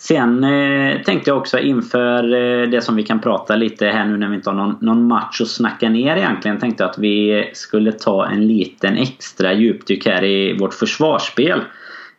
Sen 0.00 0.44
eh, 0.44 1.02
tänkte 1.02 1.30
jag 1.30 1.38
också 1.38 1.58
inför 1.58 2.34
eh, 2.34 2.68
det 2.68 2.80
som 2.80 2.96
vi 2.96 3.02
kan 3.02 3.20
prata 3.20 3.56
lite 3.56 3.86
här 3.86 4.04
nu 4.04 4.16
när 4.16 4.28
vi 4.28 4.34
inte 4.34 4.50
har 4.50 4.56
någon, 4.56 4.76
någon 4.80 5.08
match 5.08 5.40
att 5.40 5.48
snacka 5.48 5.88
ner 5.88 6.16
egentligen. 6.16 6.58
Tänkte 6.58 6.82
jag 6.82 6.90
att 6.90 6.98
vi 6.98 7.50
skulle 7.52 7.92
ta 7.92 8.26
en 8.26 8.46
liten 8.46 8.96
extra 8.96 9.52
djupdyk 9.52 10.06
här 10.06 10.24
i 10.24 10.58
vårt 10.58 10.74
försvarsspel. 10.74 11.60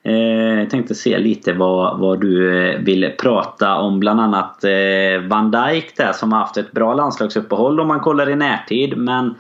Eh, 0.10 0.60
jag 0.60 0.70
tänkte 0.70 0.96
se 0.96 1.18
lite 1.18 1.54
vad, 1.54 2.00
vad 2.00 2.22
du 2.22 2.64
eh, 2.70 2.80
vill 2.80 3.12
prata 3.20 3.76
om. 3.76 4.00
Bland 4.00 4.20
annat 4.20 4.64
eh, 4.64 5.28
Van 5.28 5.52
Dijk 5.52 5.98
där 5.98 6.14
som 6.14 6.32
har 6.32 6.40
haft 6.40 6.58
ett 6.58 6.72
bra 6.72 6.94
landslagsuppehåll 6.94 7.80
om 7.80 7.88
man 7.88 8.00
kollar 8.00 8.30
i 8.30 8.36
närtid. 8.36 8.98
Men 8.98 9.36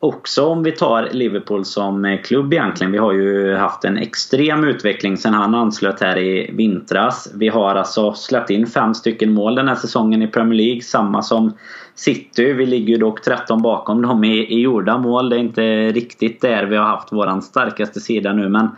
också 0.00 0.46
om 0.46 0.62
vi 0.62 0.72
tar 0.72 1.08
Liverpool 1.12 1.64
som 1.64 2.18
klubb 2.24 2.52
egentligen. 2.52 2.92
Vi 2.92 2.98
har 2.98 3.12
ju 3.12 3.54
haft 3.54 3.84
en 3.84 3.98
extrem 3.98 4.64
utveckling 4.64 5.16
sen 5.16 5.34
han 5.34 5.54
anslöt 5.54 6.00
här 6.00 6.18
i 6.18 6.50
vintras. 6.52 7.32
Vi 7.34 7.48
har 7.48 7.74
alltså 7.74 8.12
släppt 8.12 8.50
in 8.50 8.66
fem 8.66 8.94
stycken 8.94 9.32
mål 9.32 9.54
den 9.54 9.68
här 9.68 9.74
säsongen 9.74 10.22
i 10.22 10.26
Premier 10.26 10.58
League. 10.58 10.82
Samma 10.82 11.22
som 11.22 11.52
City. 11.94 12.52
Vi 12.52 12.66
ligger 12.66 12.92
ju 12.92 12.98
dock 12.98 13.22
13 13.22 13.62
bakom 13.62 14.02
dem 14.02 14.24
i, 14.24 14.54
i 14.54 14.60
gjorda 14.60 14.98
mål. 14.98 15.30
Det 15.30 15.36
är 15.36 15.40
inte 15.40 15.88
riktigt 15.88 16.40
där 16.40 16.64
vi 16.64 16.76
har 16.76 16.84
haft 16.84 17.12
våran 17.12 17.42
starkaste 17.42 18.00
sida 18.00 18.32
nu 18.32 18.48
men 18.48 18.68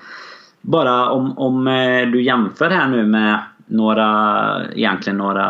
bara 0.62 1.10
om, 1.10 1.38
om 1.38 1.68
eh, 1.68 2.06
du 2.06 2.22
jämför 2.22 2.70
här 2.70 2.88
nu 2.88 3.06
med 3.06 3.38
några, 3.66 4.60
egentligen 4.74 5.18
några 5.18 5.42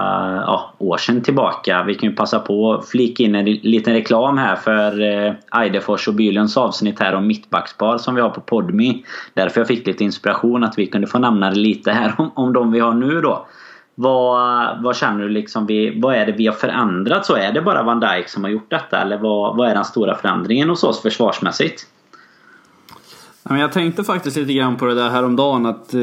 ja, 0.46 0.74
år 0.78 0.96
sedan 0.96 1.22
tillbaka. 1.22 1.82
Vi 1.82 1.94
kan 1.94 2.10
ju 2.10 2.16
passa 2.16 2.38
på 2.38 2.74
att 2.74 2.88
flika 2.88 3.22
in 3.22 3.34
en 3.34 3.44
liten 3.44 3.94
reklam 3.94 4.38
här 4.38 4.56
för 4.56 5.00
eh, 5.00 5.34
Eidefors 5.60 6.08
och 6.08 6.14
Bylunds 6.14 6.56
avsnitt 6.56 7.00
här 7.00 7.14
om 7.14 7.26
mittbackspar 7.26 7.98
som 7.98 8.14
vi 8.14 8.20
har 8.20 8.30
på 8.30 8.40
Podmi. 8.40 9.04
Därför 9.34 9.60
jag 9.60 9.68
fick 9.68 9.86
lite 9.86 10.04
inspiration 10.04 10.64
att 10.64 10.78
vi 10.78 10.86
kunde 10.86 11.06
få 11.06 11.18
nämna 11.18 11.50
det 11.50 11.58
lite 11.58 11.92
här 11.92 12.14
om, 12.18 12.30
om 12.34 12.52
de 12.52 12.72
vi 12.72 12.80
har 12.80 12.94
nu 12.94 13.20
då. 13.20 13.46
Vad, 13.94 14.82
vad 14.82 14.96
känner 14.96 15.22
du 15.22 15.28
liksom 15.28 15.66
vi, 15.66 16.00
vad 16.00 16.14
är 16.14 16.26
det 16.26 16.32
vi 16.32 16.46
har 16.46 16.54
förändrat 16.54 17.26
så? 17.26 17.36
Är 17.36 17.52
det 17.52 17.62
bara 17.62 17.82
Van 17.82 18.00
Dijk 18.00 18.28
som 18.28 18.44
har 18.44 18.50
gjort 18.50 18.70
detta 18.70 19.02
eller 19.02 19.18
vad, 19.18 19.56
vad 19.56 19.68
är 19.68 19.74
den 19.74 19.84
stora 19.84 20.14
förändringen 20.14 20.68
hos 20.68 20.84
oss 20.84 21.02
försvarsmässigt? 21.02 21.86
Jag 23.48 23.72
tänkte 23.72 24.04
faktiskt 24.04 24.36
lite 24.36 24.52
grann 24.52 24.76
på 24.76 24.86
det 24.86 24.94
där 24.94 25.10
häromdagen 25.10 25.66
att 25.66 25.94
eh, 25.94 26.00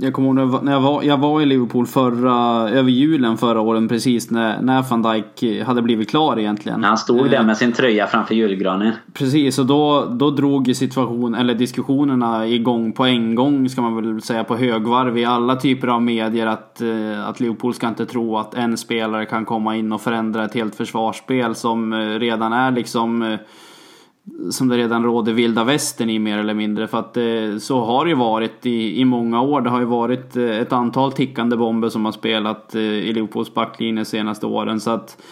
Jag 0.00 0.12
kommer 0.12 0.42
ihåg 0.42 0.62
när 0.62 0.72
jag 0.72 0.80
var, 0.80 1.02
jag 1.02 1.16
var 1.16 1.42
i 1.42 1.46
Liverpool 1.46 1.86
förra, 1.86 2.68
över 2.70 2.90
julen 2.90 3.38
förra 3.38 3.60
året 3.60 3.88
precis 3.88 4.30
när, 4.30 4.62
när 4.62 4.82
van 4.82 5.02
Dijk 5.02 5.64
hade 5.66 5.82
blivit 5.82 6.10
klar 6.10 6.38
egentligen. 6.38 6.80
När 6.80 6.88
han 6.88 6.98
stod 6.98 7.30
där 7.30 7.40
eh, 7.40 7.46
med 7.46 7.56
sin 7.56 7.72
tröja 7.72 8.06
framför 8.06 8.34
julgranen. 8.34 8.92
Precis 9.12 9.58
och 9.58 9.66
då, 9.66 10.04
då 10.04 10.30
drog 10.30 10.76
situation, 10.76 11.34
eller 11.34 11.54
diskussionerna 11.54 12.46
igång 12.46 12.92
på 12.92 13.04
en 13.04 13.34
gång 13.34 13.68
ska 13.68 13.82
man 13.82 13.96
väl 13.96 14.22
säga 14.22 14.44
på 14.44 14.56
högvarv 14.56 15.18
i 15.18 15.24
alla 15.24 15.56
typer 15.56 15.88
av 15.88 16.02
medier 16.02 16.46
att, 16.46 16.80
eh, 16.80 17.28
att 17.28 17.40
Liverpool 17.40 17.74
ska 17.74 17.88
inte 17.88 18.06
tro 18.06 18.36
att 18.36 18.54
en 18.54 18.76
spelare 18.76 19.26
kan 19.26 19.44
komma 19.44 19.76
in 19.76 19.92
och 19.92 20.00
förändra 20.00 20.44
ett 20.44 20.54
helt 20.54 20.74
försvarsspel 20.74 21.54
som 21.54 21.94
redan 21.94 22.52
är 22.52 22.70
liksom 22.70 23.38
som 24.50 24.68
det 24.68 24.76
redan 24.76 25.04
råder 25.04 25.32
vilda 25.32 25.64
västern 25.64 26.10
i 26.10 26.18
mer 26.18 26.38
eller 26.38 26.54
mindre. 26.54 26.86
För 26.86 26.98
att 26.98 27.16
eh, 27.16 27.58
så 27.60 27.84
har 27.84 28.04
det 28.04 28.08
ju 28.08 28.16
varit 28.16 28.66
i, 28.66 29.00
i 29.00 29.04
många 29.04 29.40
år. 29.40 29.60
Det 29.60 29.70
har 29.70 29.80
ju 29.80 29.86
varit 29.86 30.36
eh, 30.36 30.44
ett 30.44 30.72
antal 30.72 31.12
tickande 31.12 31.56
bomber 31.56 31.88
som 31.88 32.04
har 32.04 32.12
spelat 32.12 32.74
eh, 32.74 32.80
i 32.82 33.12
Liverpools 33.12 33.54
backlinje 33.54 34.00
de 34.00 34.04
senaste 34.04 34.46
åren. 34.46 34.80
Så 34.80 34.90
att 34.90 35.22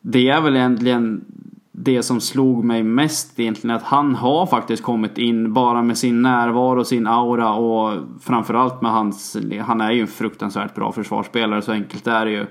det 0.00 0.28
är 0.28 0.40
väl 0.40 0.56
egentligen 0.56 1.24
det 1.72 2.02
som 2.02 2.20
slog 2.20 2.64
mig 2.64 2.82
mest 2.82 3.40
egentligen 3.40 3.76
att 3.76 3.82
han 3.82 4.14
har 4.14 4.46
faktiskt 4.46 4.82
kommit 4.82 5.18
in 5.18 5.52
bara 5.52 5.82
med 5.82 5.98
sin 5.98 6.22
närvaro, 6.22 6.84
sin 6.84 7.06
aura 7.06 7.54
och 7.54 7.98
framförallt 8.20 8.82
med 8.82 8.90
hans... 8.90 9.36
Han 9.60 9.80
är 9.80 9.92
ju 9.92 10.00
en 10.00 10.06
fruktansvärt 10.06 10.74
bra 10.74 10.92
försvarsspelare, 10.92 11.62
så 11.62 11.72
enkelt 11.72 12.06
är 12.06 12.24
det 12.24 12.30
ju. 12.30 12.46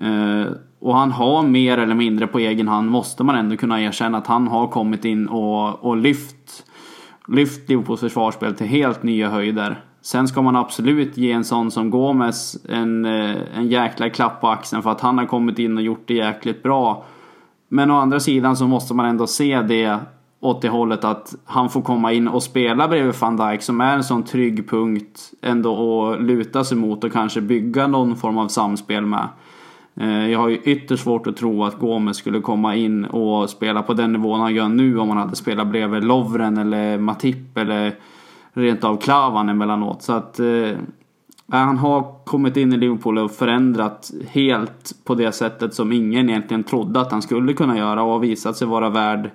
Eh, 0.00 0.46
och 0.82 0.96
han 0.96 1.12
har 1.12 1.42
mer 1.42 1.78
eller 1.78 1.94
mindre 1.94 2.26
på 2.26 2.38
egen 2.38 2.68
hand, 2.68 2.90
måste 2.90 3.24
man 3.24 3.36
ändå 3.36 3.56
kunna 3.56 3.82
erkänna, 3.82 4.18
att 4.18 4.26
han 4.26 4.48
har 4.48 4.68
kommit 4.68 5.04
in 5.04 5.28
och, 5.28 5.84
och 5.84 5.96
lyft, 5.96 6.64
lyft 7.28 7.68
Liverpools 7.68 8.00
försvarsspel 8.00 8.54
till 8.54 8.66
helt 8.66 9.02
nya 9.02 9.30
höjder. 9.30 9.84
Sen 10.00 10.28
ska 10.28 10.42
man 10.42 10.56
absolut 10.56 11.16
ge 11.16 11.32
en 11.32 11.44
sån 11.44 11.70
som 11.70 11.90
Gomes 11.90 12.56
en, 12.68 13.04
eh, 13.04 13.36
en 13.56 13.68
jäkla 13.68 14.10
klapp 14.10 14.40
på 14.40 14.48
axeln 14.48 14.82
för 14.82 14.90
att 14.90 15.00
han 15.00 15.18
har 15.18 15.26
kommit 15.26 15.58
in 15.58 15.76
och 15.76 15.82
gjort 15.82 16.02
det 16.06 16.14
jäkligt 16.14 16.62
bra. 16.62 17.04
Men 17.68 17.90
å 17.90 17.94
andra 17.94 18.20
sidan 18.20 18.56
så 18.56 18.66
måste 18.66 18.94
man 18.94 19.06
ändå 19.06 19.26
se 19.26 19.62
det 19.62 19.98
åt 20.40 20.62
det 20.62 20.68
hållet 20.68 21.04
att 21.04 21.34
han 21.44 21.70
får 21.70 21.82
komma 21.82 22.12
in 22.12 22.28
och 22.28 22.42
spela 22.42 22.88
bredvid 22.88 23.14
van 23.20 23.36
Dijk 23.36 23.62
som 23.62 23.80
är 23.80 23.96
en 23.96 24.04
sån 24.04 24.22
trygg 24.22 24.70
punkt 24.70 25.20
ändå 25.42 26.02
att 26.12 26.22
luta 26.22 26.64
sig 26.64 26.76
mot 26.76 27.04
och 27.04 27.12
kanske 27.12 27.40
bygga 27.40 27.86
någon 27.86 28.16
form 28.16 28.38
av 28.38 28.48
samspel 28.48 29.06
med. 29.06 29.28
Eh, 29.94 30.30
jag 30.30 30.38
har 30.38 30.48
ju 30.48 30.56
ytterst 30.56 31.04
svårt 31.04 31.26
att 31.26 31.36
tro 31.36 31.64
att 31.64 31.78
Gomes 31.78 32.16
skulle 32.16 32.40
komma 32.40 32.76
in 32.76 33.04
och 33.04 33.50
spela 33.50 33.82
på 33.82 33.94
den 33.94 34.12
nivån 34.12 34.40
han 34.40 34.54
gör 34.54 34.68
nu 34.68 34.98
om 34.98 35.08
han 35.08 35.18
hade 35.18 35.36
spelat 35.36 35.66
bredvid 35.66 36.04
Lovren 36.04 36.58
eller 36.58 36.98
Matip 36.98 37.58
eller 37.58 37.94
rent 38.52 38.84
av 38.84 38.96
Klavan 38.96 39.48
emellanåt. 39.48 40.02
Så 40.02 40.12
att 40.12 40.40
eh, 40.40 40.70
han 41.48 41.78
har 41.78 42.24
kommit 42.24 42.56
in 42.56 42.72
i 42.72 42.76
Liverpool 42.76 43.18
och 43.18 43.30
förändrat 43.30 44.10
helt 44.28 44.92
på 45.04 45.14
det 45.14 45.32
sättet 45.32 45.74
som 45.74 45.92
ingen 45.92 46.30
egentligen 46.30 46.64
trodde 46.64 47.00
att 47.00 47.12
han 47.12 47.22
skulle 47.22 47.52
kunna 47.52 47.78
göra 47.78 48.02
och 48.02 48.12
har 48.12 48.18
visat 48.18 48.56
sig 48.56 48.68
vara 48.68 48.90
värd 48.90 49.30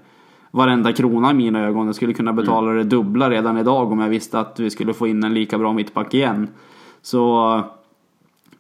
varenda 0.52 0.94
krona 0.94 1.32
i 1.32 1.34
mina 1.34 1.60
ögon. 1.60 1.86
Jag 1.86 1.96
skulle 1.96 2.14
kunna 2.14 2.34
betala 2.34 2.72
det 2.72 2.84
dubbla 2.84 3.30
redan 3.30 3.58
idag 3.58 3.92
om 3.92 4.00
jag 4.00 4.10
visste 4.10 4.40
att 4.40 4.60
vi 4.60 4.70
skulle 4.70 4.94
få 4.94 5.08
in 5.08 5.24
en 5.24 5.34
lika 5.34 5.58
bra 5.58 5.74
mittback 5.74 6.14
igen. 6.14 6.48
Så 7.02 7.62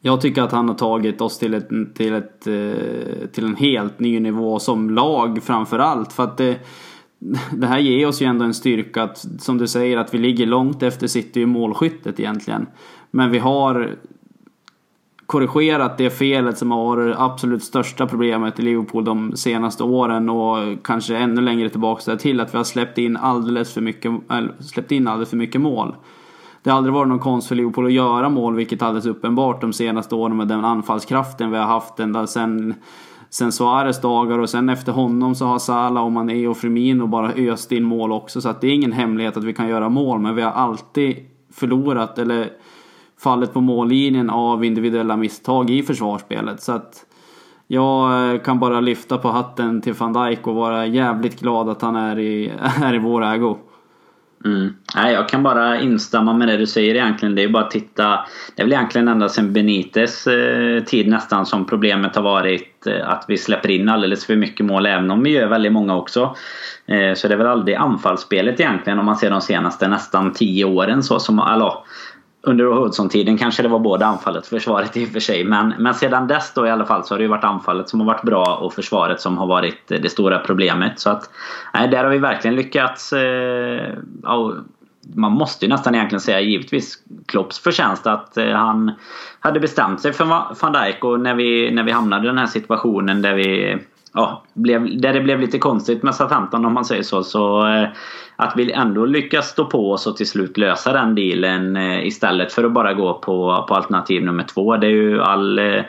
jag 0.07 0.21
tycker 0.21 0.41
att 0.41 0.51
han 0.51 0.67
har 0.67 0.75
tagit 0.75 1.21
oss 1.21 1.39
till, 1.39 1.53
ett, 1.53 1.69
till, 1.95 2.13
ett, 2.13 2.47
eh, 2.47 3.27
till 3.33 3.45
en 3.45 3.55
helt 3.55 3.99
ny 3.99 4.19
nivå 4.19 4.59
som 4.59 4.89
lag 4.89 5.43
framförallt. 5.43 6.13
För 6.13 6.23
att 6.23 6.37
det, 6.37 6.59
det 7.51 7.67
här 7.67 7.79
ger 7.79 8.07
oss 8.07 8.21
ju 8.21 8.25
ändå 8.25 8.45
en 8.45 8.53
styrka 8.53 9.03
att, 9.03 9.25
som 9.39 9.57
du 9.57 9.67
säger, 9.67 9.97
att 9.97 10.13
vi 10.13 10.17
ligger 10.17 10.45
långt 10.45 10.83
efter 10.83 11.07
City 11.07 11.41
i 11.41 11.45
målskyttet 11.45 12.19
egentligen. 12.19 12.67
Men 13.11 13.31
vi 13.31 13.39
har 13.39 13.95
korrigerat 15.25 15.97
det 15.97 16.09
felet 16.09 16.57
som 16.57 16.71
har 16.71 16.85
varit 16.85 17.15
det 17.15 17.23
absolut 17.23 17.63
största 17.63 18.07
problemet 18.07 18.59
i 18.59 18.61
Liverpool 18.61 19.05
de 19.05 19.35
senaste 19.35 19.83
åren 19.83 20.29
och 20.29 20.83
kanske 20.83 21.17
ännu 21.17 21.41
längre 21.41 21.69
tillbaka 21.69 22.17
till 22.17 22.39
att 22.39 22.53
vi 22.53 22.57
har 22.57 22.65
släppt 22.65 22.97
in 22.97 23.17
alldeles 23.17 23.73
för 23.73 23.81
mycket, 23.81 24.11
släppt 24.59 24.91
in 24.91 25.07
alldeles 25.07 25.29
för 25.29 25.37
mycket 25.37 25.61
mål. 25.61 25.95
Det 26.67 26.71
har 26.71 26.77
aldrig 26.77 26.93
varit 26.93 27.09
någon 27.09 27.19
konst 27.19 27.47
för 27.47 27.55
Liverpool 27.55 27.85
att 27.85 27.91
göra 27.91 28.29
mål, 28.29 28.55
vilket 28.55 28.81
är 28.81 28.85
alldeles 28.85 29.05
uppenbart 29.05 29.61
de 29.61 29.73
senaste 29.73 30.15
åren 30.15 30.37
med 30.37 30.47
den 30.47 30.65
anfallskraften 30.65 31.51
vi 31.51 31.57
har 31.57 31.65
haft 31.65 31.99
ända 31.99 32.27
sen 32.27 32.73
sen 33.29 33.51
Suarez 33.51 34.01
dagar 34.01 34.39
och 34.39 34.49
sen 34.49 34.69
efter 34.69 34.91
honom 34.91 35.35
så 35.35 35.45
har 35.45 35.59
Salah 35.59 36.03
och 36.03 36.11
Mané 36.11 36.47
och 36.47 36.57
Firmino 36.57 37.07
bara 37.07 37.31
öst 37.31 37.71
in 37.71 37.83
mål 37.83 38.11
också. 38.11 38.41
Så 38.41 38.49
att 38.49 38.61
det 38.61 38.67
är 38.67 38.73
ingen 38.73 38.91
hemlighet 38.91 39.37
att 39.37 39.43
vi 39.43 39.53
kan 39.53 39.67
göra 39.67 39.89
mål, 39.89 40.19
men 40.19 40.35
vi 40.35 40.41
har 40.41 40.51
alltid 40.51 41.15
förlorat 41.53 42.19
eller 42.19 42.49
fallit 43.19 43.53
på 43.53 43.61
mållinjen 43.61 44.29
av 44.29 44.65
individuella 44.65 45.17
misstag 45.17 45.69
i 45.69 45.83
försvarsspelet. 45.83 46.61
Så 46.61 46.71
att 46.71 47.05
jag 47.67 48.43
kan 48.43 48.59
bara 48.59 48.79
lyfta 48.79 49.17
på 49.17 49.29
hatten 49.29 49.81
till 49.81 49.93
van 49.93 50.13
Dijk 50.13 50.47
och 50.47 50.55
vara 50.55 50.85
jävligt 50.85 51.39
glad 51.39 51.69
att 51.69 51.81
han 51.81 51.95
är 51.95 52.19
i, 52.19 52.47
är 52.81 52.93
i 52.93 52.99
vår 52.99 53.23
ägo. 53.23 53.57
Mm. 54.45 54.73
Nej, 54.95 55.13
jag 55.13 55.29
kan 55.29 55.43
bara 55.43 55.79
instämma 55.79 56.33
med 56.33 56.47
det 56.47 56.57
du 56.57 56.67
säger 56.67 56.95
egentligen. 56.95 57.35
Det 57.35 57.43
är 57.43 57.49
bara 57.49 57.63
att 57.63 57.71
titta. 57.71 58.25
Det 58.55 58.61
är 58.61 58.65
väl 58.65 58.73
egentligen 58.73 59.07
ända 59.07 59.29
sedan 59.29 59.53
Benites 59.53 60.27
eh, 60.27 60.83
tid 60.83 61.07
nästan 61.07 61.45
som 61.45 61.65
problemet 61.65 62.15
har 62.15 62.23
varit 62.23 62.87
eh, 62.87 63.09
att 63.09 63.25
vi 63.27 63.37
släpper 63.37 63.71
in 63.71 63.89
alldeles 63.89 64.25
för 64.25 64.35
mycket 64.35 64.65
mål 64.65 64.85
även 64.85 65.11
om 65.11 65.23
vi 65.23 65.29
gör 65.29 65.47
väldigt 65.47 65.71
många 65.71 65.95
också. 65.95 66.35
Eh, 66.85 67.13
så 67.13 67.27
det 67.27 67.33
är 67.33 67.37
väl 67.37 67.47
aldrig 67.47 67.75
anfallsspelet 67.75 68.59
egentligen 68.59 68.99
om 68.99 69.05
man 69.05 69.17
ser 69.17 69.29
de 69.29 69.41
senaste 69.41 69.87
nästan 69.87 70.33
tio 70.33 70.65
åren 70.65 71.03
så 71.03 71.19
som, 71.19 71.39
alltså, 71.39 71.83
under 72.41 72.65
Hudson-tiden 72.65 73.37
kanske 73.37 73.63
det 73.63 73.69
var 73.69 73.79
både 73.79 74.05
anfallet 74.05 74.43
och 74.43 74.49
försvaret 74.49 74.97
i 74.97 75.05
och 75.05 75.09
för 75.09 75.19
sig. 75.19 75.43
Men, 75.43 75.73
men 75.79 75.93
sedan 75.93 76.27
dess 76.27 76.53
då 76.53 76.67
i 76.67 76.69
alla 76.69 76.85
fall 76.85 77.03
så 77.03 77.13
har 77.13 77.19
det 77.19 77.23
ju 77.23 77.29
varit 77.29 77.43
anfallet 77.43 77.89
som 77.89 77.99
har 77.99 78.07
varit 78.07 78.23
bra 78.23 78.55
och 78.61 78.73
försvaret 78.73 79.21
som 79.21 79.37
har 79.37 79.47
varit 79.47 79.91
eh, 79.91 79.99
det 80.01 80.09
stora 80.09 80.39
problemet. 80.39 80.99
Så 80.99 81.09
att 81.09 81.29
nej, 81.73 81.87
där 81.87 82.03
har 82.03 82.11
vi 82.11 82.17
verkligen 82.17 82.55
lyckats. 82.55 83.13
Eh, 83.13 83.93
man 85.15 85.31
måste 85.31 85.65
ju 85.65 85.69
nästan 85.69 85.95
egentligen 85.95 86.21
säga 86.21 86.41
givetvis 86.41 87.03
Klopps 87.25 87.59
förtjänst 87.59 88.07
att 88.07 88.37
eh, 88.37 88.53
han 88.53 88.91
hade 89.39 89.59
bestämt 89.59 90.01
sig 90.01 90.13
för 90.13 90.25
van 90.61 90.73
Dijk 90.73 91.03
och 91.03 91.19
när 91.19 91.35
vi, 91.35 91.71
när 91.71 91.83
vi 91.83 91.91
hamnade 91.91 92.23
i 92.23 92.27
den 92.27 92.37
här 92.37 92.47
situationen 92.47 93.21
där 93.21 93.33
vi 93.33 93.77
ja, 94.13 94.43
blev, 94.53 95.01
där 95.01 95.13
det 95.13 95.21
blev 95.21 95.39
lite 95.39 95.57
konstigt 95.57 96.03
med 96.03 96.15
Southampton 96.15 96.65
om 96.65 96.73
man 96.73 96.85
säger 96.85 97.03
så. 97.03 97.23
så 97.23 97.67
eh, 97.67 97.89
att 98.35 98.53
vi 98.57 98.71
ändå 98.71 99.05
lyckas 99.05 99.49
stå 99.49 99.65
på 99.65 99.91
oss 99.91 100.07
och 100.07 100.17
till 100.17 100.29
slut 100.29 100.57
lösa 100.57 100.93
den 100.93 101.15
dealen 101.15 101.77
eh, 101.77 102.07
istället 102.07 102.53
för 102.53 102.63
att 102.63 102.73
bara 102.73 102.93
gå 102.93 103.13
på, 103.13 103.65
på 103.67 103.75
alternativ 103.75 104.23
nummer 104.23 104.43
två. 104.43 104.77
Det 104.77 104.87
är 104.87 104.91
ju 104.91 105.21
all 105.21 105.59
eh, 105.59 105.83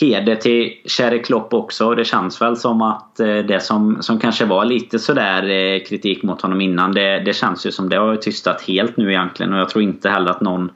heder 0.00 0.34
till 0.34 0.72
Sherry 0.84 1.22
Klopp 1.22 1.54
också. 1.54 1.94
Det 1.94 2.04
känns 2.04 2.42
väl 2.42 2.56
som 2.56 2.82
att 2.82 3.20
eh, 3.20 3.36
det 3.36 3.62
som, 3.62 4.02
som 4.02 4.18
kanske 4.18 4.44
var 4.44 4.64
lite 4.64 4.98
sådär 4.98 5.48
eh, 5.48 5.84
kritik 5.84 6.22
mot 6.22 6.42
honom 6.42 6.60
innan 6.60 6.92
det, 6.92 7.18
det 7.18 7.32
känns 7.32 7.66
ju 7.66 7.70
som 7.70 7.88
det 7.88 7.96
har 7.96 8.16
tystat 8.16 8.62
helt 8.62 8.96
nu 8.96 9.10
egentligen 9.10 9.52
och 9.52 9.58
jag 9.58 9.68
tror 9.68 9.84
inte 9.84 10.10
heller 10.10 10.30
att 10.30 10.40
någon 10.40 10.70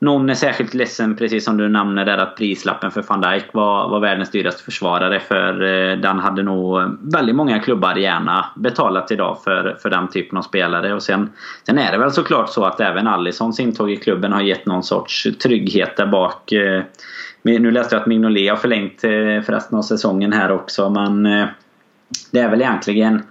någon 0.00 0.30
är 0.30 0.34
särskilt 0.34 0.74
ledsen, 0.74 1.16
precis 1.16 1.44
som 1.44 1.56
du 1.56 1.68
nämner 1.68 2.04
där, 2.04 2.18
att 2.18 2.36
prislappen 2.36 2.90
för 2.90 3.02
van 3.08 3.20
Dijk 3.20 3.44
var, 3.52 3.88
var 3.88 4.00
världens 4.00 4.30
dyraste 4.30 4.62
försvarare. 4.62 5.20
För 5.20 5.62
eh, 5.62 5.98
den 5.98 6.18
hade 6.18 6.42
nog 6.42 6.80
eh, 6.80 6.88
väldigt 7.00 7.36
många 7.36 7.58
klubbar 7.58 7.96
gärna 7.96 8.44
betalat 8.56 9.10
idag 9.10 9.38
för, 9.44 9.76
för 9.82 9.90
den 9.90 10.08
typen 10.08 10.38
av 10.38 10.42
spelare. 10.42 10.94
Och 10.94 11.02
sen, 11.02 11.30
sen 11.66 11.78
är 11.78 11.92
det 11.92 11.98
väl 11.98 12.12
såklart 12.12 12.50
så 12.50 12.64
att 12.64 12.80
även 12.80 13.06
Allisons 13.06 13.60
intåg 13.60 13.90
i 13.90 13.96
klubben 13.96 14.32
har 14.32 14.42
gett 14.42 14.66
någon 14.66 14.82
sorts 14.82 15.28
trygghet 15.42 15.96
där 15.96 16.06
bak. 16.06 16.52
Eh, 16.52 16.82
nu 17.42 17.70
läste 17.70 17.94
jag 17.94 18.00
att 18.00 18.06
Mignolet 18.06 18.50
har 18.50 18.56
förlängt 18.56 19.04
eh, 19.04 19.10
för 19.44 19.52
resten 19.52 19.78
av 19.78 19.82
säsongen 19.82 20.32
här 20.32 20.52
också, 20.52 20.90
men 20.90 21.26
eh, 21.26 21.46
det 22.32 22.40
är 22.40 22.50
väl 22.50 22.60
egentligen 22.60 23.22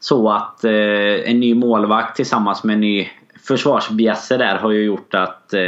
så 0.00 0.30
att 0.30 0.64
eh, 0.64 1.30
en 1.30 1.40
ny 1.40 1.54
målvakt 1.54 2.16
tillsammans 2.16 2.64
med 2.64 2.74
en 2.74 2.80
ny 2.80 3.08
försvarsbjässe 3.44 4.36
där 4.36 4.56
har 4.56 4.70
ju 4.70 4.84
gjort 4.84 5.14
att 5.14 5.54
eh, 5.54 5.60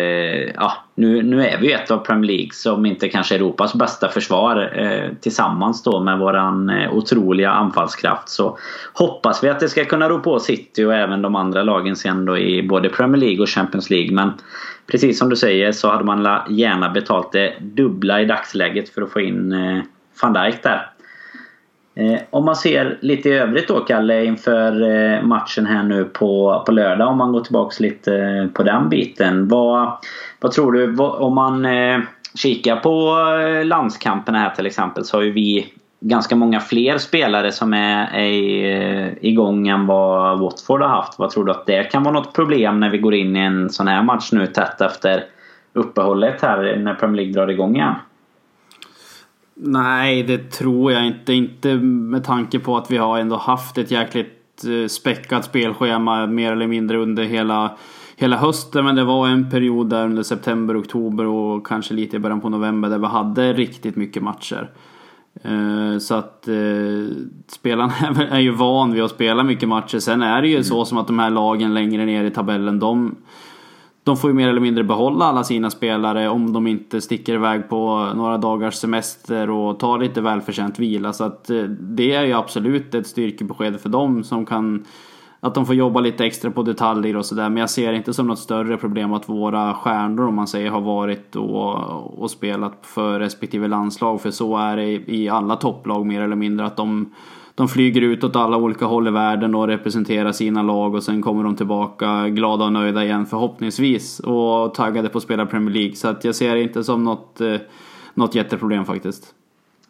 ja, 0.54 0.72
nu, 0.94 1.22
nu 1.22 1.46
är 1.46 1.58
vi 1.58 1.72
ett 1.72 1.90
av 1.90 1.98
Premier 1.98 2.32
League 2.32 2.52
som 2.52 2.86
inte 2.86 3.08
kanske 3.08 3.34
Europas 3.34 3.74
bästa 3.74 4.08
försvar 4.08 4.72
eh, 4.78 5.12
tillsammans 5.20 5.82
då 5.82 6.00
med 6.00 6.18
våran 6.18 6.70
eh, 6.70 6.92
otroliga 6.92 7.50
anfallskraft. 7.50 8.28
Så 8.28 8.58
hoppas 8.92 9.44
vi 9.44 9.48
att 9.48 9.60
det 9.60 9.68
ska 9.68 9.84
kunna 9.84 10.08
ro 10.08 10.20
på 10.20 10.38
City 10.38 10.84
och 10.84 10.94
även 10.94 11.22
de 11.22 11.36
andra 11.36 11.62
lagen 11.62 11.96
sen 11.96 12.24
då 12.24 12.38
i 12.38 12.62
både 12.62 12.88
Premier 12.88 13.20
League 13.20 13.42
och 13.42 13.48
Champions 13.48 13.90
League. 13.90 14.12
Men 14.12 14.32
precis 14.86 15.18
som 15.18 15.28
du 15.28 15.36
säger 15.36 15.72
så 15.72 15.90
hade 15.90 16.04
man 16.04 16.40
gärna 16.48 16.88
betalt 16.88 17.32
det 17.32 17.54
dubbla 17.60 18.20
i 18.20 18.24
dagsläget 18.24 18.88
för 18.88 19.02
att 19.02 19.12
få 19.12 19.20
in 19.20 19.52
eh, 19.52 19.82
van 20.22 20.32
Dijk 20.32 20.62
där. 20.62 20.93
Eh, 21.97 22.20
om 22.30 22.45
man 22.45 22.57
ser 22.57 22.99
lite 23.01 23.28
i 23.28 23.32
övrigt 23.32 23.68
då 23.68 23.80
Kalle 23.80 24.24
inför 24.24 24.82
eh, 24.82 25.22
matchen 25.22 25.66
här 25.66 25.82
nu 25.82 26.05
på, 26.05 26.62
på 26.66 26.72
lördag 26.72 27.09
om 27.09 27.18
man 27.18 27.32
går 27.32 27.40
tillbaks 27.40 27.80
lite 27.80 28.16
eh, 28.16 28.47
på 28.47 28.62
den 28.62 28.88
biten. 28.88 29.49
Vad, 29.49 29.92
vad 30.40 30.53
tror 30.53 30.72
du 30.72 30.86
vad, 30.86 31.22
om 31.22 31.34
man 31.34 31.64
eh, 31.64 32.01
kikar 32.34 32.76
på 32.76 33.18
eh, 33.40 33.64
landskamperna 33.64 34.38
här 34.38 34.51
till 34.51 34.66
exempel 34.66 35.05
så 35.05 35.16
har 35.16 35.22
ju 35.22 35.32
vi 35.32 35.72
ganska 36.01 36.36
många 36.36 36.61
fler 36.61 36.99
spelare 36.99 37.53
som 37.53 37.74
är, 37.74 38.14
är 38.14 39.07
eh, 39.07 39.12
igång 39.20 39.68
än 39.68 39.86
vad 39.86 40.38
Watford 40.38 40.82
har 40.82 40.88
haft. 40.88 41.18
Vad 41.18 41.30
tror 41.30 41.45
du 41.45 41.53
att 41.53 41.66
det 41.66 41.84
kan 41.84 42.03
vara 42.03 42.14
något 42.14 42.34
problem 42.34 42.80
när 42.80 42.90
vi 42.90 42.99
går 42.99 43.14
in 43.14 43.36
i 43.36 43.40
en 43.40 43.70
sån 43.70 43.88
här 43.88 44.03
match 44.03 44.32
nu 44.32 44.47
tätt 44.47 44.80
efter 44.80 45.24
uppehållet 45.72 46.42
här 46.42 46.76
när 46.76 46.95
Premier 46.95 47.16
League 47.16 47.32
drar 47.32 47.51
igång 47.51 47.76
igen? 47.76 47.95
Nej, 49.55 50.22
det 50.22 50.38
tror 50.50 50.92
jag 50.92 51.07
inte. 51.07 51.32
Inte 51.32 51.74
med 51.74 52.24
tanke 52.24 52.59
på 52.59 52.76
att 52.76 52.90
vi 52.90 52.96
har 52.96 53.18
ändå 53.18 53.36
haft 53.36 53.78
ett 53.78 53.90
jäkligt 53.90 54.64
eh, 54.64 54.88
späckat 54.88 55.44
spelschema 55.44 56.26
mer 56.26 56.52
eller 56.52 56.66
mindre 56.66 56.98
under 56.98 57.24
hela, 57.24 57.76
hela 58.16 58.36
hösten. 58.36 58.84
Men 58.84 58.94
det 58.94 59.05
var 59.05 59.28
en 59.28 59.50
period 59.50 59.90
där 59.90 60.05
under 60.05 60.22
september, 60.22 60.80
oktober 60.80 61.26
och 61.26 61.66
kanske 61.66 61.94
lite 61.94 62.16
i 62.16 62.18
början 62.18 62.40
på 62.40 62.48
november 62.48 62.90
där 62.90 62.98
vi 62.98 63.07
hade 63.07 63.52
riktigt 63.52 63.96
mycket 63.96 64.22
matcher. 64.22 64.70
Eh, 65.42 65.98
så 65.98 66.14
att 66.14 66.48
eh, 66.48 67.16
spelarna 67.48 67.92
är 68.30 68.40
ju 68.40 68.50
van 68.50 68.92
vid 68.92 69.02
att 69.02 69.11
spela 69.11 69.42
mycket 69.42 69.68
matcher. 69.68 69.98
Sen 69.98 70.22
är 70.22 70.42
det 70.42 70.48
ju 70.48 70.55
mm. 70.55 70.64
så 70.64 70.84
som 70.84 70.98
att 70.98 71.07
de 71.07 71.18
här 71.18 71.30
lagen 71.30 71.74
längre 71.74 72.05
ner 72.05 72.24
i 72.24 72.30
tabellen, 72.30 72.78
de 72.78 73.16
de 74.05 74.16
får 74.16 74.30
ju 74.30 74.34
mer 74.34 74.48
eller 74.48 74.61
mindre 74.61 74.84
behålla 74.84 75.24
alla 75.24 75.44
sina 75.44 75.70
spelare 75.70 76.28
om 76.28 76.52
de 76.52 76.66
inte 76.66 77.00
sticker 77.00 77.34
iväg 77.34 77.68
på 77.68 78.12
några 78.16 78.38
dagars 78.38 78.74
semester 78.74 79.50
och 79.50 79.78
tar 79.78 79.98
lite 79.98 80.20
välförtjänt 80.20 80.78
vila. 80.78 81.12
Så 81.12 81.24
att 81.24 81.50
eh, 81.50 81.62
det 81.62 82.12
är 82.12 82.24
ju 82.24 82.32
absolut 82.32 82.94
ett 82.94 83.07
styrkebesked 83.07 83.80
för 83.80 83.88
dem 83.88 84.24
som 84.24 84.46
kan 84.46 84.84
att 85.40 85.55
de 85.55 85.66
får 85.66 85.74
jobba 85.74 86.00
lite 86.00 86.24
extra 86.24 86.50
på 86.50 86.62
detaljer 86.62 87.16
och 87.16 87.26
sådär. 87.26 87.48
Men 87.48 87.57
jag 87.57 87.70
ser 87.70 87.92
inte 87.92 88.14
som 88.14 88.26
något 88.26 88.38
större 88.38 88.76
problem 88.76 89.12
att 89.12 89.28
våra 89.28 89.74
stjärnor 89.74 90.26
om 90.26 90.34
man 90.34 90.46
säger 90.46 90.70
har 90.70 90.80
varit 90.80 91.36
och, 91.36 92.22
och 92.22 92.30
spelat 92.30 92.78
för 92.82 93.20
respektive 93.20 93.68
landslag. 93.68 94.20
För 94.20 94.30
så 94.30 94.57
är 94.57 94.76
det 94.76 95.12
i 95.12 95.28
alla 95.28 95.57
topplag 95.57 96.07
mer 96.07 96.20
eller 96.20 96.36
mindre 96.36 96.66
att 96.66 96.76
de 96.76 97.12
de 97.55 97.68
flyger 97.68 98.00
ut 98.00 98.24
åt 98.24 98.36
alla 98.36 98.57
olika 98.57 98.84
håll 98.84 99.09
i 99.09 99.11
världen 99.11 99.55
och 99.55 99.66
representerar 99.66 100.32
sina 100.32 100.62
lag 100.62 100.94
och 100.94 101.02
sen 101.02 101.22
kommer 101.22 101.44
de 101.44 101.57
tillbaka 101.57 102.28
glada 102.28 102.64
och 102.64 102.72
nöjda 102.72 103.05
igen 103.05 103.26
förhoppningsvis 103.26 104.20
och 104.20 104.74
taggade 104.74 105.09
på 105.09 105.18
att 105.18 105.24
spela 105.24 105.46
Premier 105.46 105.74
League. 105.74 105.96
Så 105.96 106.09
att 106.09 106.24
jag 106.24 106.34
ser 106.34 106.55
det 106.55 106.62
inte 106.62 106.84
som 106.84 107.05
något, 107.05 107.40
eh, 107.40 107.57
något 108.14 108.34
jätteproblem 108.34 108.84
faktiskt. 108.84 109.34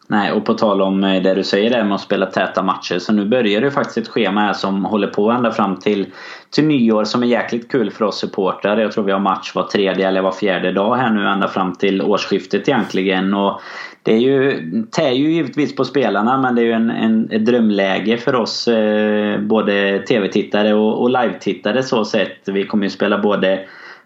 Nej, 0.07 0.31
och 0.31 0.45
på 0.45 0.53
tal 0.53 0.81
om 0.81 1.03
eh, 1.03 1.23
det 1.23 1.33
du 1.33 1.43
säger 1.43 1.69
där 1.69 1.83
med 1.83 1.95
att 1.95 2.01
spela 2.01 2.25
täta 2.25 2.63
matcher. 2.63 2.99
Så 2.99 3.13
nu 3.13 3.25
börjar 3.25 3.61
det 3.61 3.71
faktiskt 3.71 3.97
ett 3.97 4.07
schema 4.07 4.41
här 4.41 4.53
som 4.53 4.85
håller 4.85 5.07
på 5.07 5.31
ända 5.31 5.51
fram 5.51 5.75
till, 5.75 6.05
till 6.49 6.65
nyår 6.65 7.03
som 7.03 7.23
är 7.23 7.27
jäkligt 7.27 7.71
kul 7.71 7.91
för 7.91 8.05
oss 8.05 8.19
supportrar. 8.19 8.77
Jag 8.77 8.91
tror 8.91 9.03
vi 9.03 9.11
har 9.11 9.19
match 9.19 9.55
var 9.55 9.63
tredje 9.63 10.07
eller 10.07 10.21
var 10.21 10.31
fjärde 10.31 10.71
dag 10.71 10.95
här 10.95 11.09
nu 11.09 11.27
ända 11.27 11.47
fram 11.47 11.75
till 11.75 12.01
årsskiftet 12.01 12.69
egentligen. 12.69 13.33
Och 13.33 13.61
det 14.05 14.13
är 14.13 14.17
ju, 14.17 14.61
tär 14.91 15.11
ju 15.11 15.31
givetvis 15.31 15.75
på 15.75 15.85
spelarna 15.85 16.37
men 16.37 16.55
det 16.55 16.61
är 16.61 16.65
ju 16.65 16.71
en, 16.71 16.89
en, 16.89 17.31
ett 17.31 17.45
drömläge 17.45 18.17
för 18.17 18.35
oss 18.35 18.67
eh, 18.67 19.39
både 19.39 19.99
tv-tittare 19.99 20.73
och, 20.73 21.01
och 21.01 21.09
live-tittare 21.09 21.83
så 21.83 22.05
sett. 22.05 22.47
Vi 22.47 22.63
kommer 22.63 22.83
ju 22.83 22.89
spela 22.89 23.17
både 23.17 23.59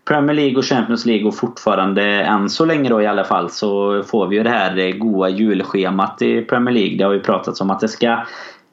Premier 0.06 0.36
League 0.36 0.58
och 0.58 0.66
Champions 0.66 1.06
League 1.06 1.28
och 1.28 1.36
fortfarande 1.36 2.04
än 2.04 2.50
så 2.50 2.66
länge 2.66 2.90
då 2.90 3.02
i 3.02 3.08
alla 3.08 3.24
fall 3.24 3.50
så 3.50 4.04
får 4.04 4.28
vi 4.28 4.36
ju 4.36 4.44
det 4.44 4.50
här 4.50 4.78
eh, 4.78 4.92
goa 4.92 5.30
julschemat 5.30 6.22
i 6.22 6.42
Premier 6.42 6.74
League. 6.74 6.98
Det 6.98 7.04
har 7.04 7.14
ju 7.14 7.20
pratats 7.20 7.62
om 7.62 7.70
att 7.72 7.80
det 7.80 7.88
ska 7.88 8.18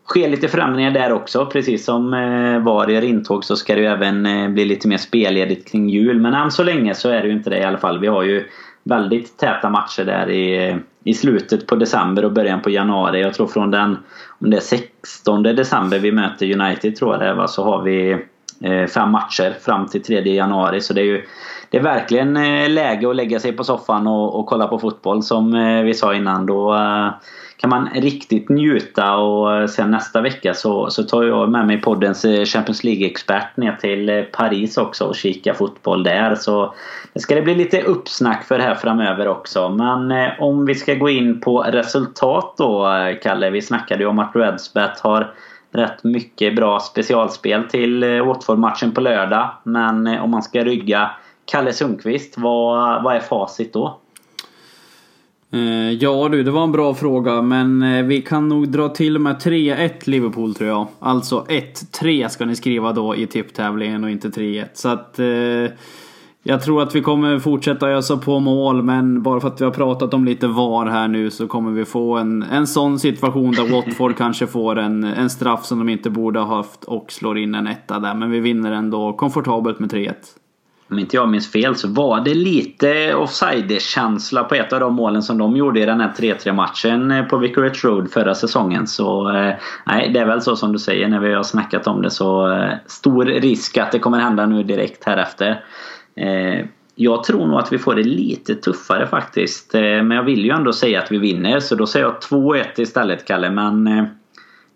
ske 0.05 0.29
lite 0.29 0.49
förändringar 0.49 0.91
där 0.91 1.13
också. 1.13 1.47
Precis 1.47 1.85
som 1.85 2.15
eh, 2.15 2.59
var 2.59 2.89
gör 2.89 3.05
intåg 3.05 3.45
så 3.45 3.57
ska 3.57 3.75
det 3.75 3.81
ju 3.81 3.87
även 3.87 4.27
eh, 4.27 4.49
bli 4.49 4.65
lite 4.65 4.89
mer 4.89 4.99
spelledigt 4.99 5.71
kring 5.71 5.89
jul. 5.89 6.21
Men 6.21 6.35
än 6.35 6.51
så 6.51 6.63
länge 6.63 6.95
så 6.95 7.09
är 7.09 7.23
det 7.23 7.29
ju 7.29 7.35
inte 7.35 7.51
det 7.51 7.59
i 7.59 7.65
alla 7.65 7.79
fall. 7.79 7.99
Vi 7.99 8.07
har 8.07 8.23
ju 8.23 8.45
väldigt 8.83 9.39
täta 9.39 9.71
matcher 9.71 10.05
där 10.05 10.31
i, 10.31 10.77
i 11.07 11.15
slutet 11.15 11.67
på 11.67 11.77
december 11.77 12.25
och 12.25 12.33
början 12.33 12.63
på 12.63 12.71
januari. 12.71 13.21
Jag 13.21 13.35
tror 13.35 13.47
från 13.47 13.71
den 13.71 13.97
om 14.41 14.51
det 14.51 14.57
är 14.57 14.61
16 14.61 15.43
december 15.43 15.99
vi 15.99 16.13
möter 16.13 16.61
United 16.61 16.97
tror 16.97 17.13
jag 17.13 17.21
det 17.21 17.35
var 17.35 17.47
så 17.47 17.65
har 17.65 17.83
vi 17.83 18.13
eh, 18.61 18.87
fem 18.87 19.11
matcher 19.11 19.55
fram 19.61 19.87
till 19.87 20.03
3 20.03 20.35
januari. 20.35 20.81
Så 20.81 20.95
det 20.95 21.01
är 21.01 21.05
ju 21.05 21.25
det 21.71 21.79
är 21.79 21.83
verkligen 21.83 22.37
eh, 22.37 22.71
läge 22.71 23.11
att 23.11 23.17
lägga 23.17 23.41
sig 23.41 23.53
på 23.53 23.65
soffan 23.65 24.07
och, 24.07 24.41
och 24.41 24.47
kolla 24.47 24.67
på 24.67 24.79
fotboll 24.79 25.23
som 25.23 25.55
eh, 25.55 25.83
vi 25.83 25.95
sa 25.95 26.15
innan. 26.15 26.47
Då 26.47 26.75
kan 27.57 27.71
man 27.71 27.89
riktigt 27.95 28.49
njuta 28.49 29.17
och 29.17 29.57
eh, 29.57 29.67
sen 29.67 29.91
nästa 29.91 30.21
vecka 30.21 30.55
så, 30.55 30.91
så 30.91 31.03
tar 31.03 31.23
jag 31.23 31.51
med 31.51 31.67
mig 31.67 31.81
poddens 31.81 32.25
eh, 32.25 32.45
Champions 32.45 32.85
League-expert 32.85 33.57
ner 33.57 33.73
till 33.73 34.09
eh, 34.09 34.23
Paris 34.23 34.79
också 34.79 35.05
och 35.05 35.15
kika 35.15 35.55
fotboll 35.55 36.03
där. 36.03 36.35
Så 36.35 36.75
det 37.13 37.21
ska 37.21 37.35
det 37.35 37.43
bli 37.43 37.55
lite 37.55 37.83
uppsnack 37.83 38.45
för 38.45 38.59
här 38.59 38.75
framöver 38.75 39.29
också. 39.29 39.69
Men 39.69 40.31
om 40.39 40.67
vi 40.67 40.75
ska 40.75 40.95
gå 40.95 41.09
in 41.11 41.41
på 41.41 41.63
resultat 41.63 42.55
då 42.59 42.89
Kalle. 43.23 43.51
Vi 43.51 43.63
snackade 43.63 44.03
ju 44.03 44.09
om 44.09 44.19
att 44.19 44.37
Redsbet 44.37 45.01
har 45.01 45.35
rätt 45.73 46.05
mycket 46.05 46.57
bra 46.57 46.81
specialspel 46.81 47.65
till 47.65 48.21
Watford-matchen 48.21 48.93
på 48.93 49.01
lördag. 49.01 49.51
Men 49.63 50.07
om 50.07 50.31
man 50.31 50.43
ska 50.43 50.65
rygga 50.65 51.11
Kalle 51.45 51.73
Sundqvist, 51.73 52.39
vad, 52.39 53.03
vad 53.03 53.17
är 53.17 53.21
facit 53.21 53.73
då? 53.73 53.99
Eh, 55.57 55.93
ja 55.93 56.29
du, 56.29 56.43
det 56.43 56.51
var 56.51 56.65
en 56.65 56.73
bra 56.73 56.95
fråga 56.95 57.43
men 57.43 58.09
vi 58.09 58.23
kan 58.23 58.49
nog 58.49 58.69
dra 58.69 58.89
till 58.89 59.19
med 59.19 59.37
3-1 59.37 59.91
Liverpool 60.05 60.55
tror 60.55 60.69
jag. 60.69 60.87
Alltså 60.99 61.47
1-3 61.49 62.29
ska 62.29 62.45
ni 62.45 62.57
skriva 62.57 62.93
då 62.93 63.17
i 63.17 63.27
tipptävlingen 63.27 64.05
och 64.05 64.11
inte 64.11 64.29
3-1. 64.29 64.67
Så 64.73 64.89
att 64.89 65.21
jag 66.49 66.63
tror 66.63 66.83
att 66.83 66.95
vi 66.95 67.01
kommer 67.01 67.39
fortsätta 67.39 67.89
ösa 67.89 68.17
på 68.17 68.41
mål 68.41 68.83
men 68.83 69.23
bara 69.23 69.41
för 69.41 69.49
att 69.49 69.61
vi 69.61 69.65
har 69.65 69.73
pratat 69.73 70.15
om 70.15 70.25
lite 70.25 70.47
VAR 70.47 70.87
här 70.87 71.09
nu 71.09 71.31
så 71.31 71.47
kommer 71.47 71.71
vi 71.71 71.85
få 71.85 72.17
en, 72.17 72.43
en 72.43 72.67
sån 72.67 72.99
situation 72.99 73.53
där 73.53 73.73
Watford 73.73 74.17
kanske 74.19 74.47
får 74.47 74.79
en, 74.79 75.05
en 75.05 75.31
straff 75.31 75.65
som 75.65 75.79
de 75.79 75.89
inte 75.89 76.11
borde 76.11 76.41
ha 76.41 76.57
haft 76.57 76.85
och 76.85 77.13
slår 77.13 77.39
in 77.39 77.55
en 77.55 77.67
etta 77.67 77.99
där. 77.99 78.15
Men 78.15 78.31
vi 78.31 78.41
vinner 78.41 78.73
ändå 78.73 79.13
komfortabelt 79.13 79.79
med 79.79 79.93
3-1. 79.93 80.15
Om 80.91 80.99
inte 80.99 81.17
jag 81.17 81.29
minns 81.29 81.53
fel 81.53 81.77
så 81.77 81.89
var 81.89 82.21
det 82.21 82.35
lite 82.35 83.15
offside-känsla 83.15 84.45
på 84.45 84.55
ett 84.55 84.73
av 84.73 84.81
de 84.81 84.95
målen 84.95 85.23
som 85.23 85.39
de 85.39 85.57
gjorde 85.57 85.81
i 85.81 85.87
den 85.87 86.01
här 86.01 86.13
3-3 86.19 86.53
matchen 86.53 87.11
eh, 87.11 87.25
på 87.25 87.39
Vicarage 87.39 87.85
Road 87.85 88.11
förra 88.11 88.35
säsongen. 88.35 88.87
Så 88.87 89.37
eh, 89.37 89.55
nej, 89.87 90.11
det 90.13 90.21
är 90.21 90.27
väl 90.27 90.43
så 90.43 90.57
som 90.57 90.73
du 90.73 90.79
säger 90.79 91.09
när 91.09 91.21
vi 91.21 91.35
har 91.35 91.43
snackat 91.43 91.87
om 91.87 92.03
det 92.03 92.11
så 92.11 92.53
eh, 92.53 92.75
stor 92.87 93.25
risk 93.25 93.79
att 93.79 93.93
det 93.93 93.99
kommer 93.99 94.19
hända 94.19 94.47
nu 94.47 94.63
direkt 94.63 95.05
här 95.05 95.17
efter. 95.17 95.65
Jag 96.95 97.25
tror 97.25 97.47
nog 97.47 97.59
att 97.59 97.73
vi 97.73 97.79
får 97.79 97.95
det 97.95 98.03
lite 98.03 98.55
tuffare 98.55 99.07
faktiskt. 99.07 99.73
Men 99.73 100.11
jag 100.11 100.23
vill 100.23 100.45
ju 100.45 100.51
ändå 100.51 100.73
säga 100.73 101.03
att 101.03 101.13
vi 101.13 101.19
vinner 101.19 101.61
så 101.61 101.75
då 101.75 101.87
säger 101.87 102.07
jag 102.07 102.15
2-1 102.31 102.65
istället 102.77 103.27
Kalle. 103.27 103.51
Men 103.51 103.89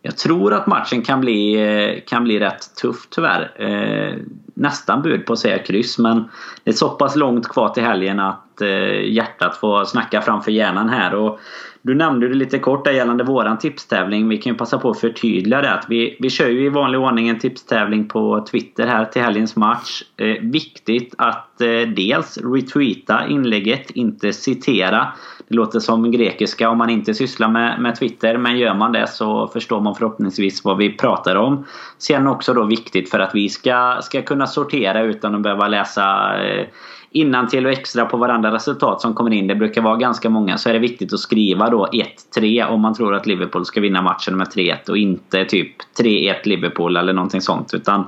jag 0.03 0.17
tror 0.17 0.55
att 0.55 0.67
matchen 0.67 1.03
kan 1.03 1.21
bli, 1.21 1.55
eh, 1.55 2.01
kan 2.07 2.25
bli 2.25 2.41
rätt 2.41 2.77
tuff 2.83 3.07
tyvärr. 3.11 3.53
Eh, 3.57 4.17
nästan 4.55 5.03
bud 5.03 5.27
på 5.27 5.33
att 5.33 5.39
säga 5.39 5.59
kryss 5.59 5.99
men 5.99 6.25
det 6.65 6.71
är 6.71 6.75
så 6.75 6.89
pass 6.89 7.17
långt 7.17 7.49
kvar 7.49 7.69
till 7.69 7.83
helgen 7.83 8.21
att 8.21 8.61
eh, 8.61 9.13
hjärtat 9.13 9.57
får 9.57 9.85
snacka 9.85 10.21
framför 10.21 10.51
hjärnan 10.51 10.89
här. 10.89 11.15
Och 11.15 11.41
du 11.83 11.95
nämnde 11.95 12.29
det 12.29 12.35
lite 12.35 12.59
kort 12.59 12.85
där 12.85 12.93
gällande 12.93 13.25
våran 13.25 13.59
tipstävling. 13.59 14.29
Vi 14.29 14.39
kan 14.39 14.53
ju 14.53 14.59
passa 14.59 14.79
på 14.79 14.91
att 14.91 15.01
förtydliga 15.01 15.61
det. 15.61 15.73
Att 15.73 15.87
vi, 15.89 16.17
vi 16.21 16.31
kör 16.31 16.49
ju 16.49 16.65
i 16.65 16.69
vanlig 16.69 17.01
ordning 17.01 17.29
en 17.29 17.39
tipstävling 17.39 18.09
på 18.09 18.47
Twitter 18.51 18.87
här 18.87 19.05
till 19.05 19.23
helgens 19.23 19.57
match. 19.57 20.03
Eh, 20.17 20.43
viktigt 20.43 21.15
att 21.19 21.61
eh, 21.61 21.69
dels 21.97 22.39
retweeta 22.39 23.27
inlägget, 23.27 23.91
inte 23.91 24.33
citera. 24.33 25.09
Det 25.51 25.57
låter 25.57 25.81
som 25.81 26.11
grekiska 26.11 26.71
om 26.71 26.79
man 26.79 26.91
inte 26.91 27.15
sysslar 27.15 27.49
med, 27.49 27.81
med 27.81 27.99
Twitter. 27.99 28.37
Men 28.37 28.59
gör 28.59 28.75
man 28.75 28.93
det 28.93 29.07
så 29.07 29.49
förstår 29.49 29.81
man 29.81 29.95
förhoppningsvis 29.95 30.65
vad 30.65 30.77
vi 30.77 30.97
pratar 30.97 31.37
om. 31.37 31.65
Sen 31.99 32.27
också 32.27 32.55
då 32.55 32.65
viktigt 32.65 33.11
för 33.11 33.19
att 33.19 33.35
vi 33.35 33.49
ska, 33.49 33.99
ska 34.03 34.23
kunna 34.23 34.47
sortera 34.47 35.03
utan 35.03 35.35
att 35.35 35.43
behöva 35.43 35.69
läsa 35.69 36.35
eh, 36.43 36.67
innan 37.11 37.49
till 37.49 37.67
och 37.67 37.73
extra 37.73 38.05
på 38.05 38.17
varandra 38.17 38.55
resultat 38.55 39.01
som 39.01 39.15
kommer 39.15 39.31
in. 39.31 39.47
Det 39.47 39.55
brukar 39.55 39.83
vara 39.83 39.97
ganska 39.97 40.31
många. 40.31 40.59
Så 40.59 40.69
är 40.69 40.73
det 40.73 40.79
viktigt 40.79 41.13
att 41.13 41.21
skriva 41.21 41.71
då 41.71 41.89
1-3 42.37 42.67
om 42.69 42.81
man 42.81 42.95
tror 42.95 43.15
att 43.15 43.27
Liverpool 43.27 43.65
ska 43.65 43.81
vinna 43.81 44.03
matchen 44.03 44.37
med 44.37 44.47
3-1 44.47 44.91
och 44.91 44.99
inte 44.99 45.45
typ 45.45 45.73
3-1 45.99 46.35
Liverpool 46.45 46.97
eller 46.97 47.13
någonting 47.13 47.41
sånt. 47.41 47.75
Utan 47.75 48.05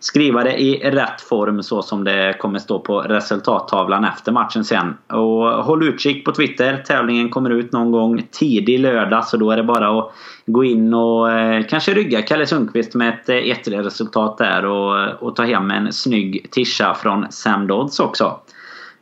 skriva 0.00 0.44
det 0.44 0.60
i 0.60 0.90
rätt 0.90 1.20
form 1.20 1.62
så 1.62 1.82
som 1.82 2.04
det 2.04 2.38
kommer 2.38 2.58
stå 2.58 2.78
på 2.78 3.00
resultattavlan 3.00 4.04
efter 4.04 4.32
matchen 4.32 4.64
sen. 4.64 4.96
Och 5.06 5.64
håll 5.64 5.88
utkik 5.88 6.24
på 6.24 6.32
Twitter. 6.32 6.82
Tävlingen 6.86 7.30
kommer 7.30 7.50
ut 7.50 7.72
någon 7.72 7.92
gång 7.92 8.26
tidig 8.30 8.80
lördag 8.80 9.24
så 9.24 9.36
då 9.36 9.50
är 9.50 9.56
det 9.56 9.62
bara 9.62 9.98
att 9.98 10.12
gå 10.46 10.64
in 10.64 10.94
och 10.94 11.32
eh, 11.32 11.66
kanske 11.66 11.94
rygga 11.94 12.22
Kalle 12.22 12.46
Sundqvist 12.46 12.94
med 12.94 13.08
ett 13.08 13.28
1 13.28 13.68
eh, 13.68 13.70
resultat 13.70 14.38
där 14.38 14.64
och, 14.64 15.22
och 15.22 15.36
ta 15.36 15.44
hem 15.44 15.70
en 15.70 15.92
snygg 15.92 16.46
tisha 16.50 16.94
från 16.94 17.26
Sam 17.30 17.66
Dodds 17.66 18.00
också. 18.00 18.40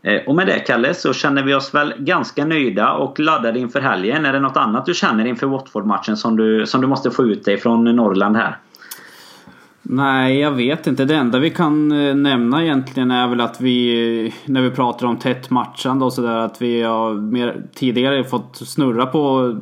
Eh, 0.03 0.23
och 0.27 0.35
med 0.35 0.47
det 0.47 0.59
Kalle 0.59 0.95
så 0.95 1.13
känner 1.13 1.43
vi 1.43 1.55
oss 1.55 1.75
väl 1.75 1.95
ganska 1.99 2.45
nöjda 2.45 2.93
och 2.93 3.21
laddade 3.21 3.59
inför 3.59 3.81
helgen. 3.81 4.27
Är 4.27 4.33
det 4.33 4.41
något 4.41 4.57
annat 4.57 4.87
du 4.87 4.95
känner 4.95 5.27
inför 5.27 5.47
Watford-matchen 5.47 6.17
som 6.17 6.37
du, 6.37 6.67
som 6.67 6.81
du 6.81 6.87
måste 6.87 7.11
få 7.11 7.25
ut 7.25 7.45
dig 7.45 7.59
från 7.59 7.85
Norrland 7.85 8.37
här? 8.37 8.57
Nej, 9.89 10.39
jag 10.39 10.51
vet 10.51 10.87
inte. 10.87 11.05
Det 11.05 11.17
enda 11.17 11.39
vi 11.39 11.51
kan 11.51 11.93
eh, 11.93 12.15
nämna 12.15 12.63
egentligen 12.65 13.11
är 13.11 13.29
väl 13.29 13.41
att 13.41 13.61
vi, 13.61 14.33
när 14.45 14.63
vi 14.63 14.71
pratar 14.71 15.07
om 15.07 15.17
tätt 15.17 15.51
matchande 15.51 16.05
och 16.05 16.13
sådär, 16.13 16.37
att 16.37 16.63
vi 16.63 16.83
har 16.83 17.15
mer, 17.15 17.63
tidigare 17.75 18.25
fått 18.25 18.57
snurra 18.57 19.07
på 19.07 19.55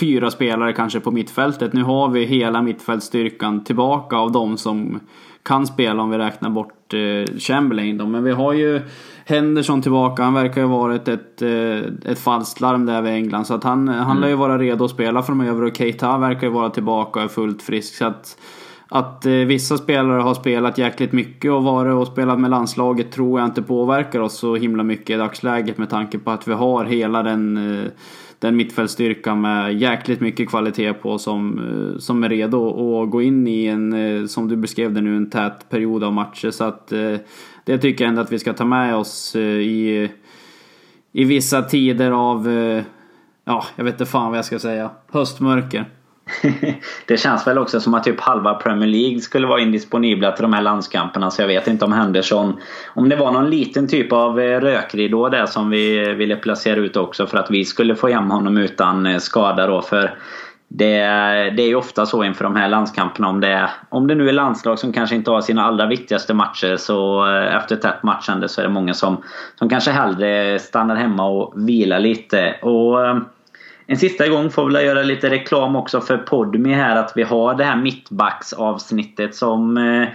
fyra 0.00 0.30
spelare 0.30 0.72
kanske 0.72 1.00
på 1.00 1.10
mittfältet. 1.10 1.72
Nu 1.72 1.82
har 1.82 2.08
vi 2.08 2.24
hela 2.24 2.62
mittfältstyrkan 2.62 3.64
tillbaka 3.64 4.16
av 4.16 4.32
de 4.32 4.56
som 4.56 5.00
kan 5.42 5.66
spela 5.66 6.02
om 6.02 6.10
vi 6.10 6.18
räknar 6.18 6.50
bort 6.50 6.94
eh, 6.94 7.38
Chamberlain 7.38 7.98
då. 7.98 8.06
Men 8.06 8.24
vi 8.24 8.32
har 8.32 8.52
ju 8.52 8.80
Henderson 9.24 9.82
tillbaka. 9.82 10.22
Han 10.22 10.34
verkar 10.34 10.60
ju 10.60 10.66
ha 10.66 10.78
varit 10.78 11.08
ett, 11.08 11.42
eh, 11.42 12.10
ett 12.12 12.18
falskt 12.18 12.60
larm 12.60 12.86
där 12.86 13.02
vid 13.02 13.12
England. 13.12 13.44
Så 13.44 13.54
att 13.54 13.64
han, 13.64 13.88
han 13.88 14.10
mm. 14.10 14.20
lär 14.20 14.28
ju 14.28 14.34
vara 14.34 14.58
redo 14.58 14.84
att 14.84 14.90
spela 14.90 15.22
framöver 15.22 15.64
och 15.64 15.76
Keita 15.76 16.18
verkar 16.18 16.46
ju 16.46 16.52
vara 16.52 16.70
tillbaka 16.70 17.18
och 17.20 17.24
är 17.24 17.28
fullt 17.28 17.62
frisk. 17.62 17.94
Så 17.94 18.04
att 18.04 18.36
att 18.94 19.26
eh, 19.26 19.32
vissa 19.32 19.78
spelare 19.78 20.20
har 20.20 20.34
spelat 20.34 20.78
jäkligt 20.78 21.12
mycket 21.12 21.50
och 21.50 21.64
varit 21.64 21.94
och 21.94 22.06
spelat 22.06 22.40
med 22.40 22.50
landslaget 22.50 23.12
tror 23.12 23.40
jag 23.40 23.48
inte 23.48 23.62
påverkar 23.62 24.20
oss 24.20 24.38
så 24.38 24.56
himla 24.56 24.82
mycket 24.82 25.10
i 25.10 25.16
dagsläget 25.16 25.78
med 25.78 25.90
tanke 25.90 26.18
på 26.18 26.30
att 26.30 26.48
vi 26.48 26.52
har 26.52 26.84
hela 26.84 27.22
den, 27.22 27.56
eh, 27.56 27.90
den 28.38 28.56
mittfältstyrkan 28.56 29.40
med 29.40 29.74
jäkligt 29.74 30.20
mycket 30.20 30.48
kvalitet 30.48 30.92
på 30.92 31.18
som, 31.18 31.58
eh, 31.58 31.98
som 31.98 32.24
är 32.24 32.28
redo 32.28 33.02
att 33.02 33.10
gå 33.10 33.22
in 33.22 33.46
i 33.46 33.66
en, 33.66 33.92
eh, 33.92 34.26
som 34.26 34.48
du 34.48 34.56
beskrev 34.56 34.92
det 34.92 35.00
nu, 35.00 35.16
en 35.16 35.30
tät 35.30 35.68
period 35.70 36.04
av 36.04 36.12
matcher. 36.12 36.50
Så 36.50 36.64
att 36.64 36.92
eh, 36.92 37.16
det 37.64 37.78
tycker 37.78 38.04
jag 38.04 38.08
ändå 38.08 38.22
att 38.22 38.32
vi 38.32 38.38
ska 38.38 38.52
ta 38.52 38.64
med 38.64 38.96
oss 38.96 39.36
eh, 39.36 39.42
i, 39.42 40.10
i 41.12 41.24
vissa 41.24 41.62
tider 41.62 42.10
av, 42.10 42.48
eh, 42.48 42.82
ja, 43.44 43.64
jag 43.76 43.84
vet 43.84 43.94
inte 43.94 44.06
fan 44.06 44.30
vad 44.30 44.38
jag 44.38 44.44
ska 44.44 44.58
säga, 44.58 44.90
höstmörker. 45.12 45.86
det 47.06 47.16
känns 47.16 47.46
väl 47.46 47.58
också 47.58 47.80
som 47.80 47.94
att 47.94 48.04
typ 48.04 48.20
halva 48.20 48.54
Premier 48.54 48.88
League 48.88 49.20
skulle 49.20 49.46
vara 49.46 49.60
indisponibla 49.60 50.32
till 50.32 50.42
de 50.42 50.52
här 50.52 50.62
landskamperna. 50.62 51.30
Så 51.30 51.42
jag 51.42 51.46
vet 51.46 51.66
inte 51.66 51.84
om 51.84 51.92
Henderson... 51.92 52.60
Om 52.94 53.08
det 53.08 53.16
var 53.16 53.32
någon 53.32 53.50
liten 53.50 53.88
typ 53.88 54.12
av 54.12 54.40
eh, 54.40 54.60
rökridå 54.60 55.28
där 55.28 55.46
som 55.46 55.70
vi 55.70 56.08
eh, 56.08 56.14
ville 56.14 56.36
placera 56.36 56.80
ut 56.80 56.96
också 56.96 57.26
för 57.26 57.38
att 57.38 57.50
vi 57.50 57.64
skulle 57.64 57.94
få 57.94 58.08
hem 58.08 58.30
honom 58.30 58.56
utan 58.56 59.06
eh, 59.06 59.18
skada 59.18 59.66
då. 59.66 59.82
För 59.82 60.14
det, 60.68 60.98
det 61.56 61.62
är 61.62 61.68
ju 61.68 61.74
ofta 61.74 62.06
så 62.06 62.24
inför 62.24 62.44
de 62.44 62.56
här 62.56 62.68
landskamperna. 62.68 63.28
Om 63.28 63.40
det, 63.40 63.70
om 63.88 64.06
det 64.06 64.14
nu 64.14 64.28
är 64.28 64.32
landslag 64.32 64.78
som 64.78 64.92
kanske 64.92 65.16
inte 65.16 65.30
har 65.30 65.40
sina 65.40 65.64
allra 65.64 65.86
viktigaste 65.86 66.34
matcher 66.34 66.76
så 66.76 67.26
efter 67.26 67.76
tätt 67.76 68.02
matchande 68.02 68.48
så 68.48 68.60
är 68.60 68.64
det 68.64 68.72
många 68.72 68.94
som, 68.94 69.22
som 69.54 69.68
kanske 69.68 69.90
hellre 69.90 70.58
stannar 70.58 70.96
hemma 70.96 71.28
och 71.28 71.68
vilar 71.68 72.00
lite. 72.00 72.54
Och 72.62 72.98
en 73.92 73.98
sista 73.98 74.28
gång 74.28 74.50
får 74.50 74.70
vi 74.70 74.84
göra 74.84 75.02
lite 75.02 75.30
reklam 75.30 75.76
också 75.76 76.00
för 76.00 76.16
Podmi 76.16 76.74
här 76.74 76.96
att 76.96 77.12
vi 77.16 77.22
har 77.22 77.54
det 77.54 77.64
här 77.64 77.76
mittbacksavsnittet 77.76 79.34
som 79.34 79.76
eh, 79.76 80.08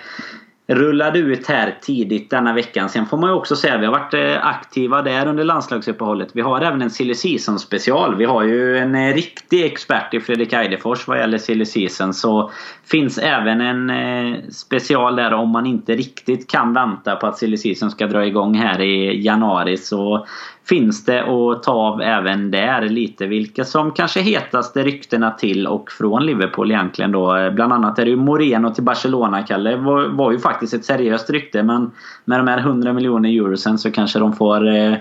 rullade 0.67 1.19
ut 1.19 1.47
här 1.47 1.77
tidigt 1.81 2.29
denna 2.29 2.53
veckan. 2.53 2.89
Sen 2.89 3.05
får 3.05 3.17
man 3.17 3.29
ju 3.29 3.35
också 3.35 3.55
säga 3.55 3.75
att 3.75 3.81
vi 3.81 3.85
har 3.85 3.93
varit 3.93 4.13
eh, 4.13 4.47
aktiva 4.47 5.01
där 5.01 5.27
under 5.27 5.43
landslagsuppehållet. 5.43 6.29
Vi 6.33 6.41
har 6.41 6.61
även 6.61 6.81
en 6.81 6.89
silly 6.89 7.15
season 7.15 7.59
special. 7.59 8.15
Vi 8.15 8.25
har 8.25 8.43
ju 8.43 8.77
en 8.77 8.95
eh, 8.95 9.13
riktig 9.13 9.65
expert 9.65 10.13
i 10.13 10.19
Fredrik 10.19 10.53
Eidefors 10.53 11.07
vad 11.07 11.19
gäller 11.19 11.37
silly 11.37 11.65
season. 11.65 12.13
Så 12.13 12.51
finns 12.85 13.17
även 13.17 13.61
en 13.61 14.51
special 14.51 15.15
där 15.15 15.33
om 15.33 15.49
man 15.49 15.65
inte 15.65 15.95
riktigt 15.95 16.49
kan 16.49 16.73
vänta 16.73 17.15
på 17.15 17.27
att 17.27 17.37
silly 17.37 17.57
season 17.57 17.91
ska 17.91 18.07
dra 18.07 18.25
igång 18.25 18.55
här 18.55 18.81
i 18.81 19.21
januari. 19.25 19.77
Så 19.77 20.27
finns 20.69 21.05
det 21.05 21.21
att 21.21 21.63
ta 21.63 21.71
av 21.71 22.01
även 22.01 22.51
där 22.51 22.81
lite 22.81 23.25
vilka 23.25 23.65
som 23.65 23.91
kanske 23.91 24.21
hetaste 24.21 24.83
ryktena 24.83 25.31
till 25.31 25.67
och 25.67 25.91
från 25.91 26.25
Liverpool 26.25 26.71
egentligen 26.71 27.11
då. 27.11 27.51
Bland 27.53 27.73
annat 27.73 27.99
är 27.99 28.05
det 28.05 28.11
ju 28.11 28.17
Moreno 28.17 28.69
till 28.69 28.83
Barcelona, 28.83 29.43
Kalle. 29.43 29.75
Var, 29.75 30.07
var 30.07 30.31
ju 30.31 30.39
faktiskt 30.39 30.73
ett 30.73 30.85
seriöst 30.85 31.29
rykte 31.29 31.63
men 31.63 31.91
med 32.25 32.39
de 32.39 32.47
här 32.47 32.57
100 32.57 32.93
miljoner 32.93 33.29
eurosen 33.29 33.77
så 33.77 33.91
kanske 33.91 34.19
de 34.19 34.33
får, 34.33 34.67
eh, 34.67 34.93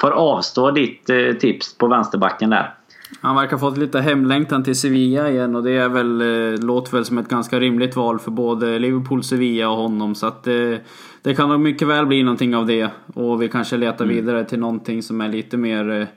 får 0.00 0.10
avstå 0.10 0.70
ditt 0.70 1.10
eh, 1.10 1.32
tips 1.40 1.78
på 1.78 1.86
vänsterbacken 1.86 2.50
där. 2.50 2.74
Han 3.20 3.36
verkar 3.36 3.50
ha 3.50 3.58
fått 3.58 3.78
lite 3.78 4.00
hemlängtan 4.00 4.64
till 4.64 4.76
Sevilla 4.76 5.30
igen 5.30 5.56
och 5.56 5.62
det 5.62 5.70
är 5.70 5.88
väl, 5.88 6.20
eh, 6.20 6.60
låter 6.60 6.92
väl 6.92 7.04
som 7.04 7.18
ett 7.18 7.28
ganska 7.28 7.60
rimligt 7.60 7.96
val 7.96 8.18
för 8.18 8.30
både 8.30 8.78
Liverpool, 8.78 9.24
Sevilla 9.24 9.68
och 9.68 9.76
honom. 9.76 10.14
Så 10.14 10.26
att 10.26 10.42
det, 10.44 10.80
det 11.22 11.34
kan 11.34 11.48
nog 11.48 11.60
mycket 11.60 11.88
väl 11.88 12.06
bli 12.06 12.22
någonting 12.22 12.56
av 12.56 12.66
det. 12.66 12.88
Och 13.14 13.42
vi 13.42 13.48
kanske 13.48 13.76
letar 13.76 14.04
mm. 14.04 14.16
vidare 14.16 14.44
till 14.44 14.58
någonting 14.58 15.02
som 15.02 15.20
är 15.20 15.28
lite 15.28 15.56
mer 15.56 16.08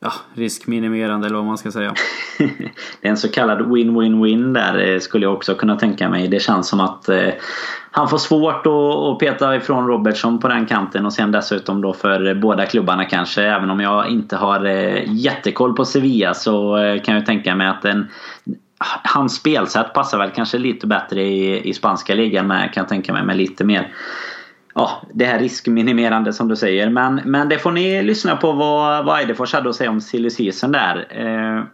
ja, 0.00 0.12
riskminimerande 0.34 1.26
eller 1.26 1.36
vad 1.36 1.46
man 1.46 1.58
ska 1.58 1.70
säga. 1.70 1.94
det 3.00 3.08
är 3.08 3.10
en 3.10 3.16
så 3.16 3.28
kallad 3.28 3.58
win-win-win 3.72 4.52
där 4.54 4.98
skulle 4.98 5.26
jag 5.26 5.34
också 5.34 5.54
kunna 5.54 5.76
tänka 5.76 6.08
mig. 6.08 6.28
Det 6.28 6.40
känns 6.40 6.68
som 6.68 6.80
att 6.80 7.08
eh, 7.08 7.28
han 7.90 8.08
får 8.08 8.18
svårt 8.18 8.66
att, 8.66 9.18
peta 9.18 9.56
ifrån 9.56 9.86
Robertson 9.86 10.38
på 10.38 10.48
den 10.48 10.66
kanten 10.66 11.06
och 11.06 11.12
sen 11.12 11.32
dessutom 11.32 11.80
då 11.80 11.92
för 11.92 12.34
båda 12.34 12.66
klubbarna 12.66 13.04
kanske. 13.04 13.42
Även 13.42 13.70
om 13.70 13.80
jag 13.80 14.08
inte 14.08 14.36
har 14.36 14.64
eh, 14.64 15.02
jättekoll 15.06 15.76
på 15.76 15.84
Sevilla 15.84 16.34
så 16.34 16.76
eh, 16.76 17.02
kan 17.02 17.14
jag 17.14 17.26
tänka 17.26 17.54
mig 17.54 17.66
att 17.66 17.84
en 17.84 18.08
Hans 19.04 19.34
spelsätt 19.34 19.92
passar 19.92 20.18
väl 20.18 20.30
kanske 20.30 20.58
lite 20.58 20.86
bättre 20.86 21.22
i, 21.22 21.68
i 21.68 21.74
spanska 21.74 22.14
ligan 22.14 22.46
med, 22.46 22.72
kan 22.72 22.80
jag 22.80 22.88
tänka 22.88 23.12
mig, 23.12 23.24
med 23.24 23.36
lite 23.36 23.64
mer 23.64 23.88
ja, 24.74 25.02
det 25.14 25.24
här 25.24 25.38
riskminimerande 25.38 26.32
som 26.32 26.48
du 26.48 26.56
säger. 26.56 26.90
Men, 26.90 27.20
men 27.24 27.48
det 27.48 27.58
får 27.58 27.70
ni 27.70 28.02
lyssna 28.02 28.36
på 28.36 28.52
vad, 28.52 29.04
vad 29.04 29.20
Eidefors 29.20 29.52
hade 29.52 29.68
att 29.68 29.76
säga 29.76 29.90
om 29.90 30.00
silly 30.00 30.30
season 30.30 30.72
där. 30.72 31.06
Eh, 31.10 31.64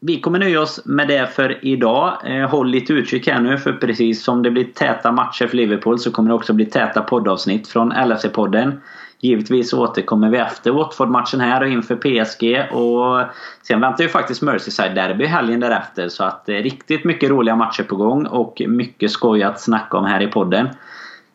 vi 0.00 0.20
kommer 0.20 0.38
nöja 0.38 0.60
oss 0.60 0.80
med 0.84 1.08
det 1.08 1.26
för 1.26 1.64
idag. 1.64 2.18
Eh, 2.24 2.50
håll 2.50 2.70
lite 2.70 2.92
utkik 2.92 3.28
här 3.28 3.40
nu 3.40 3.58
för 3.58 3.72
precis 3.72 4.24
som 4.24 4.42
det 4.42 4.50
blir 4.50 4.64
täta 4.64 5.12
matcher 5.12 5.46
för 5.46 5.56
Liverpool 5.56 5.98
så 5.98 6.10
kommer 6.10 6.28
det 6.28 6.34
också 6.34 6.52
bli 6.52 6.66
täta 6.66 7.02
poddavsnitt 7.02 7.68
från 7.68 7.92
LFC-podden. 7.92 8.80
Givetvis 9.20 9.72
återkommer 9.72 10.30
vi 10.30 10.38
efter 10.38 10.70
Watford-matchen 10.70 11.40
här 11.40 11.62
och 11.62 11.68
inför 11.68 11.96
PSG. 11.96 12.74
Och 12.76 13.22
sen 13.62 13.80
väntar 13.80 14.04
ju 14.04 14.10
faktiskt 14.10 14.42
Merseyside-derby 14.42 15.26
helgen 15.26 15.60
därefter. 15.60 16.08
Så 16.08 16.24
att 16.24 16.46
det 16.46 16.58
är 16.58 16.62
riktigt 16.62 17.04
mycket 17.04 17.30
roliga 17.30 17.56
matcher 17.56 17.82
på 17.82 17.96
gång 17.96 18.26
och 18.26 18.62
mycket 18.66 19.10
skoj 19.10 19.42
att 19.42 19.60
snacka 19.60 19.96
om 19.96 20.04
här 20.04 20.22
i 20.22 20.26
podden. 20.26 20.68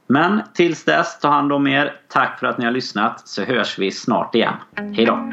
Men 0.08 0.42
tills 0.54 0.86
dess, 0.86 1.20
ta 1.20 1.28
hand 1.28 1.54
om 1.54 1.68
er. 1.68 1.94
Tack 2.08 2.40
för 2.40 2.48
att 2.48 2.58
ni 2.58 2.66
har 2.66 2.72
lyssnat 2.72 3.28
så 3.28 3.44
hörs 3.44 3.80
vi 3.80 3.92
snart 3.92 4.36
igen. 4.36 4.54
Hejdå! 4.96 5.32